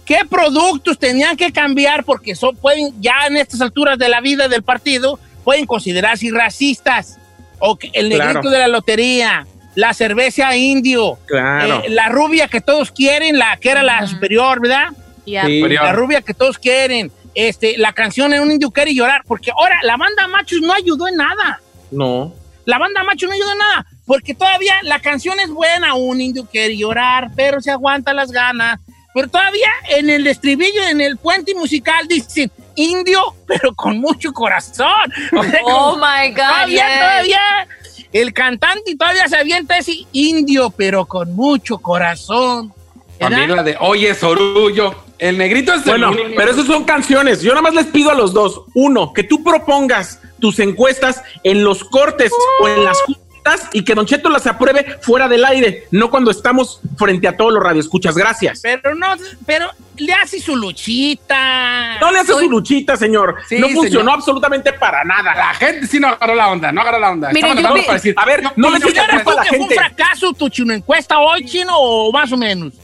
qué 0.06 0.20
productos 0.30 0.98
tenían 0.98 1.36
que 1.36 1.52
cambiar 1.52 2.04
porque 2.04 2.34
son, 2.34 2.56
pueden, 2.56 2.94
ya 3.02 3.26
en 3.28 3.36
estas 3.36 3.60
alturas 3.60 3.98
de 3.98 4.08
la 4.08 4.22
vida 4.22 4.48
del 4.48 4.62
partido, 4.62 5.18
pueden 5.44 5.66
considerarse 5.66 6.30
racistas. 6.32 7.18
O 7.58 7.76
el 7.92 8.08
negrito 8.08 8.32
Claro. 8.40 8.48
de 8.50 8.58
la 8.60 8.68
lotería, 8.68 9.46
la 9.74 9.92
cerveza 9.92 10.56
indio, 10.56 11.18
Claro. 11.26 11.82
eh, 11.84 11.90
la 11.90 12.08
rubia 12.08 12.48
que 12.48 12.62
todos 12.62 12.90
quieren, 12.90 13.38
la 13.38 13.58
que 13.58 13.68
era 13.72 13.82
la 13.82 14.06
superior, 14.06 14.62
¿verdad? 14.62 14.88
Ya. 15.26 15.46
Sí. 15.46 15.60
La 15.68 15.92
rubia 15.92 16.20
que 16.22 16.34
todos 16.34 16.58
quieren. 16.58 17.10
Este, 17.34 17.76
la 17.78 17.92
canción 17.92 18.32
en 18.32 18.42
un 18.42 18.52
indio 18.52 18.70
quiere 18.70 18.94
llorar, 18.94 19.22
porque 19.26 19.50
ahora 19.50 19.76
la 19.82 19.96
banda 19.96 20.28
Machos 20.28 20.60
no 20.60 20.72
ayudó 20.72 21.08
en 21.08 21.16
nada. 21.16 21.60
No. 21.90 22.32
La 22.64 22.78
banda 22.78 23.02
Macho 23.02 23.26
no 23.26 23.32
ayuda 23.32 23.52
en 23.52 23.58
nada, 23.58 23.86
porque 24.06 24.34
todavía 24.34 24.72
la 24.82 25.00
canción 25.00 25.38
es 25.40 25.50
buena, 25.50 25.94
un 25.94 26.20
indio 26.20 26.46
quiere 26.46 26.76
llorar, 26.76 27.30
pero 27.36 27.60
se 27.60 27.70
aguanta 27.70 28.14
las 28.14 28.30
ganas. 28.30 28.78
Pero 29.12 29.28
todavía 29.28 29.68
en 29.90 30.10
el 30.10 30.26
estribillo, 30.26 30.82
en 30.88 31.00
el 31.00 31.16
puente 31.18 31.54
musical, 31.54 32.06
dicen 32.08 32.50
indio, 32.74 33.20
pero 33.46 33.74
con 33.74 33.98
mucho 34.00 34.32
corazón. 34.32 34.88
O 35.36 35.42
sea, 35.42 35.60
Oh 35.64 35.90
como- 35.92 35.96
my 36.06 36.30
God. 36.30 36.36
todavía, 36.36 36.88
yes. 36.88 36.98
todavía, 36.98 37.68
el 38.12 38.32
cantante 38.32 38.96
todavía 38.96 39.28
se 39.28 39.36
avienta 39.36 39.76
ese 39.78 39.94
indio, 40.12 40.70
pero 40.70 41.04
con 41.06 41.34
mucho 41.34 41.78
corazón. 41.78 42.72
¿verdad? 43.20 43.30
También 43.38 43.56
la 43.56 43.62
de 43.62 43.76
Oye 43.80 44.14
Sorullo. 44.14 45.03
El 45.24 45.38
negrito 45.38 45.72
es 45.72 45.78
el 45.86 45.90
Bueno, 45.92 46.10
único- 46.10 46.28
pero 46.36 46.50
esas 46.50 46.66
son 46.66 46.84
canciones. 46.84 47.40
Yo 47.40 47.50
nada 47.52 47.62
más 47.62 47.74
les 47.74 47.86
pido 47.86 48.10
a 48.10 48.14
los 48.14 48.34
dos. 48.34 48.62
Uno, 48.74 49.12
que 49.14 49.22
tú 49.22 49.42
propongas 49.42 50.20
tus 50.38 50.58
encuestas 50.58 51.22
en 51.42 51.64
los 51.64 51.82
cortes 51.82 52.30
o 52.60 52.68
en 52.68 52.84
las 52.84 53.00
juntas 53.00 53.68
y 53.72 53.84
que 53.84 53.94
Don 53.94 54.04
Cheto 54.04 54.28
las 54.28 54.46
apruebe 54.46 54.98
fuera 55.00 55.26
del 55.28 55.44
aire, 55.46 55.84
no 55.90 56.10
cuando 56.10 56.30
estamos 56.30 56.80
frente 56.98 57.26
a 57.26 57.36
todos 57.38 57.54
los 57.54 57.62
radioescuchas. 57.62 58.14
Gracias. 58.16 58.60
Pero 58.62 58.94
no, 58.94 59.14
pero 59.46 59.70
le 59.96 60.12
hace 60.12 60.40
su 60.40 60.56
luchita. 60.56 61.98
No 62.00 62.10
le 62.10 62.18
hace 62.18 62.32
su 62.34 62.50
luchita, 62.50 62.96
señor. 62.96 63.36
Sí, 63.48 63.58
no 63.58 63.68
funcionó 63.68 64.00
señor. 64.10 64.18
absolutamente 64.18 64.74
para 64.74 65.04
nada. 65.04 65.34
La 65.34 65.54
gente 65.54 65.86
sí 65.86 65.98
no 66.00 66.08
agarró 66.08 66.34
la 66.34 66.48
onda, 66.48 66.70
no 66.70 66.82
agarró 66.82 66.98
la 66.98 67.10
onda. 67.10 67.30
Mire, 67.32 67.48
yo 67.48 67.74
vi- 67.74 67.80
para 67.82 67.94
decir, 67.94 68.14
A 68.18 68.26
ver, 68.26 68.42
no 68.56 68.68
le 68.70 68.78
la 68.78 68.86
¿Tú 68.86 68.92
que 68.92 69.22
fue 69.22 69.58
un 69.58 69.70
fracaso 69.70 70.32
tu 70.34 70.48
chino 70.50 70.74
encuesta 70.74 71.18
hoy, 71.18 71.44
chino, 71.46 71.72
o 71.78 72.12
más 72.12 72.30
o 72.30 72.36
menos? 72.36 72.74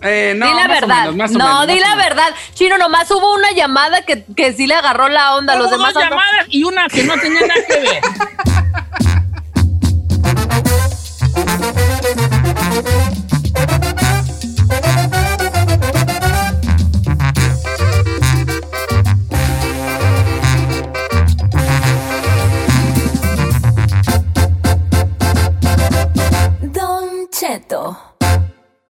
Eh, 0.00 0.34
no, 0.36 0.46
di 0.46 0.52
la 0.54 0.68
más 0.68 0.68
o 0.68 0.80
verdad. 0.80 1.00
menos, 1.02 1.16
más 1.16 1.30
o 1.34 1.38
no, 1.38 1.44
menos, 1.44 1.66
di 1.66 1.74
más 1.74 1.82
o 1.82 1.88
la 1.88 1.96
menos. 1.96 2.08
verdad. 2.08 2.34
Chino, 2.54 2.78
nomás 2.78 3.10
hubo 3.10 3.34
una 3.34 3.50
llamada 3.52 4.02
que, 4.02 4.24
que 4.36 4.52
sí 4.52 4.66
le 4.66 4.74
agarró 4.74 5.08
la 5.08 5.34
onda. 5.34 5.56
Los 5.56 5.68
Hubo 5.68 5.76
demás 5.76 5.94
dos 5.94 6.04
no. 6.04 6.10
llamadas 6.10 6.46
y 6.48 6.64
una 6.64 6.86
que 6.88 7.02
no 7.04 7.14
tenía 7.18 7.40
nada 7.40 7.54
que 7.66 7.80
ver. 7.80 8.00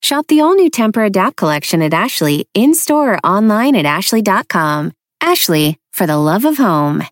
Shop 0.00 0.26
the 0.28 0.40
all 0.40 0.54
new 0.54 0.70
Temper 0.70 1.04
Adapt 1.04 1.36
collection 1.36 1.82
at 1.82 1.92
Ashley 1.92 2.48
in 2.54 2.74
store 2.74 3.14
or 3.14 3.18
online 3.24 3.76
at 3.76 3.86
ashley.com. 3.86 4.92
Ashley, 5.20 5.78
for 5.92 6.06
the 6.06 6.16
love 6.16 6.44
of 6.44 6.56
home. 6.56 7.04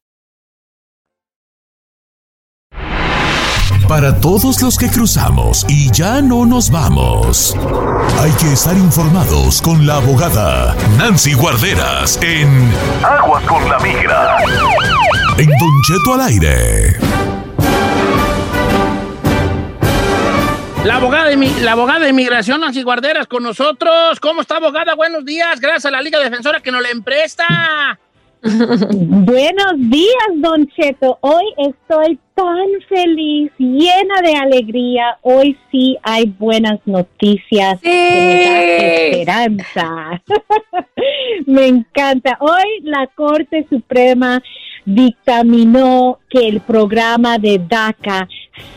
Para 3.89 4.21
todos 4.21 4.61
los 4.63 4.77
que 4.77 4.89
cruzamos 4.89 5.65
y 5.69 5.93
ya 5.93 6.21
no 6.21 6.45
nos 6.45 6.71
vamos, 6.71 7.57
hay 8.21 8.33
que 8.33 8.53
estar 8.53 8.77
informados 8.77 9.63
con 9.63 9.87
la 9.87 9.97
abogada 9.97 10.75
Nancy 10.99 11.35
Guarderas 11.35 12.19
en 12.21 12.49
Aguas 13.05 13.45
con 13.45 13.69
la 13.69 13.79
Migra. 13.79 14.39
En 15.39 15.47
Don 15.47 15.83
Cheto 15.87 16.15
al 16.15 16.21
aire. 16.23 17.36
La 20.87 20.99
abogada, 20.99 21.31
de, 21.31 21.37
la 21.65 21.73
abogada 21.73 21.99
de 21.99 22.11
inmigración, 22.11 22.61
Nancy 22.61 22.85
Guarderas, 22.85 23.27
con 23.27 23.43
nosotros. 23.43 24.21
¿Cómo 24.21 24.43
está, 24.43 24.59
abogada? 24.59 24.95
Buenos 24.95 25.25
días. 25.25 25.61
Gracias 25.61 25.87
a 25.87 25.91
la 25.91 26.01
Liga 26.01 26.21
Defensora 26.21 26.61
que 26.61 26.71
nos 26.71 26.81
la 26.81 26.91
empresta. 26.91 27.99
Buenos 28.41 29.73
días, 29.79 30.29
Don 30.37 30.69
Cheto. 30.69 31.19
Hoy 31.23 31.45
estoy 31.59 32.21
tan 32.37 32.69
feliz, 32.89 33.51
llena 33.59 34.21
de 34.23 34.37
alegría. 34.37 35.19
Hoy 35.23 35.59
sí 35.73 35.99
hay 36.05 36.27
buenas 36.39 36.79
noticias. 36.85 37.81
que 37.81 39.11
me 39.13 39.25
da 39.25 39.47
esperanza. 39.47 40.23
me 41.47 41.67
encanta. 41.67 42.37
Hoy 42.39 42.83
la 42.83 43.09
Corte 43.09 43.67
Suprema 43.69 44.41
dictaminó 44.87 46.21
que 46.31 46.49
el 46.49 46.61
programa 46.61 47.39
de 47.39 47.59
DACA 47.59 48.29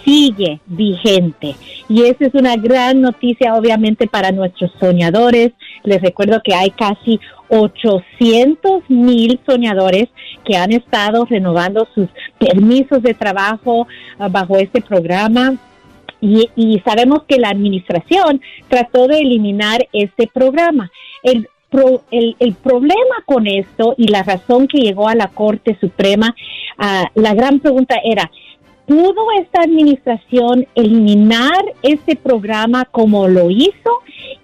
sigue 0.03 0.59
vigente. 0.65 1.55
Y 1.87 2.03
esa 2.03 2.25
es 2.25 2.33
una 2.33 2.57
gran 2.57 2.99
noticia, 3.01 3.55
obviamente, 3.55 4.07
para 4.07 4.31
nuestros 4.31 4.71
soñadores. 4.79 5.51
Les 5.83 6.01
recuerdo 6.01 6.41
que 6.43 6.55
hay 6.55 6.71
casi 6.71 7.19
800 7.47 8.89
mil 8.89 9.39
soñadores 9.45 10.09
que 10.43 10.57
han 10.57 10.71
estado 10.71 11.25
renovando 11.25 11.87
sus 11.93 12.09
permisos 12.39 13.01
de 13.03 13.13
trabajo 13.13 13.87
ah, 14.17 14.27
bajo 14.27 14.57
este 14.57 14.81
programa. 14.81 15.55
Y, 16.21 16.49
y 16.55 16.79
sabemos 16.79 17.23
que 17.23 17.37
la 17.37 17.49
administración 17.49 18.41
trató 18.67 19.07
de 19.07 19.19
eliminar 19.19 19.87
este 19.93 20.27
programa. 20.27 20.91
El, 21.23 21.47
pro- 21.69 22.03
el, 22.11 22.35
problema 22.61 23.23
con 23.25 23.47
esto 23.47 23.93
y 23.97 24.07
la 24.07 24.23
razón 24.23 24.67
que 24.67 24.79
llegó 24.79 25.07
a 25.07 25.15
la 25.15 25.27
Corte 25.27 25.77
Suprema, 25.79 26.35
ah, 26.77 27.09
la 27.15 27.33
gran 27.33 27.59
pregunta 27.59 27.95
era, 28.03 28.29
¿pudo 28.85 29.31
esta 29.39 29.61
administración 29.61 30.67
eliminar 30.75 31.63
este 31.83 32.15
programa 32.15 32.85
como 32.85 33.27
lo 33.27 33.49
hizo? 33.49 33.91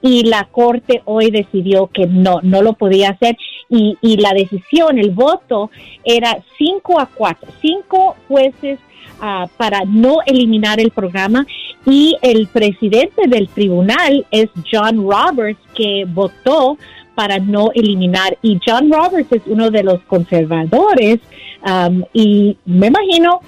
Y 0.01 0.23
la 0.23 0.45
Corte 0.45 1.01
hoy 1.05 1.31
decidió 1.31 1.87
que 1.87 2.05
no, 2.05 2.39
no 2.43 2.61
lo 2.61 2.73
podía 2.73 3.09
hacer. 3.09 3.37
Y, 3.69 3.97
y 4.01 4.17
la 4.17 4.33
decisión, 4.33 4.99
el 4.99 5.09
voto, 5.11 5.71
era 6.03 6.37
5 6.57 6.99
a 6.99 7.07
4. 7.07 7.49
Cinco 7.59 8.15
jueces 8.27 8.77
ah, 9.19 9.47
para 9.57 9.81
no 9.85 10.17
eliminar 10.27 10.79
el 10.79 10.91
programa 10.91 11.47
y 11.85 12.17
el 12.21 12.47
presidente 12.47 13.27
del 13.27 13.47
tribunal 13.47 14.25
es 14.31 14.49
John 14.71 15.07
Roberts 15.07 15.59
que 15.75 16.05
votó 16.07 16.77
para 17.15 17.39
no 17.39 17.71
eliminar 17.73 18.37
y 18.41 18.59
John 18.65 18.91
Roberts 18.91 19.31
es 19.31 19.41
uno 19.47 19.71
de 19.71 19.83
los 19.83 20.01
conservadores 20.01 21.19
um, 21.65 22.03
y 22.13 22.57
me 22.65 22.87
imagino 22.87 23.41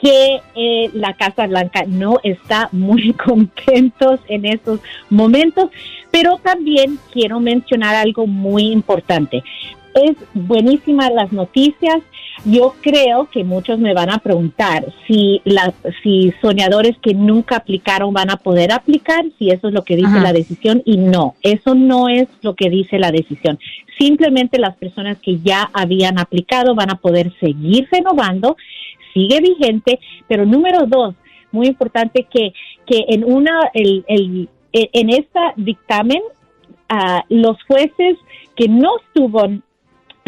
que 0.00 0.40
eh, 0.54 0.90
la 0.92 1.14
Casa 1.14 1.46
Blanca 1.46 1.84
no 1.86 2.18
está 2.22 2.68
muy 2.72 3.12
contentos 3.24 4.20
en 4.28 4.44
estos 4.44 4.80
momentos, 5.08 5.70
pero 6.10 6.38
también 6.38 6.98
quiero 7.12 7.40
mencionar 7.40 7.94
algo 7.94 8.26
muy 8.26 8.70
importante. 8.70 9.42
Es 10.04 10.16
buenísima 10.34 11.10
las 11.10 11.32
noticias. 11.32 11.98
Yo 12.44 12.74
creo 12.80 13.28
que 13.30 13.42
muchos 13.42 13.78
me 13.78 13.94
van 13.94 14.10
a 14.10 14.18
preguntar 14.18 14.86
si 15.06 15.40
la, 15.44 15.74
si 16.02 16.32
soñadores 16.40 16.96
que 16.98 17.12
nunca 17.14 17.56
aplicaron 17.56 18.14
van 18.14 18.30
a 18.30 18.36
poder 18.36 18.72
aplicar, 18.72 19.24
si 19.38 19.50
eso 19.50 19.68
es 19.68 19.74
lo 19.74 19.82
que 19.82 19.96
dice 19.96 20.08
Ajá. 20.08 20.22
la 20.22 20.32
decisión 20.32 20.82
y 20.84 20.98
no, 20.98 21.34
eso 21.42 21.74
no 21.74 22.08
es 22.08 22.28
lo 22.42 22.54
que 22.54 22.70
dice 22.70 22.98
la 22.98 23.10
decisión. 23.10 23.58
Simplemente 23.98 24.58
las 24.58 24.76
personas 24.76 25.18
que 25.18 25.38
ya 25.40 25.68
habían 25.72 26.18
aplicado 26.18 26.74
van 26.76 26.90
a 26.90 26.96
poder 26.96 27.32
seguir 27.40 27.88
renovando, 27.90 28.56
sigue 29.12 29.40
vigente, 29.40 29.98
pero 30.28 30.46
número 30.46 30.86
dos, 30.86 31.16
muy 31.50 31.66
importante 31.66 32.26
que, 32.30 32.52
que 32.86 33.04
en 33.08 33.24
una, 33.24 33.70
el, 33.74 34.04
el, 34.06 34.48
en 34.72 35.10
esta 35.10 35.52
dictamen, 35.56 36.22
ah, 36.88 37.24
los 37.28 37.56
jueces 37.64 38.18
que 38.54 38.68
no 38.68 38.98
estuvo 38.98 39.42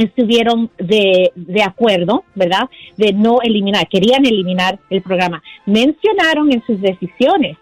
estuvieron 0.00 0.70
de, 0.78 1.32
de 1.34 1.62
acuerdo, 1.62 2.24
¿verdad? 2.34 2.68
De 2.96 3.12
no 3.12 3.40
eliminar, 3.42 3.88
querían 3.88 4.24
eliminar 4.26 4.78
el 4.90 5.02
programa. 5.02 5.42
Mencionaron 5.66 6.52
en 6.52 6.64
sus 6.66 6.80
decisiones 6.80 7.56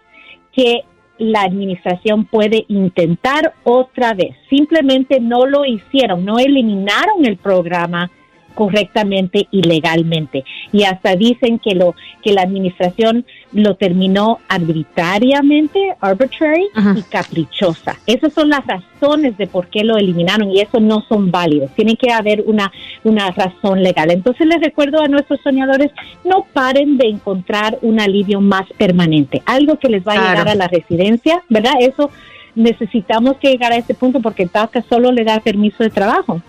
que 0.51 0.83
la 1.19 1.41
administración 1.41 2.25
puede 2.25 2.65
intentar 2.69 3.53
otra 3.63 4.13
vez. 4.13 4.35
Simplemente 4.49 5.19
no 5.19 5.45
lo 5.45 5.65
hicieron, 5.65 6.25
no 6.25 6.39
eliminaron 6.39 7.25
el 7.25 7.37
programa 7.37 8.09
correctamente 8.59 9.47
y 9.51 9.61
legalmente. 9.61 10.43
Y 10.73 10.83
hasta 10.83 11.15
dicen 11.15 11.59
que 11.59 11.75
lo 11.75 11.95
que 12.21 12.33
la 12.33 12.41
administración 12.41 13.25
lo 13.53 13.75
terminó 13.75 14.39
arbitrariamente, 14.49 15.79
arbitrary 16.01 16.67
y 16.97 17.01
caprichosa. 17.03 17.95
Esas 18.05 18.33
son 18.33 18.49
las 18.49 18.65
razones 18.67 19.37
de 19.37 19.47
por 19.47 19.67
qué 19.67 19.85
lo 19.85 19.95
eliminaron 19.95 20.51
y 20.51 20.59
eso 20.59 20.81
no 20.81 21.05
son 21.07 21.31
válidos. 21.31 21.71
Tiene 21.73 21.95
que 21.95 22.11
haber 22.11 22.43
una, 22.47 22.69
una 23.05 23.31
razón 23.31 23.81
legal. 23.81 24.11
Entonces 24.11 24.45
les 24.45 24.59
recuerdo 24.59 25.01
a 25.01 25.07
nuestros 25.07 25.39
soñadores, 25.41 25.91
no 26.25 26.45
paren 26.51 26.97
de 26.97 27.07
encontrar 27.07 27.79
un 27.81 28.01
alivio 28.01 28.41
más 28.41 28.67
permanente, 28.77 29.41
algo 29.45 29.79
que 29.79 29.87
les 29.87 30.05
va 30.05 30.11
a 30.11 30.15
Claro. 30.15 30.29
llegar 30.31 30.49
a 30.49 30.55
la 30.55 30.67
residencia, 30.67 31.41
¿verdad? 31.47 31.75
Eso 31.79 32.11
necesitamos 32.55 33.37
que 33.37 33.51
llegar 33.51 33.71
a 33.71 33.77
este 33.77 33.93
punto 33.93 34.19
porque 34.19 34.43
el 34.43 34.49
TACA 34.49 34.83
solo 34.89 35.13
le 35.13 35.23
da 35.23 35.39
permiso 35.39 35.81
de 35.81 35.89
trabajo. 35.91 36.41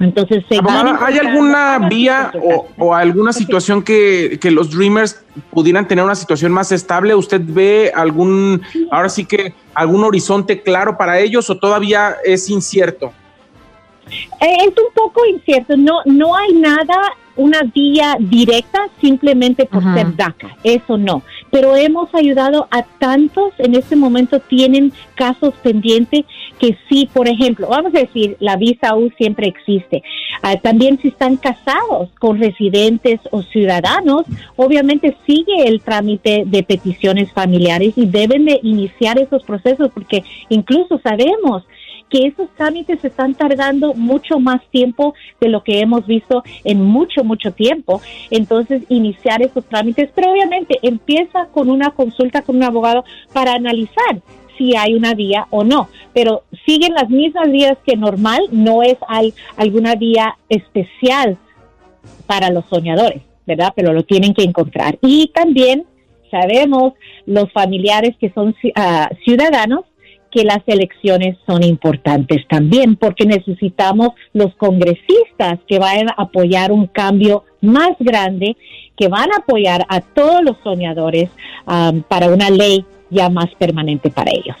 Entonces, 0.00 0.42
se 0.48 0.56
Abogada, 0.56 0.98
¿hay 1.04 1.18
alguna 1.18 1.78
vía 1.90 2.32
o, 2.42 2.66
o 2.78 2.94
alguna 2.94 3.34
situación 3.34 3.82
que, 3.82 4.38
que 4.40 4.50
los 4.50 4.70
Dreamers 4.70 5.22
pudieran 5.50 5.86
tener 5.86 6.02
una 6.02 6.14
situación 6.14 6.52
más 6.52 6.72
estable? 6.72 7.14
¿Usted 7.14 7.42
ve 7.44 7.92
algún, 7.94 8.62
ahora 8.90 9.10
sí 9.10 9.26
que, 9.26 9.54
algún 9.74 10.02
horizonte 10.02 10.62
claro 10.62 10.96
para 10.96 11.20
ellos 11.20 11.50
o 11.50 11.58
todavía 11.58 12.16
es 12.24 12.48
incierto? 12.48 13.12
Eh, 14.10 14.56
Es 14.60 14.68
un 14.68 14.92
poco 14.94 15.20
incierto, 15.26 15.76
no, 15.76 16.00
no 16.06 16.34
hay 16.34 16.54
nada, 16.54 16.96
una 17.36 17.62
vía 17.62 18.16
directa 18.18 18.88
simplemente 19.00 19.64
por 19.64 19.82
ser 19.94 20.14
DACA, 20.16 20.56
eso 20.64 20.98
no. 20.98 21.22
Pero 21.50 21.76
hemos 21.76 22.14
ayudado 22.14 22.68
a 22.70 22.82
tantos, 22.82 23.52
en 23.58 23.74
este 23.74 23.96
momento 23.96 24.40
tienen 24.40 24.92
casos 25.14 25.54
pendientes 25.62 26.24
que 26.60 26.76
sí, 26.88 27.08
por 27.12 27.26
ejemplo, 27.26 27.68
vamos 27.68 27.94
a 27.94 28.00
decir, 28.00 28.36
la 28.38 28.56
visa 28.56 28.94
U 28.94 29.10
siempre 29.16 29.48
existe. 29.48 30.02
Ah, 30.42 30.56
también 30.56 31.00
si 31.00 31.08
están 31.08 31.36
casados 31.36 32.10
con 32.18 32.38
residentes 32.38 33.18
o 33.30 33.42
ciudadanos, 33.42 34.26
obviamente 34.56 35.16
sigue 35.26 35.66
el 35.66 35.80
trámite 35.80 36.44
de 36.46 36.62
peticiones 36.62 37.32
familiares 37.32 37.94
y 37.96 38.04
deben 38.04 38.44
de 38.44 38.60
iniciar 38.62 39.18
esos 39.18 39.42
procesos 39.42 39.90
porque 39.92 40.22
incluso 40.50 41.00
sabemos 41.02 41.64
que 42.10 42.26
esos 42.26 42.50
trámites 42.56 43.02
están 43.04 43.34
tardando 43.34 43.94
mucho 43.94 44.38
más 44.38 44.60
tiempo 44.70 45.14
de 45.40 45.48
lo 45.48 45.62
que 45.62 45.80
hemos 45.80 46.06
visto 46.06 46.42
en 46.64 46.82
mucho, 46.82 47.24
mucho 47.24 47.52
tiempo. 47.52 48.02
Entonces, 48.30 48.82
iniciar 48.88 49.42
esos 49.42 49.64
trámites, 49.64 50.10
pero 50.14 50.32
obviamente 50.32 50.78
empieza 50.82 51.46
con 51.54 51.70
una 51.70 51.92
consulta 51.92 52.42
con 52.42 52.56
un 52.56 52.64
abogado 52.64 53.04
para 53.32 53.54
analizar 53.54 54.20
si 54.60 54.76
hay 54.76 54.92
una 54.92 55.14
vía 55.14 55.46
o 55.48 55.64
no, 55.64 55.88
pero 56.12 56.42
siguen 56.66 56.92
las 56.92 57.08
mismas 57.08 57.50
vías 57.50 57.78
que 57.86 57.96
normal, 57.96 58.42
no 58.52 58.82
es 58.82 58.98
al- 59.08 59.32
alguna 59.56 59.94
vía 59.94 60.36
especial 60.50 61.38
para 62.26 62.50
los 62.50 62.66
soñadores, 62.66 63.22
¿verdad? 63.46 63.72
Pero 63.74 63.94
lo 63.94 64.02
tienen 64.04 64.34
que 64.34 64.42
encontrar. 64.44 64.98
Y 65.00 65.28
también 65.28 65.86
sabemos 66.30 66.92
los 67.24 67.50
familiares 67.52 68.14
que 68.20 68.30
son 68.32 68.54
ah, 68.74 69.08
ciudadanos 69.24 69.84
que 70.30 70.44
las 70.44 70.60
elecciones 70.66 71.36
son 71.44 71.64
importantes 71.64 72.46
también 72.48 72.94
porque 72.96 73.24
necesitamos 73.24 74.10
los 74.32 74.54
congresistas 74.56 75.58
que 75.66 75.78
vayan 75.80 76.08
a 76.10 76.14
apoyar 76.22 76.70
un 76.70 76.86
cambio 76.86 77.44
más 77.60 77.92
grande, 77.98 78.56
que 78.96 79.08
van 79.08 79.32
a 79.32 79.38
apoyar 79.38 79.84
a 79.88 80.00
todos 80.00 80.42
los 80.44 80.56
soñadores 80.62 81.30
am, 81.66 82.02
para 82.02 82.28
una 82.28 82.48
ley 82.50 82.84
ya 83.10 83.28
más 83.28 83.48
permanente 83.58 84.10
para 84.10 84.30
ellos. 84.30 84.56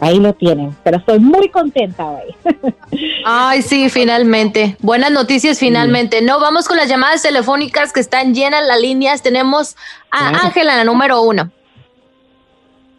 Ahí 0.00 0.18
lo 0.18 0.32
tienen, 0.32 0.74
pero 0.82 0.96
estoy 0.96 1.18
muy 1.18 1.50
contenta 1.50 2.06
hoy. 2.06 2.34
Ay, 3.24 3.60
sí, 3.60 3.90
finalmente. 3.90 4.76
Buenas 4.80 5.10
noticias, 5.10 5.58
finalmente. 5.58 6.22
No, 6.22 6.40
vamos 6.40 6.66
con 6.66 6.78
las 6.78 6.88
llamadas 6.88 7.22
telefónicas 7.22 7.92
que 7.92 8.00
están 8.00 8.34
llenas 8.34 8.66
las 8.66 8.80
líneas. 8.80 9.22
Tenemos 9.22 9.76
a 10.10 10.30
Claro. 10.30 10.38
Ángela, 10.46 10.76
la 10.76 10.84
número 10.84 11.20
uno. 11.20 11.50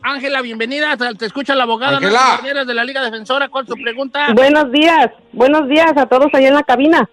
Ángela, 0.04 0.42
bienvenida. 0.42 0.96
Te, 0.98 1.26
escucha 1.26 1.56
la 1.56 1.64
abogada 1.64 1.98
Ángela. 1.98 2.64
De 2.66 2.74
la 2.74 2.84
Liga 2.84 3.02
Defensora. 3.04 3.50
¿Cuál 3.50 3.66
es 3.66 3.70
tu 3.70 3.76
pregunta? 3.82 4.28
Buenos 4.34 4.72
días, 4.72 5.12
buenos 5.32 5.68
días 5.68 5.96
a 5.96 6.06
todos 6.06 6.28
allá 6.34 6.48
en 6.48 6.56
la 6.56 6.64
cabina. 6.64 7.10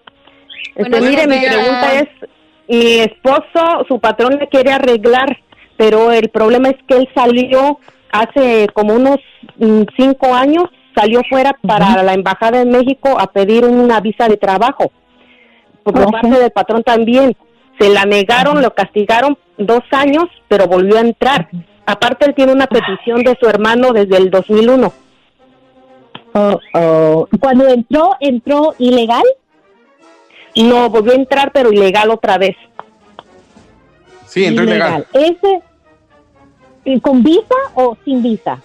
Este, 0.75 1.01
mire, 1.01 1.27
mi 1.27 1.39
pregunta 1.39 1.93
es, 1.93 2.09
mi 2.67 2.99
esposo, 2.99 3.85
su 3.87 3.99
patrón 3.99 4.37
le 4.39 4.47
quiere 4.47 4.71
arreglar, 4.71 5.37
pero 5.79 6.11
el 6.11 6.27
problema 6.27 6.67
es 6.67 6.75
que 6.89 6.97
él 6.97 7.09
salió 7.15 7.79
hace 8.11 8.67
como 8.73 8.95
unos 8.95 9.17
mm, 9.55 9.83
cinco 9.95 10.35
años, 10.35 10.65
salió 10.93 11.21
fuera 11.29 11.55
para 11.65 12.03
la 12.03 12.13
embajada 12.13 12.61
en 12.61 12.69
México 12.69 13.17
a 13.17 13.27
pedir 13.27 13.63
una 13.63 14.01
visa 14.01 14.27
de 14.27 14.35
trabajo. 14.35 14.91
Por 15.83 16.11
parte 16.11 16.37
del 16.37 16.51
patrón 16.51 16.83
también. 16.83 17.33
Se 17.79 17.87
la 17.87 18.03
negaron, 18.03 18.61
lo 18.61 18.73
castigaron 18.75 19.37
dos 19.57 19.79
años, 19.91 20.25
pero 20.49 20.67
volvió 20.67 20.97
a 20.97 21.01
entrar. 21.01 21.47
Aparte, 21.85 22.25
él 22.25 22.35
tiene 22.35 22.51
una 22.51 22.67
petición 22.67 23.23
de 23.23 23.37
su 23.39 23.47
hermano 23.47 23.93
desde 23.93 24.17
el 24.17 24.29
2001. 24.29 24.91
Oh, 26.33 26.59
oh. 26.73 27.27
Cuando 27.39 27.69
entró, 27.69 28.17
entró 28.19 28.75
ilegal. 28.79 29.23
No, 30.57 30.89
volvió 30.89 31.13
a 31.13 31.15
entrar, 31.15 31.53
pero 31.53 31.71
ilegal 31.71 32.09
otra 32.09 32.37
vez. 32.37 32.57
Sí, 34.25 34.43
entró 34.43 34.65
ilegal. 34.65 35.07
¿Ese 35.13 35.61
con 36.97 37.23
visa 37.23 37.55
o 37.75 37.97
sin 38.03 38.23
visa? 38.23 38.61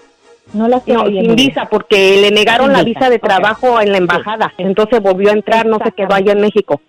No 0.52 0.68
la 0.68 0.82
No, 0.86 1.06
sin 1.06 1.34
visa, 1.36 1.68
porque 1.70 2.18
le 2.20 2.30
negaron 2.30 2.66
Sin 2.68 2.76
la 2.76 2.84
visa, 2.84 3.00
visa 3.00 3.10
de 3.10 3.18
trabajo 3.18 3.80
en 3.80 3.92
la 3.92 3.98
embajada. 3.98 4.52
Entonces 4.58 5.00
volvió 5.02 5.30
a 5.30 5.34
entrar, 5.34 5.66
no 5.66 5.78
se 5.82 5.92
quedó 5.92 6.14
allá 6.14 6.32
en 6.32 6.40
México. 6.40 6.80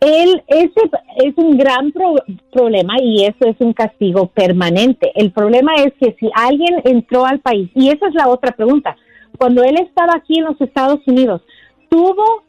Él, 0.00 0.42
ese 0.46 0.90
es 1.24 1.32
un 1.36 1.56
gran 1.56 1.90
pro- 1.90 2.22
problema 2.52 2.94
y 3.00 3.24
eso 3.24 3.46
es 3.46 3.56
un 3.60 3.72
castigo 3.72 4.26
permanente. 4.26 5.10
El 5.14 5.30
problema 5.32 5.74
es 5.76 5.94
que 5.98 6.14
si 6.20 6.30
alguien 6.34 6.82
entró 6.84 7.24
al 7.24 7.40
país, 7.40 7.70
y 7.74 7.88
esa 7.88 8.08
es 8.08 8.14
la 8.14 8.28
otra 8.28 8.52
pregunta, 8.52 8.94
cuando 9.38 9.62
él 9.64 9.76
estaba 9.80 10.14
aquí 10.16 10.38
en 10.38 10.44
los 10.44 10.60
Estados 10.60 11.00
Unidos, 11.06 11.40
¿tuvo 11.88 12.42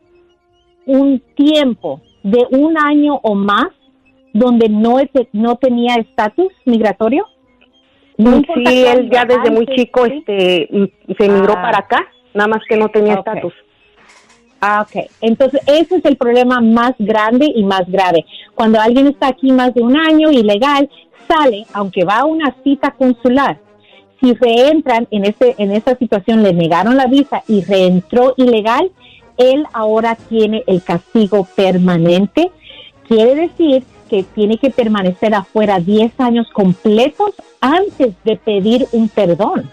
un 0.85 1.21
tiempo 1.35 2.01
de 2.23 2.45
un 2.51 2.77
año 2.77 3.19
o 3.23 3.33
más 3.33 3.67
donde 4.33 4.67
no, 4.67 4.97
no 5.31 5.55
tenía 5.55 5.95
estatus 5.95 6.51
migratorio? 6.65 7.25
No 8.17 8.41
sí, 8.41 8.63
él 8.85 9.09
ya 9.11 9.25
desde 9.25 9.51
muy 9.51 9.65
chico 9.67 10.05
¿sí? 10.05 10.13
este 10.17 10.69
se 11.17 11.29
migró 11.29 11.53
Ah. 11.57 11.61
para 11.61 11.77
acá, 11.79 12.07
nada 12.33 12.47
más 12.47 12.61
que 12.67 12.75
no 12.77 12.89
tenía 12.89 13.15
estatus. 13.15 13.53
Ah, 14.59 14.81
ok. 14.87 15.05
Entonces, 15.21 15.61
ese 15.67 15.97
es 15.97 16.05
el 16.05 16.17
problema 16.17 16.59
más 16.61 16.93
grande 16.97 17.51
y 17.53 17.63
más 17.63 17.83
grave. 17.87 18.25
Cuando 18.55 18.79
alguien 18.81 19.05
está 19.07 19.27
aquí 19.27 19.51
más 19.51 19.73
de 19.75 19.81
un 19.83 19.95
año 19.95 20.31
ilegal, 20.31 20.89
sale, 21.27 21.65
aunque 21.73 22.05
va 22.05 22.19
a 22.19 22.25
una 22.25 22.55
cita 22.63 22.91
consular, 22.97 23.59
si 24.19 24.33
reentran 24.33 25.07
en, 25.11 25.25
este, 25.25 25.53
en 25.59 25.71
esa 25.71 25.95
situación, 25.95 26.41
le 26.41 26.53
negaron 26.53 26.97
la 26.97 27.05
visa 27.05 27.43
y 27.47 27.63
reentró 27.63 28.33
ilegal, 28.37 28.89
él 29.37 29.63
ahora 29.73 30.15
tiene 30.27 30.63
el 30.65 30.81
castigo 30.81 31.47
permanente. 31.55 32.49
Quiere 33.07 33.35
decir 33.35 33.83
que 34.07 34.23
tiene 34.23 34.57
que 34.57 34.69
permanecer 34.69 35.35
afuera 35.35 35.79
10 35.79 36.19
años 36.19 36.47
completos 36.51 37.33
antes 37.61 38.13
de 38.23 38.35
pedir 38.35 38.87
un 38.91 39.09
perdón 39.09 39.69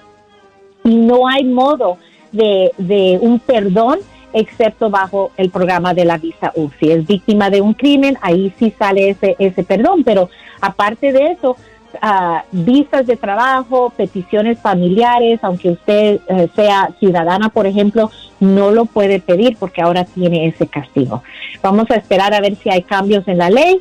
y 0.84 0.94
no 0.96 1.26
hay 1.26 1.44
modo 1.44 1.96
de, 2.30 3.18
un 3.20 3.40
perdón 3.40 4.00
excepto 4.32 4.90
bajo 4.90 5.30
el 5.36 5.50
programa 5.50 5.94
de 5.94 6.04
la 6.04 6.18
visa 6.18 6.52
U. 6.56 6.70
Es 6.80 7.06
víctima 7.06 7.50
de 7.50 7.60
un 7.60 7.74
crimen, 7.74 8.18
ahí 8.20 8.52
sí 8.58 8.72
sale 8.78 9.10
ese, 9.10 9.36
ese 9.38 9.62
perdón, 9.62 10.04
pero 10.04 10.28
aparte 10.60 11.12
de 11.12 11.32
eso, 11.32 11.56
ah, 12.02 12.44
visas 12.50 13.06
de 13.06 13.16
trabajo, 13.16 13.92
peticiones 13.96 14.58
familiares, 14.58 15.38
aunque 15.42 15.70
usted 15.70 16.20
eh, 16.28 16.48
sea 16.54 16.90
ciudadana, 16.98 17.48
por 17.48 17.66
ejemplo, 17.66 18.10
no 18.40 18.72
lo 18.72 18.86
puede 18.86 19.20
pedir 19.20 19.56
porque 19.56 19.80
ahora 19.80 20.04
tiene 20.04 20.46
ese 20.48 20.66
castigo. 20.66 21.22
Vamos 21.62 21.90
a 21.90 21.94
esperar 21.94 22.34
a 22.34 22.40
ver 22.40 22.56
si 22.56 22.70
hay 22.70 22.82
cambios 22.82 23.26
en 23.28 23.38
la 23.38 23.50
ley. 23.50 23.80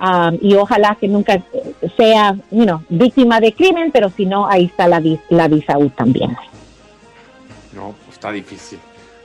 Ah, 0.00 0.32
y 0.40 0.54
ojalá 0.54 0.96
que 1.00 1.08
nunca 1.08 1.42
sea 1.96 2.34
you 2.50 2.64
know, 2.64 2.82
víctima 2.88 3.40
de 3.40 3.52
crimen, 3.52 3.90
pero 3.92 4.10
si 4.10 4.26
no, 4.26 4.46
ahí 4.46 4.66
está 4.66 4.88
la, 4.88 5.02
la 5.28 5.48
visa 5.48 5.78
U 5.78 5.88
también. 5.90 6.36
No, 7.74 7.94
pues 8.04 8.14
está 8.14 8.32
difícil. 8.32 8.78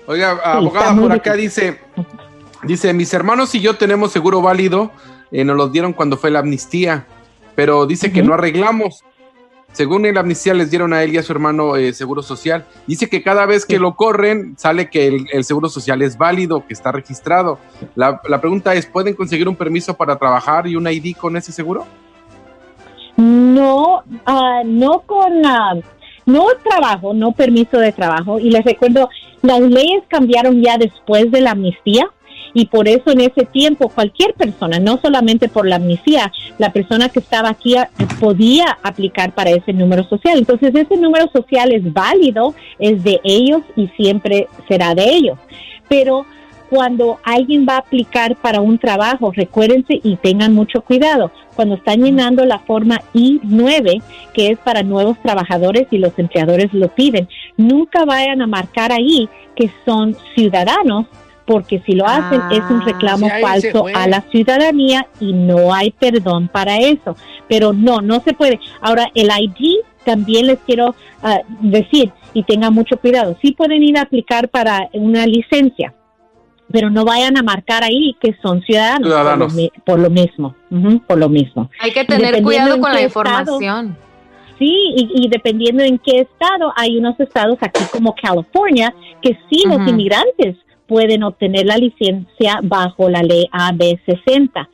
Oiga, 0.05 0.31
abogada, 0.43 0.95
por 0.95 1.11
acá 1.11 1.33
dice, 1.33 1.79
dice, 2.63 2.93
mis 2.93 3.13
hermanos 3.13 3.55
y 3.55 3.61
yo 3.61 3.77
tenemos 3.77 4.11
seguro 4.11 4.41
válido, 4.41 4.91
eh, 5.31 5.43
nos 5.45 5.55
los 5.55 5.71
dieron 5.71 5.93
cuando 5.93 6.17
fue 6.17 6.29
la 6.29 6.39
amnistía, 6.39 7.05
pero 7.55 7.85
dice 7.85 8.11
que 8.11 8.19
Ujú. 8.19 8.29
no 8.29 8.33
arreglamos. 8.35 9.03
Según 9.73 10.03
la 10.13 10.19
amnistía 10.19 10.53
les 10.53 10.69
dieron 10.69 10.93
a 10.93 11.03
él 11.03 11.13
y 11.13 11.17
a 11.17 11.23
su 11.23 11.31
hermano 11.31 11.75
eh, 11.75 11.93
seguro 11.93 12.21
social. 12.21 12.65
Dice 12.87 13.09
que 13.09 13.21
cada 13.21 13.45
vez 13.45 13.65
que 13.65 13.79
lo 13.79 13.95
corren 13.95 14.55
sale 14.57 14.89
que 14.89 15.07
el, 15.07 15.25
el 15.31 15.43
seguro 15.43 15.67
social 15.67 16.01
es 16.01 16.17
válido, 16.17 16.65
que 16.65 16.73
está 16.73 16.91
registrado. 16.91 17.59
La, 17.95 18.21
la 18.29 18.39
pregunta 18.39 18.73
es, 18.75 18.85
¿pueden 18.85 19.15
conseguir 19.15 19.49
un 19.49 19.55
permiso 19.55 19.95
para 19.95 20.15
trabajar 20.15 20.67
y 20.67 20.75
un 20.75 20.87
ID 20.87 21.17
con 21.17 21.35
ese 21.35 21.51
seguro? 21.51 21.85
No, 23.17 24.03
ah, 24.25 24.61
no 24.63 25.01
con, 25.01 25.45
ah, 25.45 25.73
no 26.25 26.45
trabajo, 26.63 27.13
no 27.13 27.31
permiso 27.31 27.77
de 27.77 27.91
trabajo. 27.91 28.39
Y 28.39 28.49
les 28.49 28.63
recuerdo, 28.63 29.09
las 29.41 29.61
leyes 29.61 30.03
cambiaron 30.07 30.61
ya 30.61 30.77
después 30.77 31.31
de 31.31 31.41
la 31.41 31.51
amnistía 31.51 32.07
y 32.53 32.65
por 32.67 32.87
eso 32.87 33.11
en 33.11 33.21
ese 33.21 33.45
tiempo 33.45 33.89
cualquier 33.89 34.33
persona, 34.33 34.79
no 34.79 34.99
solamente 35.01 35.49
por 35.49 35.67
la 35.67 35.77
amnistía, 35.77 36.31
la 36.57 36.71
persona 36.71 37.09
que 37.09 37.19
estaba 37.19 37.49
aquí 37.49 37.75
ah, 37.75 37.89
podía 38.19 38.77
aplicar 38.83 39.33
para 39.33 39.51
ese 39.51 39.73
número 39.73 40.03
social. 40.03 40.37
Entonces 40.37 40.73
ese 40.75 40.97
número 40.97 41.29
social 41.31 41.71
es 41.71 41.91
válido, 41.91 42.53
es 42.79 43.03
de 43.03 43.19
ellos 43.23 43.61
y 43.75 43.87
siempre 43.97 44.47
será 44.67 44.93
de 44.93 45.03
ellos. 45.03 45.39
Pero 45.89 46.25
cuando 46.69 47.19
alguien 47.23 47.67
va 47.69 47.75
a 47.75 47.79
aplicar 47.79 48.35
para 48.35 48.59
un 48.59 48.79
trabajo, 48.79 49.31
recuérdense 49.31 49.99
y 50.03 50.15
tengan 50.15 50.55
mucho 50.55 50.81
cuidado. 50.81 51.31
Cuando 51.55 51.75
están 51.75 52.01
llenando 52.01 52.45
la 52.45 52.57
forma 52.57 52.99
I-9, 53.13 54.01
que 54.33 54.47
es 54.47 54.57
para 54.57 54.81
nuevos 54.81 55.21
trabajadores 55.21 55.85
y 55.91 55.99
los 55.99 56.17
empleadores 56.17 56.73
lo 56.73 56.87
piden, 56.87 57.27
nunca 57.57 58.05
vayan 58.05 58.41
a 58.41 58.47
marcar 58.47 58.91
ahí 58.91 59.29
que 59.55 59.69
son 59.85 60.15
ciudadanos, 60.33 61.05
porque 61.45 61.81
si 61.85 61.93
lo 61.93 62.05
hacen 62.07 62.41
es 62.51 62.61
un 62.69 62.81
reclamo 62.81 63.27
ahí 63.31 63.61
se 63.61 63.71
falso 63.71 63.85
a 63.93 64.07
la 64.07 64.21
ciudadanía 64.31 65.05
y 65.19 65.33
no 65.33 65.73
hay 65.73 65.91
perdón 65.91 66.47
para 66.47 66.77
eso. 66.77 67.15
Pero 67.47 67.73
no, 67.73 67.99
no 68.01 68.21
se 68.21 68.33
puede. 68.33 68.59
Ahora, 68.81 69.09
el 69.15 69.27
ID 69.29 69.79
también 70.05 70.47
les 70.47 70.59
quiero 70.65 70.95
ah, 71.21 71.39
decir 71.61 72.11
y 72.33 72.43
tengan 72.43 72.73
mucho 72.73 72.97
cuidado. 72.97 73.37
Sí 73.41 73.51
pueden 73.51 73.83
ir 73.83 73.97
a 73.97 74.01
aplicar 74.03 74.49
para 74.49 74.89
una 74.93 75.25
licencia, 75.27 75.93
pero 76.71 76.89
no 76.89 77.05
vayan 77.05 77.37
a 77.37 77.43
marcar 77.43 77.83
ahí 77.83 78.15
que 78.19 78.35
son 78.41 78.61
ciudadanos, 78.63 79.07
Ciudadanos. 79.07 79.47
Por, 79.53 79.55
lo, 79.55 79.61
mi- 79.61 79.71
por 79.85 79.99
lo 79.99 80.09
mismo, 80.09 80.55
ujú, 80.71 80.99
por 81.01 81.17
lo 81.17 81.29
mismo. 81.29 81.69
Hay 81.79 81.91
que 81.91 82.05
tener 82.05 82.41
cuidado 82.41 82.79
con 82.79 82.93
la 82.93 83.01
estado- 83.01 83.25
información. 83.59 83.97
Sí, 84.59 84.71
y, 84.95 85.25
y 85.25 85.27
dependiendo 85.29 85.83
en 85.83 85.97
qué 85.97 86.21
estado, 86.21 86.71
hay 86.75 86.97
unos 86.97 87.19
estados 87.19 87.57
aquí 87.61 87.81
como 87.91 88.13
California 88.15 88.93
que 89.21 89.37
sí 89.49 89.63
los 89.67 89.79
inmigrantes 89.87 90.55
pueden 90.93 91.23
obtener 91.23 91.65
la 91.65 91.77
licencia 91.77 92.59
bajo 92.61 93.09
la 93.09 93.23
ley 93.23 93.49
AB60, 93.51 94.67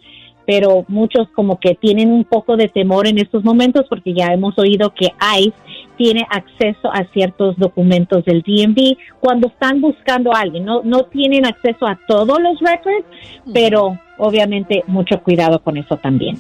pero 0.46 0.84
muchos 0.90 1.30
como 1.30 1.62
que 1.62 1.76
tienen 1.76 2.12
un 2.12 2.26
poco 2.26 2.58
de 2.58 2.68
temor 2.68 3.08
en 3.08 3.20
estos 3.20 3.46
momentos 3.46 3.86
porque 3.88 4.14
ya 4.14 4.34
hemos 4.34 4.60
oído 4.60 4.94
que 4.94 5.14
ICE 5.38 5.54
tiene 5.96 6.28
acceso 6.30 6.92
a 6.92 7.06
ciertos 7.14 7.56
documentos 7.56 8.26
del 8.26 8.42
DMV 8.42 8.98
cuando 9.22 9.48
están 9.48 9.80
buscando 9.80 10.36
a 10.36 10.42
alguien. 10.42 10.66
No, 10.66 10.82
no 10.84 11.04
tienen 11.06 11.46
acceso 11.46 11.88
a 11.88 11.98
todos 12.06 12.38
los 12.42 12.60
records, 12.60 13.06
pero 13.54 13.98
obviamente 14.18 14.84
mucho 14.88 15.22
cuidado 15.24 15.64
con 15.64 15.78
eso 15.78 15.96
también. 15.96 16.38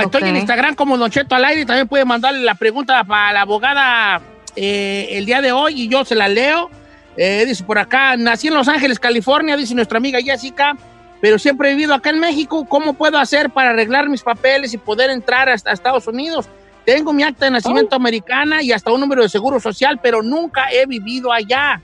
Estoy 0.00 0.28
en. 0.28 0.36
Instagram 0.36 0.76
como 0.76 0.96
Don 0.96 1.10
Cheto 1.10 1.34
al 1.34 1.44
aire. 1.44 1.66
También 1.66 1.88
puede 1.88 2.04
mandarle 2.04 2.44
la 2.44 2.54
pregunta 2.54 3.02
para 3.02 3.32
la 3.32 3.40
abogada 3.40 4.20
eh, 4.54 5.08
el 5.10 5.26
día 5.26 5.42
de 5.42 5.50
hoy 5.50 5.82
y 5.82 5.88
yo 5.88 6.04
se 6.04 6.14
la 6.14 6.28
leo. 6.28 6.70
Eh, 7.16 7.44
dice 7.46 7.64
por 7.64 7.78
acá, 7.78 8.16
nací 8.16 8.48
en 8.48 8.54
Los 8.54 8.68
Ángeles, 8.68 8.98
California, 8.98 9.56
dice 9.56 9.74
nuestra 9.74 9.98
amiga 9.98 10.20
Jessica, 10.20 10.76
pero 11.20 11.38
siempre 11.38 11.70
he 11.70 11.74
vivido 11.74 11.94
acá 11.94 12.10
en 12.10 12.20
México. 12.20 12.66
¿Cómo 12.68 12.92
puedo 12.94 13.18
hacer 13.18 13.50
para 13.50 13.70
arreglar 13.70 14.08
mis 14.08 14.22
papeles 14.22 14.74
y 14.74 14.78
poder 14.78 15.10
entrar 15.10 15.48
hasta 15.48 15.72
Estados 15.72 16.06
Unidos? 16.06 16.46
Tengo 16.84 17.12
mi 17.12 17.22
acta 17.22 17.46
de 17.46 17.50
nacimiento 17.52 17.96
americana 17.96 18.62
y 18.62 18.70
hasta 18.70 18.92
un 18.92 19.00
número 19.00 19.22
de 19.22 19.28
seguro 19.28 19.58
social, 19.58 19.98
pero 20.02 20.22
nunca 20.22 20.70
he 20.70 20.86
vivido 20.86 21.32
allá. 21.32 21.80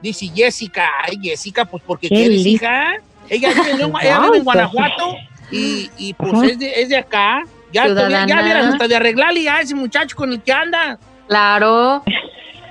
Dice 0.00 0.26
Jessica. 0.32 0.88
Ay, 1.04 1.16
Jessica, 1.20 1.64
pues 1.64 1.82
porque 1.84 2.08
quieres, 2.08 2.44
hija. 2.46 2.94
Ella 3.28 3.48
vive 3.48 3.70
en, 3.72 3.80
ella 4.02 4.20
vive 4.20 4.36
en 4.38 4.44
Guanajuato 4.44 5.16
y, 5.50 5.90
y, 5.98 6.14
pues 6.14 6.50
es 6.50 6.58
de, 6.60 6.80
es 6.82 6.88
de 6.90 6.96
acá. 6.98 7.42
Ya, 7.72 7.86
todavía- 7.88 8.24
ya 8.26 8.42
vieras 8.42 8.66
hasta 8.66 8.86
de 8.86 8.94
arreglarle 8.96 9.48
a 9.48 9.60
ese 9.62 9.74
muchacho 9.74 10.14
con 10.14 10.30
el 10.32 10.40
que 10.42 10.52
anda. 10.52 10.98
Claro. 11.26 12.04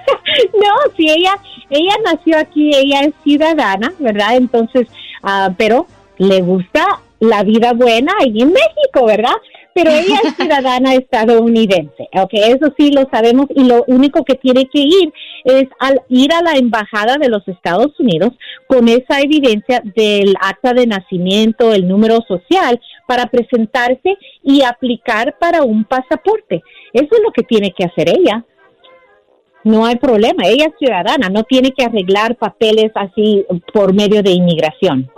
No, 0.54 0.94
si 0.96 1.10
ella, 1.10 1.36
ella 1.70 1.94
nació 2.04 2.38
aquí, 2.38 2.72
ella 2.76 3.02
es 3.02 3.14
ciudadana, 3.24 3.94
¿verdad? 4.00 4.36
Entonces, 4.36 4.88
ah, 5.24 5.54
pero 5.58 5.88
le 6.18 6.42
gusta 6.42 6.86
la 7.20 7.44
vida 7.44 7.74
buena 7.74 8.14
ahí 8.20 8.42
en 8.42 8.50
México, 8.50 9.06
¿verdad? 9.06 9.36
Pero 9.74 9.92
ella 9.92 10.20
es 10.24 10.36
ciudadana 10.38 10.94
estadounidense, 10.94 12.08
¿ok? 12.14 12.32
Eso 12.34 12.74
sí 12.78 12.92
lo 12.92 13.08
sabemos 13.12 13.48
y 13.56 13.66
lo 13.66 13.84
único 13.88 14.24
que 14.24 14.36
tiene 14.36 14.68
que 14.68 14.80
ir 14.80 15.14
es 15.44 15.66
al 15.80 16.02
ir 16.10 16.34
a 16.34 16.42
la 16.42 16.54
embajada 16.54 17.18
de 17.18 17.30
los 17.30 17.48
Estados 17.48 17.98
Unidos 18.00 18.34
con 18.68 18.88
esa 18.88 19.22
evidencia 19.22 19.82
del 19.96 20.36
acta 20.42 20.74
de 20.74 20.88
nacimiento, 20.88 21.74
el 21.74 21.88
número 21.88 22.22
social, 22.28 22.80
para 23.08 23.28
presentarse 23.28 24.18
y 24.44 24.64
aplicar 24.64 25.38
para 25.40 25.64
un 25.64 25.84
pasaporte. 25.84 26.62
Eso 26.94 27.10
es 27.12 27.22
lo 27.24 27.32
que 27.32 27.44
tiene 27.44 27.74
que 27.78 27.86
hacer 27.86 28.10
ella 28.10 28.46
no 29.66 29.86
hay 29.86 29.98
problema. 29.98 30.44
Ella 30.46 30.68
es 30.68 30.74
ciudadana, 30.80 31.28
no 31.28 31.44
tiene 31.44 31.74
que 31.74 31.84
arreglar 31.84 32.36
papeles 32.38 32.92
así 32.96 33.46
por 33.74 33.94
medio 33.94 34.24
de 34.24 34.32
inmigración. 34.32 35.12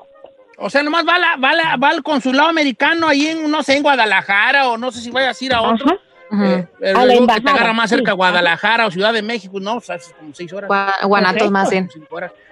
O 0.58 0.72
sea, 0.72 0.82
nomás 0.82 1.06
va, 1.08 1.16
a 1.16 1.20
la- 1.20 1.36
va, 1.36 1.52
a 1.52 1.54
la- 1.56 1.76
va 1.78 1.90
al 1.90 2.02
consulado 2.02 2.50
americano 2.50 3.08
ahí 3.08 3.28
en, 3.28 3.52
no 3.52 3.62
sé, 3.62 3.78
en 3.78 3.84
Guadalajara 3.84 4.70
o 4.70 4.78
no 4.80 4.92
sé 4.92 5.02
si 5.02 5.12
vayas 5.12 5.40
a 5.40 5.46
ir 5.46 5.54
a 5.54 5.62
otro. 5.62 6.00
Eh, 6.44 6.68
pero 6.80 6.98
A 6.98 7.02
la 7.02 7.06
luego 7.06 7.22
que 7.22 7.28
te 7.28 7.38
embajada, 7.38 7.52
agarra 7.62 7.74
más 7.74 7.90
sí. 7.90 7.96
cerca 7.96 8.12
Guadalajara 8.14 8.88
o 8.88 8.92
Ciudad 8.92 9.14
de 9.14 9.22
México, 9.22 9.60
no, 9.60 9.76
o 9.76 9.82
sea, 9.82 9.96
es 9.96 10.14
como 10.20 10.34
seis 10.34 10.52
horas. 10.52 10.70
Gua- 10.70 11.06
Guanatos 11.08 11.52
más 11.52 11.70
bien. 11.70 11.88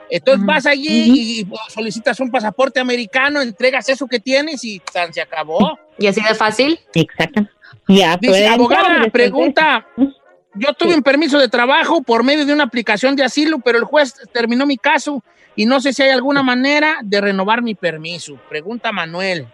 Entonces 0.09 0.45
vas 0.45 0.65
allí 0.67 1.39
y 1.39 1.45
pues, 1.45 1.59
solicitas 1.69 2.19
un 2.19 2.29
pasaporte 2.29 2.79
americano, 2.79 3.41
entregas 3.41 3.89
eso 3.89 4.05
que 4.07 4.19
tienes 4.19 4.63
y 4.63 4.79
tan, 4.93 5.11
se 5.11 5.19
acabó. 5.21 5.77
¿Y 5.97 6.05
así 6.07 6.21
de 6.21 6.35
fácil? 6.35 6.79
Exacto. 6.93 7.41
Ya, 7.87 8.15
Dice, 8.17 8.31
puede 8.31 8.47
abogada, 8.47 8.99
de 8.99 9.09
pregunta. 9.11 9.85
Yo 10.55 10.73
tuve 10.73 10.95
un 10.95 11.03
permiso 11.03 11.37
de 11.39 11.49
trabajo 11.49 12.01
por 12.01 12.23
medio 12.23 12.45
de 12.45 12.53
una 12.53 12.63
aplicación 12.63 13.15
de 13.15 13.23
asilo, 13.23 13.59
pero 13.59 13.77
el 13.77 13.83
juez 13.83 14.13
terminó 14.33 14.65
mi 14.65 14.77
caso 14.77 15.23
y 15.55 15.65
no 15.65 15.79
sé 15.79 15.93
si 15.93 16.03
hay 16.03 16.09
alguna 16.09 16.43
manera 16.43 16.99
de 17.03 17.21
renovar 17.21 17.61
mi 17.61 17.75
permiso. 17.75 18.37
Pregunta 18.49 18.91
Manuel. 18.91 19.47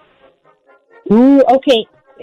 Uh, 1.06 1.40
ok, 1.48 1.68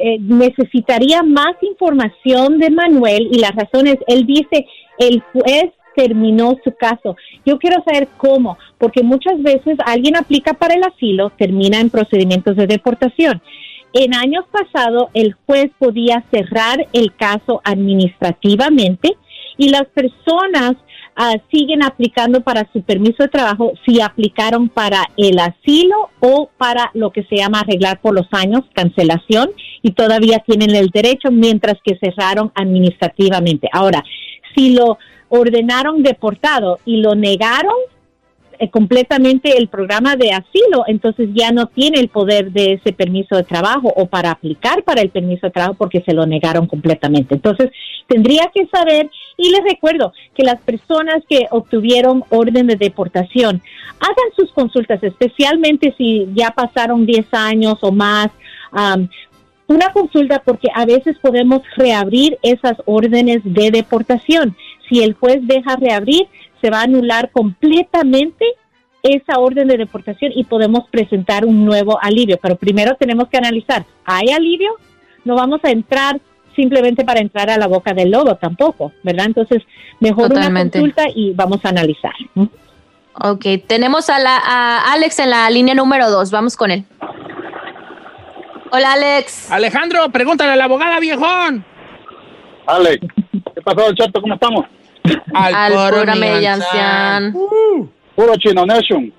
Eh, 0.01 0.17
necesitaría 0.21 1.25
más 1.25 1.57
información 1.61 2.61
de 2.61 2.71
Manuel 2.71 3.27
y 3.33 3.39
la 3.41 3.51
razón 3.51 3.89
es, 3.89 3.97
él 4.07 4.25
dice, 4.27 4.65
el 4.97 5.21
juez 5.33 5.73
terminó 5.97 6.57
su 6.63 6.71
caso. 6.77 7.17
Yo 7.45 7.59
quiero 7.59 7.83
saber 7.83 8.07
cómo, 8.17 8.57
porque 8.79 9.03
muchas 9.03 9.43
veces 9.43 9.77
alguien 9.85 10.17
aplica 10.17 10.53
para 10.53 10.75
el 10.75 10.85
asilo, 10.85 11.31
termina 11.31 11.81
en 11.81 11.91
procedimientos 11.91 12.55
de 12.55 12.69
deportación. 12.69 13.43
En 13.93 14.15
años 14.15 14.45
pasados, 14.51 15.09
el 15.15 15.35
juez 15.47 15.71
podía 15.79 16.25
cerrar 16.31 16.87
el 16.93 17.15
caso 17.15 17.61
administrativamente 17.65 19.17
y 19.57 19.71
las 19.71 19.87
personas 19.87 20.77
ah, 21.17 21.35
siguen 21.51 21.83
aplicando 21.83 22.43
para 22.43 22.69
su 22.73 22.83
permiso 22.83 23.25
de 23.25 23.29
trabajo 23.29 23.73
si 23.85 24.01
aplicaron 24.01 24.69
para 24.69 25.05
el 25.17 25.39
asilo 25.39 26.11
o 26.21 26.51
para 26.59 26.91
lo 26.95 27.11
que 27.11 27.25
se 27.25 27.37
llama 27.37 27.61
arreglar 27.61 28.01
por 28.01 28.15
los 28.15 28.29
años, 28.33 28.63
cancelación, 28.75 29.51
y 29.83 29.93
todavía 29.93 30.43
tienen 30.47 30.75
el 30.75 30.89
derecho 30.89 31.31
mientras 31.31 31.77
que 31.83 31.99
cerraron 31.99 32.53
administrativamente. 32.55 33.69
Ahora, 33.73 34.05
si 34.55 34.75
lo 34.75 34.99
ordenaron 35.29 36.03
deportado 36.03 36.79
y 36.85 36.99
lo 36.99 37.15
negaron, 37.15 37.75
completamente 38.71 39.57
el 39.57 39.69
programa 39.69 40.17
de 40.17 40.33
asilo, 40.33 40.85
entonces 40.87 41.29
ya 41.33 41.53
no 41.53 41.67
tiene 41.67 42.01
el 42.01 42.09
poder 42.09 42.51
de 42.53 42.75
ese 42.75 42.93
permiso 42.93 43.37
de 43.37 43.45
trabajo 43.45 43.93
o 43.95 44.07
para 44.07 44.33
aplicar 44.33 44.83
para 44.83 45.01
el 45.01 45.11
permiso 45.11 45.47
de 45.47 45.53
trabajo 45.53 45.75
porque 45.75 46.03
se 46.03 46.13
lo 46.13 46.27
negaron 46.27 46.67
completamente. 46.67 47.35
Entonces, 47.35 47.71
tendría 48.07 48.51
que 48.53 48.67
saber, 48.67 49.11
y 49.37 49.51
les 49.51 49.63
recuerdo 49.63 50.13
que 50.35 50.43
las 50.43 50.61
personas 50.61 51.23
que 51.29 51.47
obtuvieron 51.51 52.25
orden 52.31 52.67
de 52.67 52.77
deportación 52.77 53.63
hagan 54.01 54.33
sus 54.37 54.53
consultas, 54.53 55.03
especialmente 55.03 55.95
si 55.97 56.27
ya 56.35 56.51
pasaron 56.51 57.07
10 57.07 57.27
años 57.33 57.79
o 57.83 57.93
más. 57.93 58.29
am, 58.73 59.09
una 59.69 59.93
consulta 59.93 60.43
porque 60.45 60.69
a 60.75 60.87
veces 60.87 61.19
podemos 61.19 61.61
reabrir 61.77 62.39
esas 62.43 62.79
órdenes 62.87 63.41
de 63.45 63.71
deportación. 63.71 64.57
Si 64.89 65.03
el 65.03 65.13
juez 65.13 65.41
deja 65.43 65.77
reabrir, 65.77 66.27
se 66.61 66.71
va 66.71 66.81
a 66.81 66.85
anular 66.85 67.31
completamente 67.31 68.45
esa 69.03 69.39
orden 69.39 69.69
de 69.69 69.77
deportación 69.77 70.33
y 70.35 70.45
podemos 70.45 70.89
presentar 70.91 71.45
un 71.45 71.65
nuevo 71.65 71.99
alivio. 72.03 72.39
Pero 72.41 72.57
primero 72.57 72.97
tenemos 72.97 73.29
que 73.29 73.39
analizar, 73.39 73.85
¿hay 74.05 74.31
alivio? 74.31 74.71
No 75.25 75.35
vamos 75.37 75.61
a 75.65 75.71
entrar 75.71 76.21
simplemente 76.57 77.05
para 77.05 77.21
entrar 77.21 77.51
a 77.51 77.57
la 77.57 77.69
boca 77.69 77.95
del 77.95 78.11
lobo 78.11 78.35
tampoco, 78.35 78.93
¿verdad? 79.05 79.27
Entonces, 79.27 79.63
mejor 80.01 80.29
Totalmente. 80.29 80.79
una 80.79 80.89
consulta 80.89 81.05
y 81.15 81.33
vamos 81.33 81.65
a 81.65 81.69
analizar. 81.69 82.15
Ok, 83.15 83.47
tenemos 83.67 84.11
a, 84.11 84.19
la, 84.19 84.37
a 84.37 84.93
Alex 84.93 85.21
en 85.21 85.31
la 85.31 85.49
línea 85.51 85.75
número 85.75 86.11
dos. 86.11 86.31
Vamos 86.31 86.57
con 86.57 86.71
él. 86.71 86.85
Hola, 88.71 88.93
Alex. 88.93 89.51
Alejandro, 89.51 90.09
pregúntale 90.11 90.53
a 90.53 90.57
la 90.57 90.65
abogada, 90.65 91.01
viejón. 91.01 91.65
Alex, 92.67 93.07
¿qué 93.55 93.63
pasó, 93.63 93.95
Chato? 93.95 94.21
¿Cómo 94.21 94.35
estamos? 94.35 94.67
Al 95.35 95.73
puro 95.73 96.01
pura 96.01 96.15
Mellancián. 96.15 97.33
Mellancián. 97.33 97.91
Puro 98.15 98.37
Chino 98.37 98.67
Nation. 98.67 99.13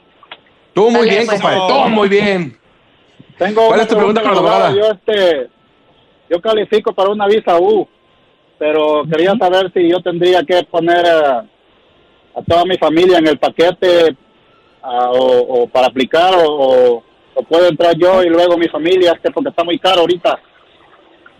Tú 0.73 0.83
muy 0.91 0.99
Dale, 0.99 1.09
bien, 1.11 1.25
pues. 1.25 1.41
compadre. 1.41 1.57
Todo 1.67 1.89
muy 1.89 2.09
bien. 2.09 2.57
Tengo 3.37 3.67
¿Cuál 3.67 3.79
es 3.81 3.87
tu 3.87 3.95
pregunta 3.95 4.21
para 4.21 4.33
la 4.33 4.39
abogada? 4.39 4.73
Yo, 4.75 4.85
este, 4.91 5.49
yo 6.29 6.41
califico 6.41 6.93
para 6.93 7.09
una 7.09 7.25
visa 7.27 7.57
U, 7.57 7.87
pero 8.57 9.03
quería 9.09 9.33
saber 9.37 9.71
si 9.73 9.89
yo 9.89 10.01
tendría 10.01 10.43
que 10.43 10.61
poner 10.69 11.05
a, 11.05 11.39
a 11.39 12.41
toda 12.47 12.65
mi 12.65 12.77
familia 12.77 13.17
en 13.19 13.27
el 13.27 13.39
paquete 13.39 14.15
o, 14.81 15.61
o 15.63 15.67
para 15.67 15.87
aplicar 15.87 16.33
o, 16.35 16.43
o- 16.49 17.03
o 17.35 17.43
puedo 17.43 17.67
entrar 17.69 17.95
yo 17.95 18.21
y 18.23 18.27
luego 18.29 18.57
mi 18.57 18.67
familia, 18.67 19.13
este, 19.13 19.31
porque 19.31 19.49
está 19.51 19.63
muy 19.63 19.79
caro 19.79 20.01
ahorita. 20.01 20.39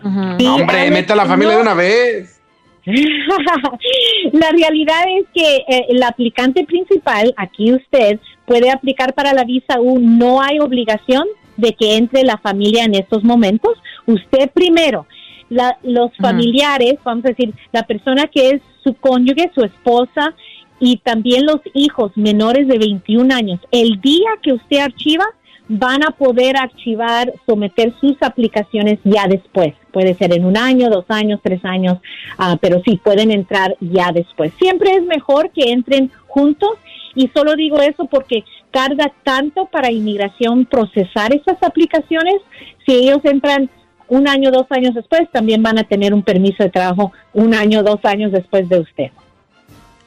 No, 0.02 0.54
hombre, 0.54 0.90
meta 0.90 1.12
a 1.12 1.16
la 1.16 1.26
familia 1.26 1.52
no. 1.52 1.56
de 1.58 1.62
una 1.62 1.74
vez. 1.74 2.39
la 4.32 4.50
realidad 4.50 5.02
es 5.18 5.26
que 5.34 5.56
eh, 5.68 5.86
el 5.90 6.02
aplicante 6.02 6.64
principal, 6.64 7.32
aquí 7.36 7.72
usted, 7.72 8.18
puede 8.46 8.70
aplicar 8.70 9.14
para 9.14 9.32
la 9.32 9.44
visa 9.44 9.80
U. 9.80 9.98
No 9.98 10.40
hay 10.40 10.58
obligación 10.58 11.24
de 11.56 11.72
que 11.74 11.96
entre 11.96 12.24
la 12.24 12.38
familia 12.38 12.84
en 12.84 12.94
estos 12.94 13.22
momentos. 13.22 13.72
Usted 14.06 14.50
primero, 14.52 15.06
la- 15.48 15.78
los 15.82 16.10
familiares, 16.16 16.94
vamos 17.04 17.24
a 17.24 17.28
decir, 17.28 17.52
la 17.72 17.82
persona 17.82 18.26
que 18.26 18.50
es 18.50 18.62
su 18.82 18.94
cónyuge, 18.94 19.50
su 19.54 19.62
esposa 19.62 20.34
y 20.78 20.96
también 20.98 21.44
los 21.44 21.60
hijos 21.74 22.12
menores 22.16 22.66
de 22.66 22.78
21 22.78 23.34
años, 23.34 23.60
el 23.70 24.00
día 24.00 24.30
que 24.42 24.54
usted 24.54 24.78
archiva, 24.78 25.26
van 25.72 26.02
a 26.02 26.10
poder 26.10 26.56
archivar, 26.56 27.32
someter 27.46 27.94
sus 28.00 28.20
aplicaciones 28.22 28.98
ya 29.04 29.28
después. 29.28 29.72
Puede 29.92 30.14
ser 30.14 30.34
en 30.34 30.44
un 30.44 30.56
año, 30.56 30.90
dos 30.90 31.04
años, 31.08 31.38
tres 31.44 31.64
años, 31.64 31.98
ah, 32.38 32.58
pero 32.60 32.82
sí 32.84 33.00
pueden 33.02 33.30
entrar 33.30 33.76
ya 33.80 34.10
después. 34.10 34.52
Siempre 34.58 34.96
es 34.96 35.04
mejor 35.04 35.50
que 35.50 35.70
entren 35.70 36.10
juntos 36.26 36.70
y 37.14 37.28
solo 37.28 37.54
digo 37.54 37.80
eso 37.80 38.06
porque 38.06 38.42
tarda 38.72 39.12
tanto 39.22 39.66
para 39.66 39.92
inmigración 39.92 40.64
procesar 40.64 41.32
esas 41.32 41.62
aplicaciones. 41.62 42.40
Si 42.84 42.92
ellos 42.92 43.20
entran 43.22 43.70
un 44.08 44.26
año, 44.26 44.50
dos 44.50 44.66
años 44.70 44.92
después, 44.94 45.30
también 45.30 45.62
van 45.62 45.78
a 45.78 45.84
tener 45.84 46.12
un 46.12 46.24
permiso 46.24 46.64
de 46.64 46.70
trabajo 46.70 47.12
un 47.32 47.54
año, 47.54 47.84
dos 47.84 48.00
años 48.02 48.32
después 48.32 48.68
de 48.68 48.80
usted. 48.80 49.10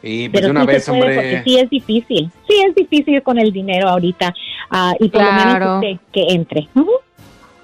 Y 0.05 0.27
pues 0.29 0.41
Pero 0.41 0.47
de 0.47 0.51
una 0.51 0.61
sí 0.61 0.67
vez, 0.67 0.83
se 0.83 0.91
puede 0.91 1.01
hombre. 1.03 1.15
porque 1.15 1.43
sí 1.45 1.59
es 1.59 1.69
difícil. 1.69 2.31
Sí 2.47 2.55
es 2.67 2.75
difícil 2.75 3.23
con 3.23 3.39
el 3.39 3.51
dinero 3.53 3.87
ahorita 3.89 4.33
ah, 4.69 4.93
y 4.99 5.07
por 5.09 5.21
lo 5.23 5.29
Claro. 5.29 5.59
menos 5.59 5.75
usted 5.75 6.05
que 6.11 6.27
entre. 6.33 6.67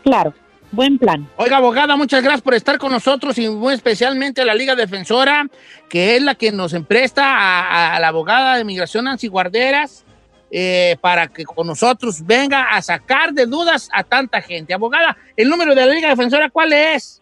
Claro, 0.04 0.34
buen 0.72 0.98
plan. 0.98 1.28
Oiga, 1.36 1.58
abogada, 1.58 1.96
muchas 1.98 2.24
gracias 2.24 2.42
por 2.42 2.54
estar 2.54 2.78
con 2.78 2.92
nosotros 2.92 3.38
y 3.38 3.50
muy 3.50 3.74
especialmente 3.74 4.42
a 4.42 4.46
la 4.46 4.56
Liga 4.56 4.76
Defensora, 4.76 5.48
que 5.90 6.16
es 6.16 6.24
la 6.24 6.36
que 6.36 6.52
nos 6.52 6.74
empresta 6.74 7.26
a, 7.26 7.96
a 7.96 8.00
la 8.00 8.08
abogada 8.08 8.56
de 8.58 8.64
migración 8.64 9.06
Nancy 9.06 9.28
Guarderas 9.28 10.06
eh, 10.52 10.96
para 11.02 11.28
que 11.28 11.44
con 11.44 11.68
nosotros 11.68 12.26
venga 12.26 12.64
a 12.72 12.82
sacar 12.82 13.34
de 13.34 13.46
dudas 13.46 13.90
a 13.94 14.04
tanta 14.04 14.42
gente. 14.42 14.74
Abogada, 14.74 15.18
el 15.36 15.50
número 15.50 15.76
de 15.76 15.86
la 15.86 15.94
Liga 15.94 16.10
Defensora, 16.10 16.50
¿cuál 16.50 16.74
es? 16.74 17.22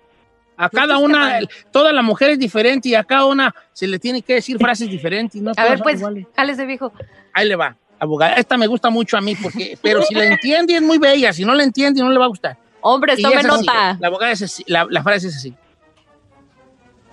A 0.61 0.69
cada 0.69 0.99
una, 0.99 1.39
toda 1.71 1.91
la 1.91 2.03
mujer 2.03 2.29
es 2.29 2.37
diferente 2.37 2.89
y 2.89 2.93
a 2.93 3.03
cada 3.03 3.25
una 3.25 3.55
se 3.73 3.87
le 3.87 3.97
tiene 3.97 4.21
que 4.21 4.35
decir 4.35 4.59
frases 4.59 4.87
diferentes. 4.87 5.41
y 5.41 5.43
No 5.43 5.53
A 5.57 5.63
ver, 5.63 5.79
pues, 5.79 5.97
iguales. 5.97 6.27
jálese, 6.35 6.67
viejo. 6.67 6.93
Ahí 7.33 7.47
le 7.47 7.55
va, 7.55 7.75
abogada. 7.97 8.35
Esta 8.35 8.59
me 8.59 8.67
gusta 8.67 8.91
mucho 8.91 9.17
a 9.17 9.21
mí, 9.21 9.33
porque, 9.33 9.75
pero 9.81 10.03
si 10.03 10.13
la 10.13 10.25
entiende 10.25 10.75
es 10.75 10.83
muy 10.83 10.99
bella. 10.99 11.33
Si 11.33 11.43
no 11.43 11.55
la 11.55 11.63
entiende, 11.63 11.99
no 12.01 12.11
le 12.11 12.19
va 12.19 12.25
a 12.25 12.27
gustar. 12.27 12.59
Hombre, 12.81 13.17
tome 13.17 13.37
así, 13.37 13.47
nota. 13.47 13.97
La, 13.99 14.07
abogada 14.07 14.31
es 14.33 14.43
así, 14.43 14.63
la, 14.67 14.85
la 14.87 15.01
frase 15.01 15.29
es 15.29 15.37
así. 15.37 15.55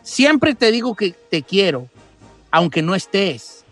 Siempre 0.02 0.54
te 0.54 0.70
digo 0.70 0.94
que 0.94 1.12
te 1.12 1.42
quiero, 1.42 1.88
aunque 2.50 2.82
no 2.82 2.94
estés, 2.94 3.64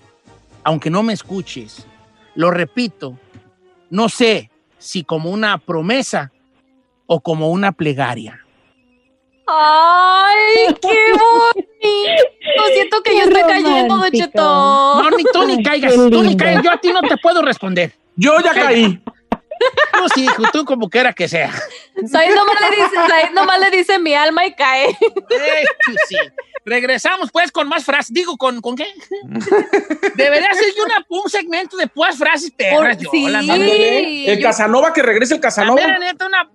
aunque 0.65 0.89
no 0.89 1.03
me 1.03 1.13
escuches. 1.13 1.87
Lo 2.35 2.51
repito, 2.51 3.19
no 3.91 4.09
sé 4.09 4.51
si 4.79 5.05
como 5.05 5.31
una 5.31 5.59
promesa 5.59 6.33
o 7.05 7.21
como 7.21 7.51
una 7.51 7.73
plegaria. 7.73 8.46
¡Ay, 9.47 10.75
qué 10.83 11.13
bonito! 11.13 12.63
Siento 12.73 13.03
que 13.03 13.11
Qué 13.11 13.19
yo 13.19 13.25
estoy 13.25 13.43
cayendo, 13.43 13.97
Don. 13.97 14.11
Cheto. 14.11 15.03
No, 15.03 15.11
ni 15.11 15.25
tú 15.25 15.47
ni 15.47 15.63
caigas, 15.63 15.95
tú 15.95 16.23
ni 16.23 16.37
caigas. 16.37 16.65
Yo 16.65 16.71
a 16.73 16.77
ti 16.79 16.93
no 16.93 17.01
te 17.03 17.17
puedo 17.17 17.43
responder. 17.43 17.93
Yo 18.17 18.39
ya 18.41 18.53
caí. 18.53 19.01
Tú 19.93 20.09
sí, 20.15 20.25
hijo, 20.25 20.43
tú 20.53 20.65
como 20.65 20.91
quiera 20.91 21.13
que 21.13 21.29
sea. 21.29 21.51
Said 22.11 22.35
nomás 22.35 22.61
le 22.61 22.77
dice, 22.77 22.97
Said 23.09 23.31
nomás 23.33 23.61
le 23.61 23.71
dice 23.71 23.99
mi 23.99 24.15
alma 24.15 24.45
y 24.47 24.55
cae. 24.55 24.89
Eh, 24.91 25.65
sí. 26.09 26.17
Regresamos 26.67 27.31
pues 27.31 27.53
con 27.53 27.69
más 27.69 27.85
frases. 27.85 28.13
Digo, 28.13 28.37
¿con, 28.37 28.61
¿con 28.61 28.75
qué? 28.75 28.85
Debería 30.17 30.53
ser 30.53 30.75
yo 30.77 30.83
una, 30.85 31.07
un 31.09 31.31
segmento 31.31 31.77
de 31.77 31.87
puras 31.87 32.19
frases 32.19 32.51
perras. 32.51 32.99
Yo, 32.99 33.09
sí. 33.13 33.29
la. 33.29 33.39
El 33.39 34.39
yo- 34.39 34.43
Casanova, 34.43 34.93
que 34.93 35.01
regrese 35.01 35.35
el 35.35 35.39
La 35.41 35.43
Casanova. 35.43 35.77
mera 35.81 35.99
neta, 36.01 36.27
una 36.27 36.51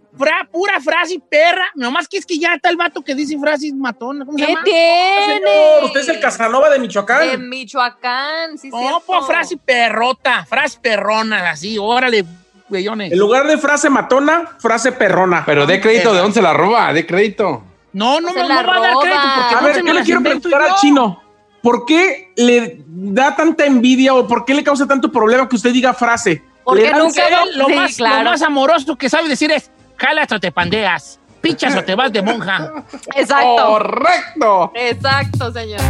pura 0.51 0.82
frase 0.82 1.18
perra. 1.30 1.66
Nomás 1.76 2.09
que 2.09 2.18
es 2.18 2.26
que 2.26 2.38
ya 2.38 2.55
está 2.55 2.70
el 2.70 2.76
vato 2.76 3.01
que 3.01 3.16
dice 3.16 3.39
frases 3.39 3.74
matona. 3.74 4.26
¿Cómo 4.26 4.38
se 4.38 4.45
¿Qué 4.45 4.51
llama? 4.51 4.64
tiene? 4.66 5.36
Señor, 5.38 5.84
usted 5.86 5.99
es 6.01 6.09
el 6.09 6.20
Casanova 6.20 6.68
de 6.68 6.74
De 6.74 6.80
Michoacán. 6.82 7.49
Michoacán, 7.49 8.57
sí, 8.57 8.70
No, 8.70 9.01
pues 9.05 9.26
frase 9.26 9.55
perrota, 9.55 10.45
frase 10.45 10.78
perrona, 10.82 11.51
así, 11.51 11.78
órale, 11.78 12.26
güeyones. 12.68 13.14
En 13.14 13.18
lugar 13.18 13.47
de 13.47 13.57
frase 13.57 13.89
matona, 13.89 14.57
frase 14.59 14.91
perrona. 14.91 15.43
Pero 15.45 15.66
de 15.66 15.80
crédito, 15.80 16.14
¿de 16.14 16.20
dónde 16.20 16.34
se 16.34 16.41
la 16.41 16.51
roba? 16.53 16.91
De 16.91 17.05
crédito. 17.05 17.64
No, 17.94 18.22
no 18.22 18.34
me, 18.34 18.42
no 18.42 18.48
va 18.48 18.60
a 18.60 18.80
dar 18.80 18.96
crédito 19.02 19.28
porque 19.36 19.56
A 19.56 19.62
no 19.62 19.68
ver, 19.68 19.86
yo 19.86 19.94
le 19.94 20.04
quiero 20.04 20.22
preguntar 20.22 20.62
al 20.62 20.76
chino. 20.76 21.22
¿por 21.62 21.86
qué 21.86 22.32
le 22.36 22.84
da 22.88 23.36
tanta 23.36 23.66
envidia 23.66 24.14
o 24.14 24.28
por 24.28 24.46
qué 24.46 24.54
le 24.54 24.64
causa 24.64 24.88
tanto 24.88 25.12
problema 25.12 25.48
que 25.48 25.56
usted 25.56 25.72
diga 25.72 25.94
frase? 25.94 26.44
Porque 26.64 26.92
nunca 26.92 27.24
celo. 27.24 27.46
lo, 27.56 27.70
más, 27.70 28.00
lo 28.00 28.24
más 28.24 28.42
amoroso 28.42 28.96
que 28.96 29.10
sabe 29.10 29.30
decir 29.30 29.52
es, 29.52 29.72
jalas 29.98 30.32
o 30.32 30.39
te 30.39 30.52
pandeas, 30.52 31.20
pichas 31.42 31.76
o 31.76 31.84
te 31.84 31.96
vas 31.96 32.12
de 32.12 32.22
monja. 32.22 32.72
Exacto. 33.16 33.68
Correcto. 33.68 34.72
Exacto, 34.76 35.52
señor. 35.52 35.82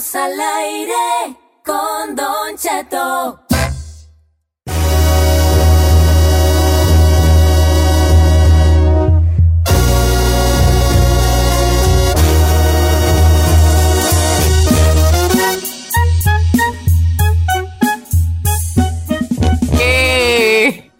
Estamos 0.00 0.14
al 0.14 0.40
aire 0.40 1.36
con 1.62 2.16
Don 2.16 2.56
Cheto. 2.56 3.44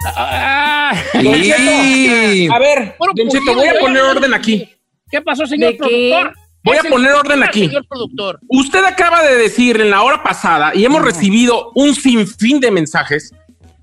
Ah, 0.05 0.93
Don 1.15 1.43
Cheto, 1.43 2.53
a 2.53 2.59
ver, 2.59 2.97
Don 3.15 3.29
Cheto, 3.31 3.55
voy 3.55 3.67
a 3.67 3.81
poner 3.81 4.03
orden 4.03 4.35
aquí. 4.35 4.69
¿Qué 5.11 5.23
pasó, 5.23 5.47
señor 5.47 5.73
¿De 5.73 5.79
qué? 5.79 6.33
Voy 6.63 6.77
a 6.77 6.81
¿Qué 6.83 6.89
poner 6.91 7.13
orden 7.13 7.43
aquí. 7.43 7.67
Señor 7.67 7.87
productor. 7.89 8.39
Usted 8.49 8.85
acaba 8.85 9.23
de 9.23 9.37
decir 9.37 9.81
en 9.81 9.91
la 9.91 10.03
hora 10.03 10.23
pasada, 10.23 10.73
y 10.75 10.85
hemos 10.85 11.03
recibido 11.03 11.73
un 11.75 11.95
sinfín 11.95 12.61
de 12.61 12.71
mensajes, 12.71 13.33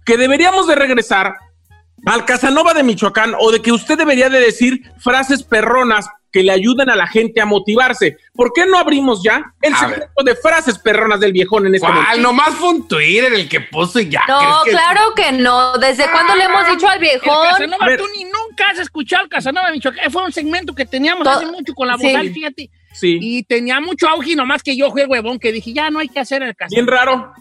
que 0.06 0.18
deberíamos 0.18 0.68
de 0.68 0.76
regresar 0.76 1.36
al 2.06 2.24
Casanova 2.26 2.74
de 2.74 2.84
Michoacán 2.84 3.34
o 3.40 3.52
de 3.52 3.62
que 3.62 3.72
usted 3.72 3.98
debería 3.98 4.30
de 4.30 4.40
decir 4.40 4.82
frases 5.00 5.44
perronas 5.44 6.08
que 6.32 6.44
le 6.44 6.52
ayuden 6.52 6.90
a 6.90 6.96
la 6.96 7.08
gente 7.08 7.42
a 7.42 7.46
motivarse. 7.46 8.18
¿Por 8.36 8.52
qué 8.54 8.66
no 8.68 8.78
abrimos 8.78 9.24
ya 9.24 9.44
el 9.62 9.74
A 9.74 9.78
segmento 9.80 10.24
de 10.24 10.36
frases 10.36 10.78
perronas 10.78 11.20
del 11.20 11.32
viejón 11.34 11.66
en 11.66 11.74
este 11.76 11.88
¿Cuál? 11.88 11.96
momento? 12.02 12.22
Nomás 12.22 12.50
fue 12.54 12.70
un 12.70 12.88
Twitter 12.88 13.34
el 13.34 13.50
que 13.50 13.62
puso 13.62 14.00
y 14.00 14.10
ya. 14.10 14.22
No, 14.28 14.38
¿crees 14.40 14.56
que- 14.66 14.72
claro 14.72 15.02
que 15.16 15.32
no. 15.32 15.78
¿Desde 15.80 16.10
cuándo 16.12 16.36
le 16.36 16.44
hemos 16.44 16.68
dicho 16.70 16.88
al 16.88 16.96
El 16.96 17.00
viejón? 17.02 17.48
Casanova, 17.50 17.78
A 17.86 17.88
ver. 17.88 17.98
tú 18.00 18.06
ni 18.16 18.24
nunca 18.58 18.72
has 18.72 18.80
escuchado 18.80 19.24
el 19.24 19.30
Casanova 19.30 19.68
de 19.68 19.74
Michoacán. 19.74 20.12
Fue 20.12 20.24
un 20.24 20.32
segmento 20.32 20.74
que 20.74 20.86
teníamos 20.86 21.24
To- 21.24 21.30
hace 21.30 21.46
mucho 21.46 21.74
con 21.74 21.88
la 21.88 21.98
Sí. 21.98 22.08
vocal, 22.08 22.30
fíjate. 22.34 22.70
Sí, 22.94 23.20
Y 23.22 23.44
tenía 23.44 23.80
mucho 23.80 24.08
auge, 24.08 24.32
y 24.32 24.36
nomás 24.36 24.64
que 24.64 24.76
yo 24.76 24.90
fui 24.92 25.02
el 25.02 25.08
huevón 25.10 25.38
que 25.38 25.52
dije, 25.52 25.72
ya 25.74 25.90
no 25.92 26.00
hay 26.00 26.10
que 26.10 26.20
hacer 26.20 26.42
el 26.42 26.56
Casanova. 26.56 26.76
bien 26.76 26.88
raro. 26.88 27.34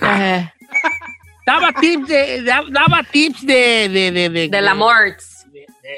Ajá. 0.00 0.54
Daba 1.46 1.72
tips 1.80 2.08
de, 2.08 2.42
da- 2.42 2.64
daba 2.70 3.02
tips 3.04 3.46
de, 3.46 3.88
de, 3.88 4.10
de, 4.10 4.28
de- 4.30 4.48
Del 4.48 4.68
amor. 4.68 5.16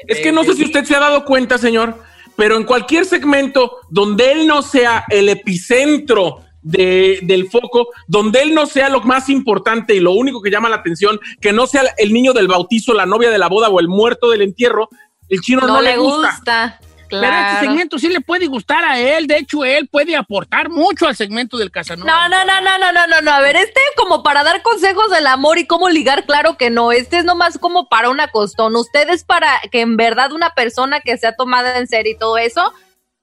Es 0.07 0.19
que 0.19 0.31
no 0.31 0.43
sé 0.43 0.53
si 0.53 0.63
usted 0.65 0.83
se 0.83 0.95
ha 0.95 0.99
dado 0.99 1.25
cuenta, 1.25 1.57
señor, 1.57 2.03
pero 2.37 2.55
en 2.57 2.63
cualquier 2.65 3.05
segmento 3.05 3.77
donde 3.89 4.31
él 4.33 4.45
no 4.47 4.61
sea 4.61 5.05
el 5.09 5.27
epicentro 5.29 6.43
de- 6.61 7.19
del 7.23 7.49
foco, 7.49 7.89
donde 8.07 8.41
él 8.41 8.53
no 8.53 8.65
sea 8.65 8.89
lo 8.89 9.01
más 9.01 9.29
importante 9.29 9.95
y 9.95 9.99
lo 9.99 10.11
único 10.13 10.41
que 10.41 10.51
llama 10.51 10.69
la 10.69 10.77
atención, 10.77 11.19
que 11.39 11.53
no 11.53 11.67
sea 11.67 11.83
el 11.97 12.11
niño 12.13 12.33
del 12.33 12.47
bautizo, 12.47 12.93
la 12.93 13.05
novia 13.05 13.29
de 13.29 13.37
la 13.37 13.47
boda 13.47 13.69
o 13.69 13.79
el 13.79 13.87
muerto 13.87 14.29
del 14.29 14.41
entierro, 14.41 14.89
el 15.29 15.39
chino 15.41 15.61
no, 15.61 15.67
No, 15.75 15.81
le 15.81 15.97
gusta. 15.97 16.31
gusta. 16.31 16.79
Pero 17.11 17.23
este 17.23 17.37
Claro. 17.37 17.59
segmento 17.61 17.97
sí 17.97 18.07
le 18.07 18.21
puede 18.21 18.45
gustar 18.45 18.85
a 18.85 18.99
él. 18.99 19.25
De 19.25 19.37
hecho, 19.39 19.65
él 19.65 19.87
puede 19.87 20.15
aportar 20.15 20.69
mucho 20.69 21.07
al 21.07 21.15
segmento 21.15 21.57
del 21.57 21.71
Casanova. 21.71 22.05
No, 22.07 22.29
no, 22.29 22.45
no, 22.45 22.61
no, 22.61 22.77
no, 22.77 22.91
no, 22.91 23.07
no, 23.07 23.21
no. 23.21 23.31
A 23.31 23.41
ver, 23.41 23.55
este 23.55 23.81
como 23.97 24.21
para 24.21 24.43
dar 24.43 24.61
consejos 24.61 25.09
del 25.09 25.25
amor 25.25 25.57
y 25.57 25.65
cómo 25.65 25.89
ligar, 25.89 26.25
claro 26.27 26.55
que 26.55 26.69
no. 26.69 26.91
Este 26.91 27.17
es 27.17 27.25
nomás 27.25 27.57
como 27.57 27.89
para 27.89 28.11
una 28.11 28.27
costón. 28.27 28.75
Usted 28.75 29.09
es 29.09 29.23
para 29.23 29.59
que 29.71 29.81
en 29.81 29.97
verdad 29.97 30.31
una 30.33 30.53
persona 30.53 30.99
que 30.99 31.17
sea 31.17 31.35
tomada 31.35 31.79
en 31.79 31.87
serio 31.87 32.13
y 32.13 32.17
todo 32.19 32.37
eso, 32.37 32.73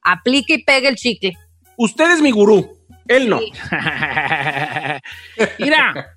aplique 0.02 0.54
y 0.54 0.64
pegue 0.64 0.88
el 0.88 0.96
chicle. 0.96 1.34
Usted 1.76 2.10
es 2.10 2.20
mi 2.20 2.32
gurú, 2.32 2.75
él 3.08 3.28
no. 3.28 3.40
Mira, 5.58 6.16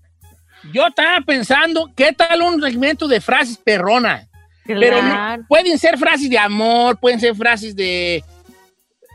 yo 0.71 0.87
estaba 0.87 1.21
pensando, 1.21 1.89
¿qué 1.95 2.13
tal 2.13 2.41
un 2.41 2.61
segmento 2.61 3.07
de 3.07 3.21
frases 3.21 3.57
perronas? 3.57 4.27
Pero 4.65 5.01
no- 5.01 5.37
pueden 5.47 5.77
ser 5.79 5.97
frases 5.97 6.29
de 6.29 6.37
amor, 6.37 6.99
pueden 6.99 7.19
ser 7.19 7.35
frases 7.35 7.75
de, 7.75 8.23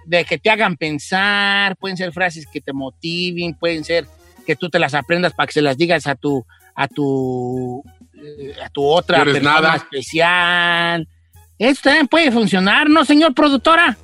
de 0.06 0.24
que 0.24 0.36
te 0.38 0.50
hagan 0.50 0.76
pensar, 0.76 1.76
pueden 1.76 1.96
ser 1.96 2.12
frases 2.12 2.44
que 2.52 2.60
te 2.60 2.72
motiven, 2.72 3.54
pueden 3.54 3.84
ser 3.84 4.06
que 4.46 4.56
tú 4.56 4.68
te 4.68 4.78
las 4.78 4.94
aprendas 4.94 5.32
para 5.32 5.46
que 5.46 5.52
se 5.52 5.62
las 5.62 5.76
digas 5.76 6.06
a 6.06 6.14
tu 6.16 6.44
a 6.74 6.88
tu 6.88 7.82
eh, 8.20 8.54
a 8.62 8.68
tu 8.68 8.84
otra 8.84 9.18
No 9.18 9.24
persona 9.26 9.52
nada. 9.60 9.76
especial. 9.76 11.08
Esto 11.56 11.82
también 11.84 12.08
puede 12.08 12.32
funcionar, 12.32 12.90
¿no, 12.90 13.04
señor 13.04 13.32
productora? 13.32 13.96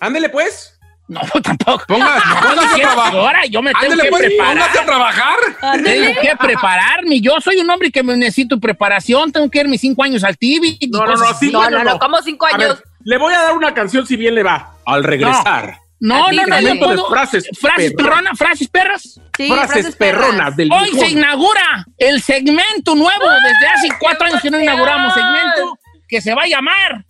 Ándele 0.00 0.28
pues. 0.28 0.69
No, 1.10 1.20
tampoco. 1.42 1.84
Ponga- 1.88 2.22
póngase 2.40 2.74
a 2.84 2.86
trabajar. 2.86 3.16
Ahora 3.16 3.46
yo 3.46 3.60
me 3.62 3.72
tengo 3.74 3.96
que 4.00 4.08
pues, 4.10 4.22
preparar. 4.26 4.52
póngase 4.54 4.78
a 4.78 4.86
trabajar. 4.86 5.36
Tengo 5.82 6.20
que 6.20 6.36
prepararme. 6.36 7.20
Yo 7.20 7.40
soy 7.40 7.56
un 7.56 7.68
hombre 7.68 7.90
que 7.90 8.02
me 8.02 8.16
necesito 8.16 8.60
preparación. 8.60 9.32
Tengo 9.32 9.50
que 9.50 9.58
ir 9.58 9.68
mis 9.68 9.80
cinco 9.80 10.04
años 10.04 10.22
al 10.22 10.38
TV. 10.38 10.78
No, 10.88 11.04
no, 11.04 11.16
no, 11.16 11.28
así. 11.28 11.46
sí, 11.46 11.52
No, 11.52 11.68
no, 11.68 11.82
no, 11.82 11.98
como 11.98 12.22
cinco 12.22 12.46
A 12.46 12.54
años. 12.54 12.76
ver, 12.78 12.84
le 13.02 13.18
voy 13.18 13.34
a 13.34 13.42
dar 13.42 13.56
una 13.56 13.74
canción 13.74 14.06
si 14.06 14.16
bien 14.16 14.34
le 14.36 14.42
va. 14.44 14.74
Al 14.86 15.02
regresar. 15.02 15.78
No, 16.02 16.30
no, 16.32 16.46
no, 16.46 16.56
de 16.56 16.76
puedo. 16.76 17.08
frases 17.10 17.46
frases 17.60 17.92
perronas. 17.92 18.12
perronas, 18.14 18.38
frases 18.38 18.68
perras. 18.68 19.20
Sí, 19.36 19.48
frases, 19.48 19.96
perras. 19.96 20.22
perronas 20.26 20.56
del 20.56 20.72
Hoy 20.72 20.90
se 20.98 21.08
inaugura 21.10 21.84
el 21.98 22.22
segmento 22.22 22.94
nuevo. 22.94 23.24
Desde 23.44 23.66
hace 23.66 23.88
cuatro 23.98 24.26
años 24.28 24.40
que 24.40 24.50
no 24.50 24.60
inauguramos 24.60 25.12
segmento 25.12 25.78
que 26.08 26.20
se 26.20 26.34
va 26.34 26.42
a 26.44 26.46
llamar 26.46 27.04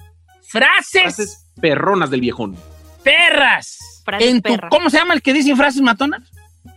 Frases, 0.48 1.02
Frases 1.02 1.46
perronas 1.60 2.10
del 2.10 2.20
viejón. 2.22 2.56
Perras. 3.04 3.78
En 4.18 4.42
tu-. 4.42 4.56
¿Cómo 4.70 4.90
se 4.90 4.98
llama 4.98 5.14
el 5.14 5.22
que 5.22 5.32
dicen 5.32 5.56
frases 5.56 5.80
matonas? 5.82 6.22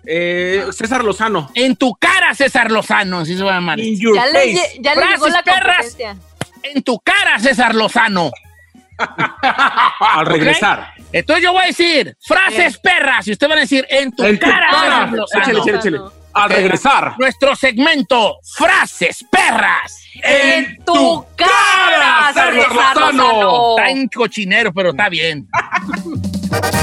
Eh, 0.05 0.65
César 0.71 1.03
Lozano. 1.03 1.49
En 1.55 1.75
tu 1.75 1.93
cara, 1.95 2.33
César 2.35 2.71
Lozano, 2.71 3.19
así 3.19 3.35
se 3.37 3.43
va 3.43 3.51
a 3.51 3.55
llamar. 3.55 3.79
In 3.79 3.99
your 3.99 4.15
Ya 4.15 4.25
le, 4.27 4.31
face. 4.33 4.51
lle- 4.53 4.81
ya 4.81 4.95
le 4.95 5.01
Frases 5.01 5.15
llegó 5.19 5.27
la 5.29 5.43
perras. 5.43 5.97
En 6.63 6.83
tu 6.83 6.99
cara, 6.99 7.39
César 7.39 7.75
Lozano. 7.75 8.31
Al 9.99 10.25
regresar. 10.25 10.93
Entonces 11.11 11.43
yo 11.43 11.51
voy 11.53 11.63
a 11.63 11.67
decir 11.67 12.15
frases 12.21 12.77
perras 12.77 13.27
y 13.27 13.31
usted 13.33 13.49
va 13.49 13.53
a 13.53 13.59
decir 13.59 13.85
en 13.89 14.11
tu 14.11 14.23
En 14.23 14.39
tu 14.39 14.45
cara. 14.45 14.69
César 14.71 15.11
Lozano. 15.11 15.43
Échale, 15.43 15.59
échale, 15.59 15.77
échale. 15.77 15.99
Al 16.35 16.49
regresar. 16.49 17.15
Nuestro 17.19 17.55
segmento 17.55 18.37
Frases 18.55 19.23
perras. 19.31 19.99
En 20.23 20.77
tu 20.85 21.25
cara, 21.35 22.29
César 22.33 22.53
César 22.53 22.73
Lozano. 22.73 23.11
Lozano. 23.11 23.77
Está 23.77 23.89
en 23.89 24.07
cochinero, 24.07 24.73
pero 24.73 24.89
está 24.91 25.09
bien. 25.09 25.47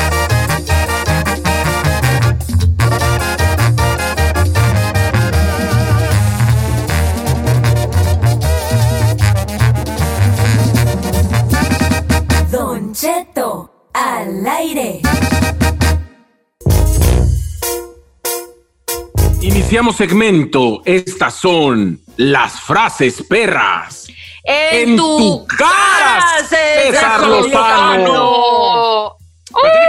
Cheto 13.01 13.89
al 13.95 14.47
aire. 14.47 15.01
Iniciamos 19.41 19.97
segmento. 19.97 20.83
Estas 20.85 21.33
son 21.37 21.99
las 22.19 22.61
frases 22.61 23.25
perras. 23.27 24.07
En, 24.45 24.91
En 24.91 24.97
tu, 24.99 25.17
tu 25.17 25.47
cara, 25.47 26.45
César 26.47 27.27
Lozano. 27.27 28.07
Lozano. 28.07 29.17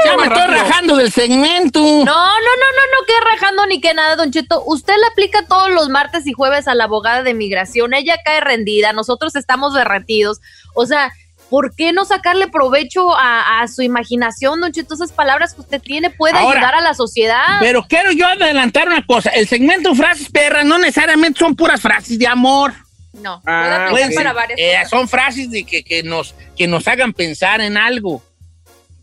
Ya 0.06 0.16
me 0.16 0.28
estoy 0.28 0.48
rajando 0.48 0.96
del 0.96 1.12
segmento. 1.12 1.82
No, 1.82 2.06
no, 2.06 2.06
no, 2.06 2.06
no, 2.06 2.86
no, 2.94 3.06
que 3.06 3.14
rajando 3.30 3.66
ni 3.66 3.82
que 3.82 3.94
nada, 3.94 4.16
Don 4.16 4.32
Cheto. 4.32 4.64
Usted 4.66 4.94
le 4.98 5.08
aplica 5.08 5.46
todos 5.48 5.70
los 5.70 5.90
martes 5.90 6.26
y 6.28 6.32
jueves 6.32 6.70
a 6.70 6.76
la 6.76 6.86
abogada 6.86 7.24
de 7.24 7.34
migración. 7.34 7.94
Ella 7.94 8.16
cae 8.24 8.40
rendida, 8.40 8.94
nosotros 8.94 9.36
estamos 9.36 9.74
derretidos. 9.74 10.40
O 10.74 10.86
sea, 10.86 11.12
¿por 11.52 11.76
qué 11.76 11.92
no 11.94 12.06
sacarle 12.06 12.48
provecho 12.48 13.16
a, 13.16 13.62
a 13.62 13.68
su 13.68 13.84
imaginación, 13.84 14.60
Don 14.62 14.72
Cheto? 14.72 14.96
Esas 14.96 15.12
palabras 15.12 15.54
que 15.54 15.62
usted 15.62 15.80
tiene 15.82 16.10
puede 16.10 16.36
Ahora, 16.40 16.58
ayudar 16.60 16.76
a 16.76 16.82
la 16.82 16.96
sociedad. 16.96 17.44
Pero 17.60 17.84
quiero 17.88 18.12
yo 18.12 18.26
adelantar 18.26 18.88
una 18.88 19.06
cosa. 19.06 19.30
El 19.30 19.48
segmento 19.48 19.94
Frases 19.94 20.30
perras 20.32 20.66
no 20.66 20.80
necesariamente 20.80 21.38
son 21.38 21.56
puras 21.56 21.80
frases 21.82 22.18
de 22.18 22.26
amor. 22.26 22.74
no, 23.14 23.42
Ah, 23.46 23.88
Pueden 23.92 24.14
para 24.16 24.34
varias 24.34 24.58
eh, 24.60 24.74
cosas. 24.78 24.90
son 24.90 25.08
frases 25.08 25.52
de 25.52 25.64
que, 25.64 25.84
que 25.84 26.02
nos, 26.02 26.34
que 26.58 26.66
nos 26.68 26.88
hagan 26.88 27.14
pensar 27.14 27.62
en 27.62 27.78
algo. 27.78 28.24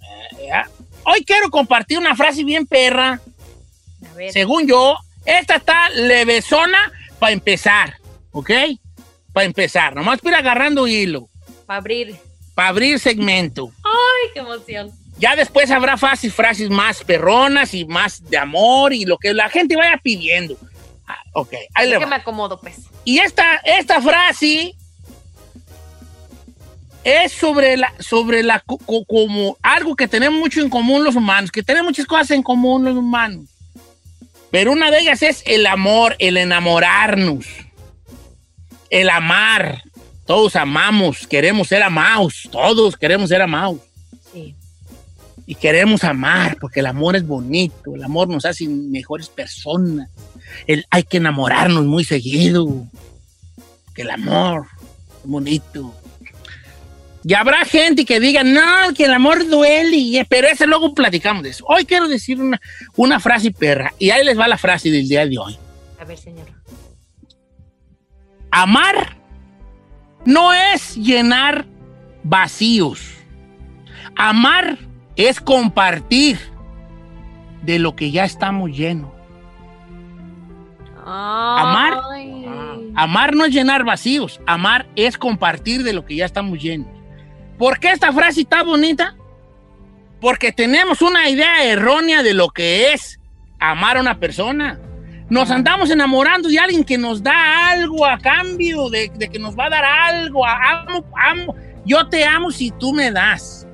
Eh, 0.01 0.47
ya. 0.49 0.69
Hoy 1.05 1.25
quiero 1.25 1.51
compartir 1.51 1.99
una 1.99 2.17
frase 2.17 2.43
bien 2.43 2.67
perra. 2.67 3.21
A 4.11 4.15
ver. 4.15 4.33
Según 4.33 4.67
yo, 4.67 4.97
esta 5.25 5.57
está 5.57 5.91
levesona 5.91 6.91
para 7.19 7.33
empezar, 7.33 7.95
¿ok? 8.33 8.51
Para 9.33 9.45
empezar, 9.47 9.95
nomás 9.95 10.21
para 10.21 10.39
ir 10.39 10.45
agarrando 10.47 10.87
hilo, 10.87 11.29
Para 11.67 11.79
abrir. 11.79 12.17
Para 12.59 12.71
abrir 12.71 12.99
segmento. 12.99 13.71
Ay, 13.85 14.31
qué 14.35 14.41
emoción. 14.41 14.91
Ya 15.17 15.37
después 15.37 15.71
habrá 15.71 15.97
frases, 15.97 16.35
frases 16.35 16.69
más 16.71 17.05
perronas 17.05 17.73
y 17.73 17.85
más 17.85 18.29
de 18.29 18.37
amor 18.37 18.93
y 18.93 19.05
lo 19.05 19.17
que 19.17 19.33
la 19.33 19.49
gente 19.49 19.77
vaya 19.77 19.97
pidiendo. 20.03 20.57
Ok, 21.35 21.53
ahí 21.73 21.87
le 21.89 21.99
que 21.99 22.05
va. 22.05 22.11
me 22.11 22.17
acomodo, 22.17 22.59
pues. 22.61 22.79
Y 23.05 23.21
esta, 23.21 23.59
esta 23.65 24.03
frase 24.03 24.75
es 27.05 27.31
sobre 27.31 27.77
la, 27.77 27.93
sobre 28.01 28.43
la, 28.43 28.59
co- 28.59 28.79
co- 28.79 29.05
como 29.05 29.57
algo 29.63 29.95
que 29.95 30.09
tenemos 30.09 30.41
mucho 30.41 30.61
en 30.61 30.69
común 30.69 31.05
los 31.05 31.15
humanos, 31.15 31.53
que 31.53 31.63
tenemos 31.63 31.91
muchas 31.91 32.07
cosas 32.07 32.33
en 32.33 32.43
común 32.43 32.85
los 32.85 32.97
humanos. 32.97 33.49
Pero 34.51 34.73
una 34.73 34.91
de 34.91 34.99
ellas 34.99 35.23
es 35.23 35.45
el 35.47 35.65
amor, 35.65 36.17
el 36.19 36.37
enamorarnos, 36.37 37.47
el 38.91 39.11
amar. 39.11 39.81
Todos 40.29 40.57
amamos, 40.57 41.27
queremos 41.27 41.69
ser 41.69 41.83
amados, 41.83 42.47
todos 42.53 42.99
queremos 42.99 43.31
ser 43.31 43.41
amados. 43.41 43.79
Sí. 44.31 44.55
Y 45.47 45.55
queremos 45.55 46.05
amar, 46.05 46.59
porque 46.61 46.81
el 46.81 46.87
amor 46.87 47.17
es 47.17 47.27
bonito, 47.27 47.95
el 47.95 48.05
amor 48.05 48.29
nos 48.29 48.45
hace 48.45 48.69
mejores 48.69 49.31
personas. 49.31 50.11
El, 50.67 50.85
hay 50.91 51.05
que 51.05 51.17
enamorarnos 51.17 51.87
muy 51.87 52.05
seguido, 52.05 52.87
que 53.95 54.03
el 54.03 54.11
amor 54.11 54.67
es 55.23 55.31
bonito. 55.31 55.95
Y 57.25 57.33
habrá 57.33 57.65
gente 57.65 58.05
que 58.05 58.21
diga, 58.21 58.45
no, 58.45 58.93
que 58.95 59.07
el 59.07 59.15
amor 59.15 59.49
duele, 59.49 60.27
pero 60.29 60.47
ese 60.47 60.67
luego 60.67 60.95
platicamos 60.95 61.43
de 61.43 61.49
eso. 61.49 61.65
Hoy 61.67 61.87
quiero 61.87 62.07
decir 62.07 62.39
una, 62.39 62.61
una 62.97 63.19
frase 63.19 63.51
perra, 63.51 63.95
y 63.99 64.11
ahí 64.11 64.23
les 64.27 64.39
va 64.39 64.47
la 64.47 64.59
frase 64.59 64.91
del 64.91 65.09
día 65.09 65.25
de 65.25 65.39
hoy. 65.39 65.57
A 65.99 66.05
ver, 66.05 66.19
señor. 66.19 66.49
Amar 68.51 69.18
no 70.29 70.53
es 70.53 70.95
llenar 70.95 71.65
vacíos. 72.23 73.15
Amar 74.15 74.77
es 75.17 75.41
compartir 75.41 76.39
de 77.63 77.79
lo 77.79 77.97
que 77.97 78.11
ya 78.11 78.27
estamos 78.27 78.71
llenos. 78.71 79.11
Amar, 81.07 81.95
amar 82.95 83.35
no 83.35 83.47
es 83.47 83.55
llenar 83.55 83.85
vacíos. 83.85 84.39
Amar 84.47 84.87
es 84.97 85.17
compartir 85.17 85.83
de 85.83 85.95
lo 85.95 86.05
que 86.05 86.17
ya 86.17 86.27
estamos 86.27 86.61
llenos. 86.61 86.91
¿Por 87.57 87.79
qué 87.81 87.93
esta 87.93 88.13
frase 88.13 88.43
está 88.43 88.63
bonita? 88.63 89.17
Porque 90.21 90.53
tenemos 90.53 91.01
una 91.01 91.31
idea 91.31 91.65
errónea 91.65 92.23
de 92.23 92.35
lo 92.35 92.51
que 92.51 92.93
es 92.93 93.19
amar 93.59 93.97
a 93.97 94.03
una 94.03 94.21
persona. 94.21 94.79
Nos 95.31 95.51
andamos 95.51 95.91
enamorando 95.91 96.49
de 96.49 96.59
alguien 96.59 96.83
que 96.85 96.97
nos 96.97 97.23
da 97.23 97.71
algo 97.71 98.07
a 98.07 98.19
cambio, 98.19 98.89
de, 98.89 99.11
de 99.15 99.29
que 99.29 99.39
nos 99.39 99.55
va 99.57 99.67
a 99.67 99.71
dar 99.71 99.85
algo. 99.85 100.45
a- 100.47 100.81
Amo, 100.81 101.05
amo. 101.17 101.55
Yo 101.85 102.09
te 102.09 102.25
amo 102.25 102.51
si 102.51 102.71
tú 102.71 102.93
me 102.93 103.11
das. 103.11 103.67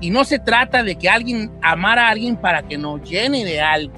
Y 0.00 0.10
no 0.10 0.24
se 0.24 0.38
trata 0.38 0.82
de 0.82 0.96
que 0.96 1.08
alguien 1.08 1.50
amar 1.62 1.98
a 1.98 2.08
alguien 2.08 2.36
para 2.36 2.62
que 2.62 2.78
nos 2.78 3.02
llene 3.02 3.44
de 3.44 3.60
algo. 3.60 3.94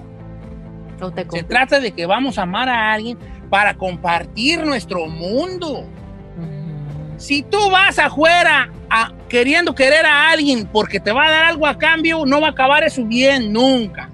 Se 1.39 1.43
trata 1.45 1.79
de 1.81 1.93
que 1.93 2.07
vamos 2.07 2.39
a 2.39 2.43
amar 2.43 2.69
a 2.69 2.93
alguien 2.93 3.19
para 3.49 3.75
compartir 3.75 4.65
nuestro 4.65 5.07
mundo. 5.07 5.85
Si 7.19 7.43
tú 7.43 7.59
vas 7.71 7.99
afuera 7.99 8.71
a- 8.89 9.13
queriendo 9.29 9.75
querer 9.75 10.07
a 10.07 10.31
alguien 10.31 10.67
porque 10.67 10.99
te 11.01 11.13
va 11.13 11.27
a 11.27 11.31
dar 11.31 11.45
algo 11.45 11.67
a 11.67 11.77
cambio, 11.79 12.25
no 12.27 12.41
va 12.41 12.49
a 12.49 12.51
acabar 12.51 12.83
eso 12.85 13.05
bien 13.05 13.53
nunca. 13.53 14.10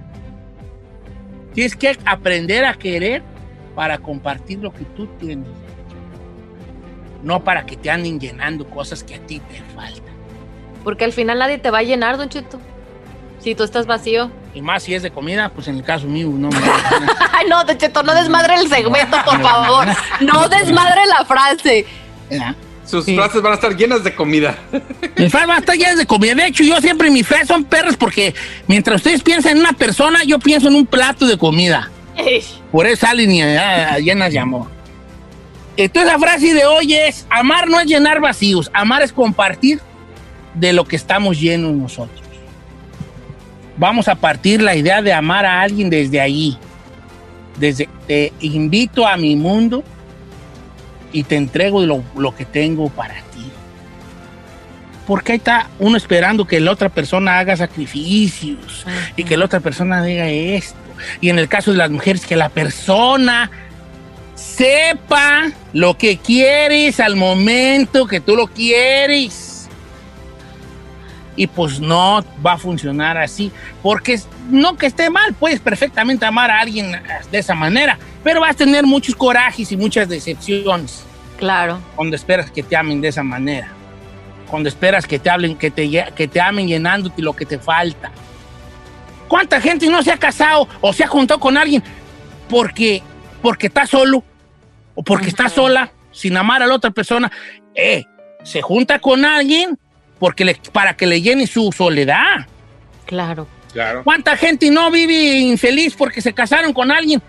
Tienes 1.56 1.74
que 1.74 1.98
aprender 2.04 2.66
a 2.66 2.74
querer 2.74 3.22
para 3.74 3.96
compartir 3.96 4.58
lo 4.58 4.70
que 4.72 4.84
tú 4.84 5.06
tienes. 5.18 5.48
No 7.22 7.42
para 7.42 7.64
que 7.64 7.76
te 7.76 7.90
anden 7.90 8.20
llenando 8.20 8.68
cosas 8.68 9.02
que 9.02 9.14
a 9.14 9.18
ti 9.20 9.40
te 9.40 9.60
faltan. 9.74 10.14
Porque 10.84 11.04
al 11.06 11.12
final 11.14 11.38
nadie 11.38 11.56
te 11.58 11.70
va 11.70 11.78
a 11.78 11.82
llenar, 11.82 12.18
Don 12.18 12.28
Cheto. 12.28 12.60
Si 13.40 13.54
tú 13.54 13.64
estás 13.64 13.86
vacío. 13.86 14.30
Y 14.54 14.60
más 14.60 14.82
si 14.82 14.94
es 14.94 15.02
de 15.02 15.10
comida, 15.10 15.48
pues 15.48 15.66
en 15.68 15.76
el 15.76 15.82
caso 15.82 16.06
mío, 16.06 16.28
no. 16.30 16.48
me- 16.50 16.56
Ay, 17.32 17.46
no, 17.48 17.64
Don 17.64 17.78
Cheto, 17.78 18.02
no 18.02 18.14
desmadre 18.14 18.56
el 18.56 18.68
segmento, 18.68 19.16
por 19.24 19.40
favor. 19.40 19.86
No 20.20 20.48
desmadre 20.50 21.06
la 21.06 21.24
frase. 21.24 21.86
Sus 22.86 23.04
frases 23.04 23.42
van 23.42 23.52
a 23.52 23.54
estar 23.56 23.76
llenas 23.76 24.04
de 24.04 24.14
comida. 24.14 24.56
Mis 25.16 25.30
frases 25.30 25.48
van 25.48 25.56
a 25.56 25.60
estar 25.60 25.76
llenas 25.76 25.98
de 25.98 26.06
comida. 26.06 26.34
De 26.34 26.46
hecho, 26.46 26.62
yo 26.62 26.80
siempre 26.80 27.10
mis 27.10 27.26
frases 27.26 27.48
son 27.48 27.64
perras 27.64 27.96
porque 27.96 28.34
mientras 28.68 28.96
ustedes 28.96 29.22
piensan 29.22 29.52
en 29.52 29.58
una 29.58 29.72
persona, 29.72 30.22
yo 30.24 30.38
pienso 30.38 30.68
en 30.68 30.76
un 30.76 30.86
plato 30.86 31.26
de 31.26 31.36
comida. 31.36 31.90
Por 32.70 32.86
eso 32.86 33.06
salen 33.06 33.30
y, 33.30 33.42
llenas 34.02 34.32
de 34.32 34.38
amor. 34.38 34.68
Entonces 35.76 36.10
la 36.10 36.18
frase 36.18 36.54
de 36.54 36.64
hoy 36.64 36.94
es, 36.94 37.26
amar 37.28 37.68
no 37.68 37.78
es 37.78 37.86
llenar 37.86 38.20
vacíos, 38.20 38.70
amar 38.72 39.02
es 39.02 39.12
compartir 39.12 39.80
de 40.54 40.72
lo 40.72 40.84
que 40.86 40.96
estamos 40.96 41.38
llenos 41.38 41.74
nosotros. 41.74 42.22
Vamos 43.76 44.08
a 44.08 44.14
partir 44.14 44.62
la 44.62 44.74
idea 44.74 45.02
de 45.02 45.12
amar 45.12 45.44
a 45.44 45.60
alguien 45.60 45.90
desde 45.90 46.20
ahí. 46.20 46.56
Desde 47.58 47.88
te 48.06 48.32
invito 48.40 49.06
a 49.06 49.16
mi 49.16 49.36
mundo 49.36 49.84
y 51.16 51.22
te 51.22 51.36
entrego 51.36 51.80
lo, 51.80 52.36
que 52.36 52.44
tengo 52.44 52.90
para 52.90 53.14
ti. 53.14 53.50
Porque 55.06 55.32
ahí 55.32 55.38
está 55.38 55.70
uno 55.78 55.96
esperando 55.96 56.46
que 56.46 56.60
la 56.60 56.72
otra 56.72 56.90
persona 56.90 57.38
haga 57.38 57.56
sacrificios 57.56 58.84
y 59.16 59.24
que 59.24 59.38
la 59.38 59.46
otra 59.46 59.60
persona 59.60 60.04
diga 60.04 60.28
esto. 60.28 60.76
Y 61.22 61.30
en 61.30 61.38
el 61.38 61.48
caso 61.48 61.70
de 61.70 61.78
las 61.78 61.90
mujeres, 61.90 62.26
que 62.26 62.36
la 62.36 62.50
persona 62.50 63.50
sepa 64.34 65.50
lo 65.72 65.96
que 65.96 66.18
quieres 66.18 67.00
al 67.00 67.16
momento 67.16 68.06
que 68.06 68.20
tú 68.20 68.36
lo 68.36 68.46
quieres. 68.46 69.70
Y 71.34 71.46
pues 71.46 71.80
no 71.80 72.22
va 72.44 72.52
a 72.52 72.58
funcionar 72.58 73.16
así. 73.16 73.50
Porque 73.82 74.20
no 74.50 74.76
que 74.76 74.84
esté 74.84 75.08
mal, 75.08 75.32
puedes 75.32 75.60
perfectamente 75.60 76.26
amar 76.26 76.50
a 76.50 76.60
alguien 76.60 76.92
de 77.32 77.38
esa 77.38 77.54
manera, 77.54 77.98
pero 78.22 78.42
vas 78.42 78.50
a 78.50 78.58
tener 78.58 78.84
muchos 78.84 79.14
corajes 79.16 79.72
y 79.72 79.78
muchas 79.78 80.10
decepciones. 80.10 81.05
Claro. 81.38 81.80
Cuando 81.94 82.16
esperas 82.16 82.50
que 82.50 82.62
te 82.62 82.76
amen 82.76 83.00
de 83.00 83.08
esa 83.08 83.22
manera. 83.22 83.68
Cuando 84.48 84.68
esperas 84.68 85.06
que 85.06 85.18
te 85.18 85.28
hablen, 85.28 85.56
que 85.56 85.70
te, 85.70 85.88
que 86.14 86.28
te 86.28 86.40
amen 86.40 86.66
llenándote 86.68 87.20
lo 87.22 87.34
que 87.34 87.44
te 87.44 87.58
falta. 87.58 88.10
¿Cuánta 89.28 89.60
gente 89.60 89.88
no 89.88 90.02
se 90.02 90.12
ha 90.12 90.16
casado 90.16 90.68
o 90.80 90.92
se 90.92 91.02
ha 91.04 91.08
juntado 91.08 91.40
con 91.40 91.56
alguien 91.56 91.82
porque, 92.48 93.02
porque 93.42 93.66
está 93.66 93.86
solo 93.86 94.22
o 94.94 95.02
porque 95.02 95.28
está 95.28 95.48
sola 95.48 95.90
sin 96.12 96.36
amar 96.36 96.62
a 96.62 96.66
la 96.66 96.74
otra 96.74 96.90
persona? 96.90 97.30
Eh, 97.74 98.04
se 98.44 98.62
junta 98.62 99.00
con 99.00 99.24
alguien 99.24 99.76
porque 100.20 100.44
le- 100.44 100.60
para 100.72 100.96
que 100.96 101.06
le 101.06 101.20
llene 101.20 101.46
su 101.48 101.72
soledad. 101.72 102.46
Claro. 103.04 103.48
Claro. 103.72 104.04
¿Cuánta 104.04 104.36
gente 104.36 104.70
no 104.70 104.90
vive 104.90 105.38
infeliz 105.40 105.94
porque 105.96 106.22
se 106.22 106.32
casaron 106.32 106.72
con 106.72 106.90
alguien 106.90 107.20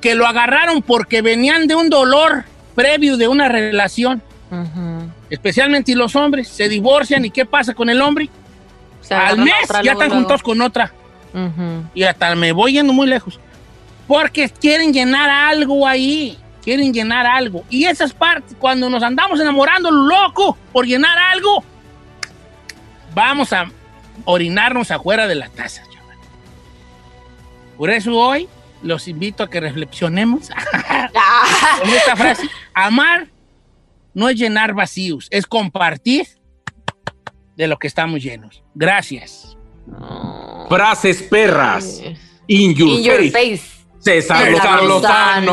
que 0.00 0.14
lo 0.14 0.26
agarraron 0.26 0.82
porque 0.82 1.20
venían 1.22 1.66
de 1.66 1.74
un 1.74 1.88
dolor 1.90 2.44
previo 2.74 3.16
de 3.16 3.28
una 3.28 3.48
relación? 3.48 4.22
Especialmente 5.28 5.94
los 5.94 6.16
hombres 6.16 6.48
se 6.48 6.68
divorcian 6.68 7.24
y 7.24 7.30
¿qué 7.30 7.44
pasa 7.44 7.74
con 7.74 7.88
el 7.88 8.00
hombre? 8.00 8.28
Al 9.08 9.16
agarran 9.16 9.44
mes 9.44 9.54
ya 9.68 9.72
luego, 9.74 9.90
están 9.92 10.08
luego. 10.08 10.14
juntos 10.14 10.42
con 10.42 10.60
otra. 10.60 10.92
Ujú. 11.32 11.84
Y 11.94 12.02
hasta 12.02 12.34
me 12.34 12.52
voy 12.52 12.72
yendo 12.74 12.92
muy 12.92 13.06
lejos. 13.06 13.38
Porque 14.06 14.48
quieren 14.48 14.92
llenar 14.92 15.30
algo 15.30 15.86
ahí. 15.86 16.36
Quieren 16.62 16.92
llenar 16.92 17.26
algo. 17.26 17.64
Y 17.70 17.84
esas 17.84 18.12
partes, 18.12 18.56
cuando 18.58 18.90
nos 18.90 19.02
andamos 19.02 19.40
enamorando 19.40 19.90
loco 19.90 20.58
por 20.72 20.84
llenar 20.84 21.16
algo, 21.16 21.64
vamos 23.14 23.52
a 23.52 23.70
orinarnos 24.24 24.90
afuera 24.90 25.26
de 25.26 25.36
la 25.36 25.48
taza. 25.48 25.82
chaval. 25.84 26.16
Por 27.78 27.90
eso 27.90 28.16
hoy 28.16 28.48
los 28.82 29.08
invito 29.08 29.42
a 29.42 29.50
que 29.50 29.60
reflexionemos 29.60 30.48
con 31.80 31.90
esta 31.90 32.16
frase. 32.16 32.48
Amar 32.74 33.28
no 34.14 34.28
es 34.28 34.36
llenar 34.36 34.74
vacíos, 34.74 35.28
es 35.30 35.46
compartir 35.46 36.26
de 37.56 37.66
lo 37.66 37.78
que 37.78 37.86
estamos 37.86 38.22
llenos. 38.22 38.62
Gracias. 38.74 39.56
Frases 40.68 41.22
perras. 41.22 42.00
In 42.46 42.74
your, 42.74 42.88
In 42.88 43.04
your 43.04 43.16
face. 43.30 43.58
face. 43.58 43.80
César 44.00 44.46
César 44.46 44.82
Lozano. 44.82 45.52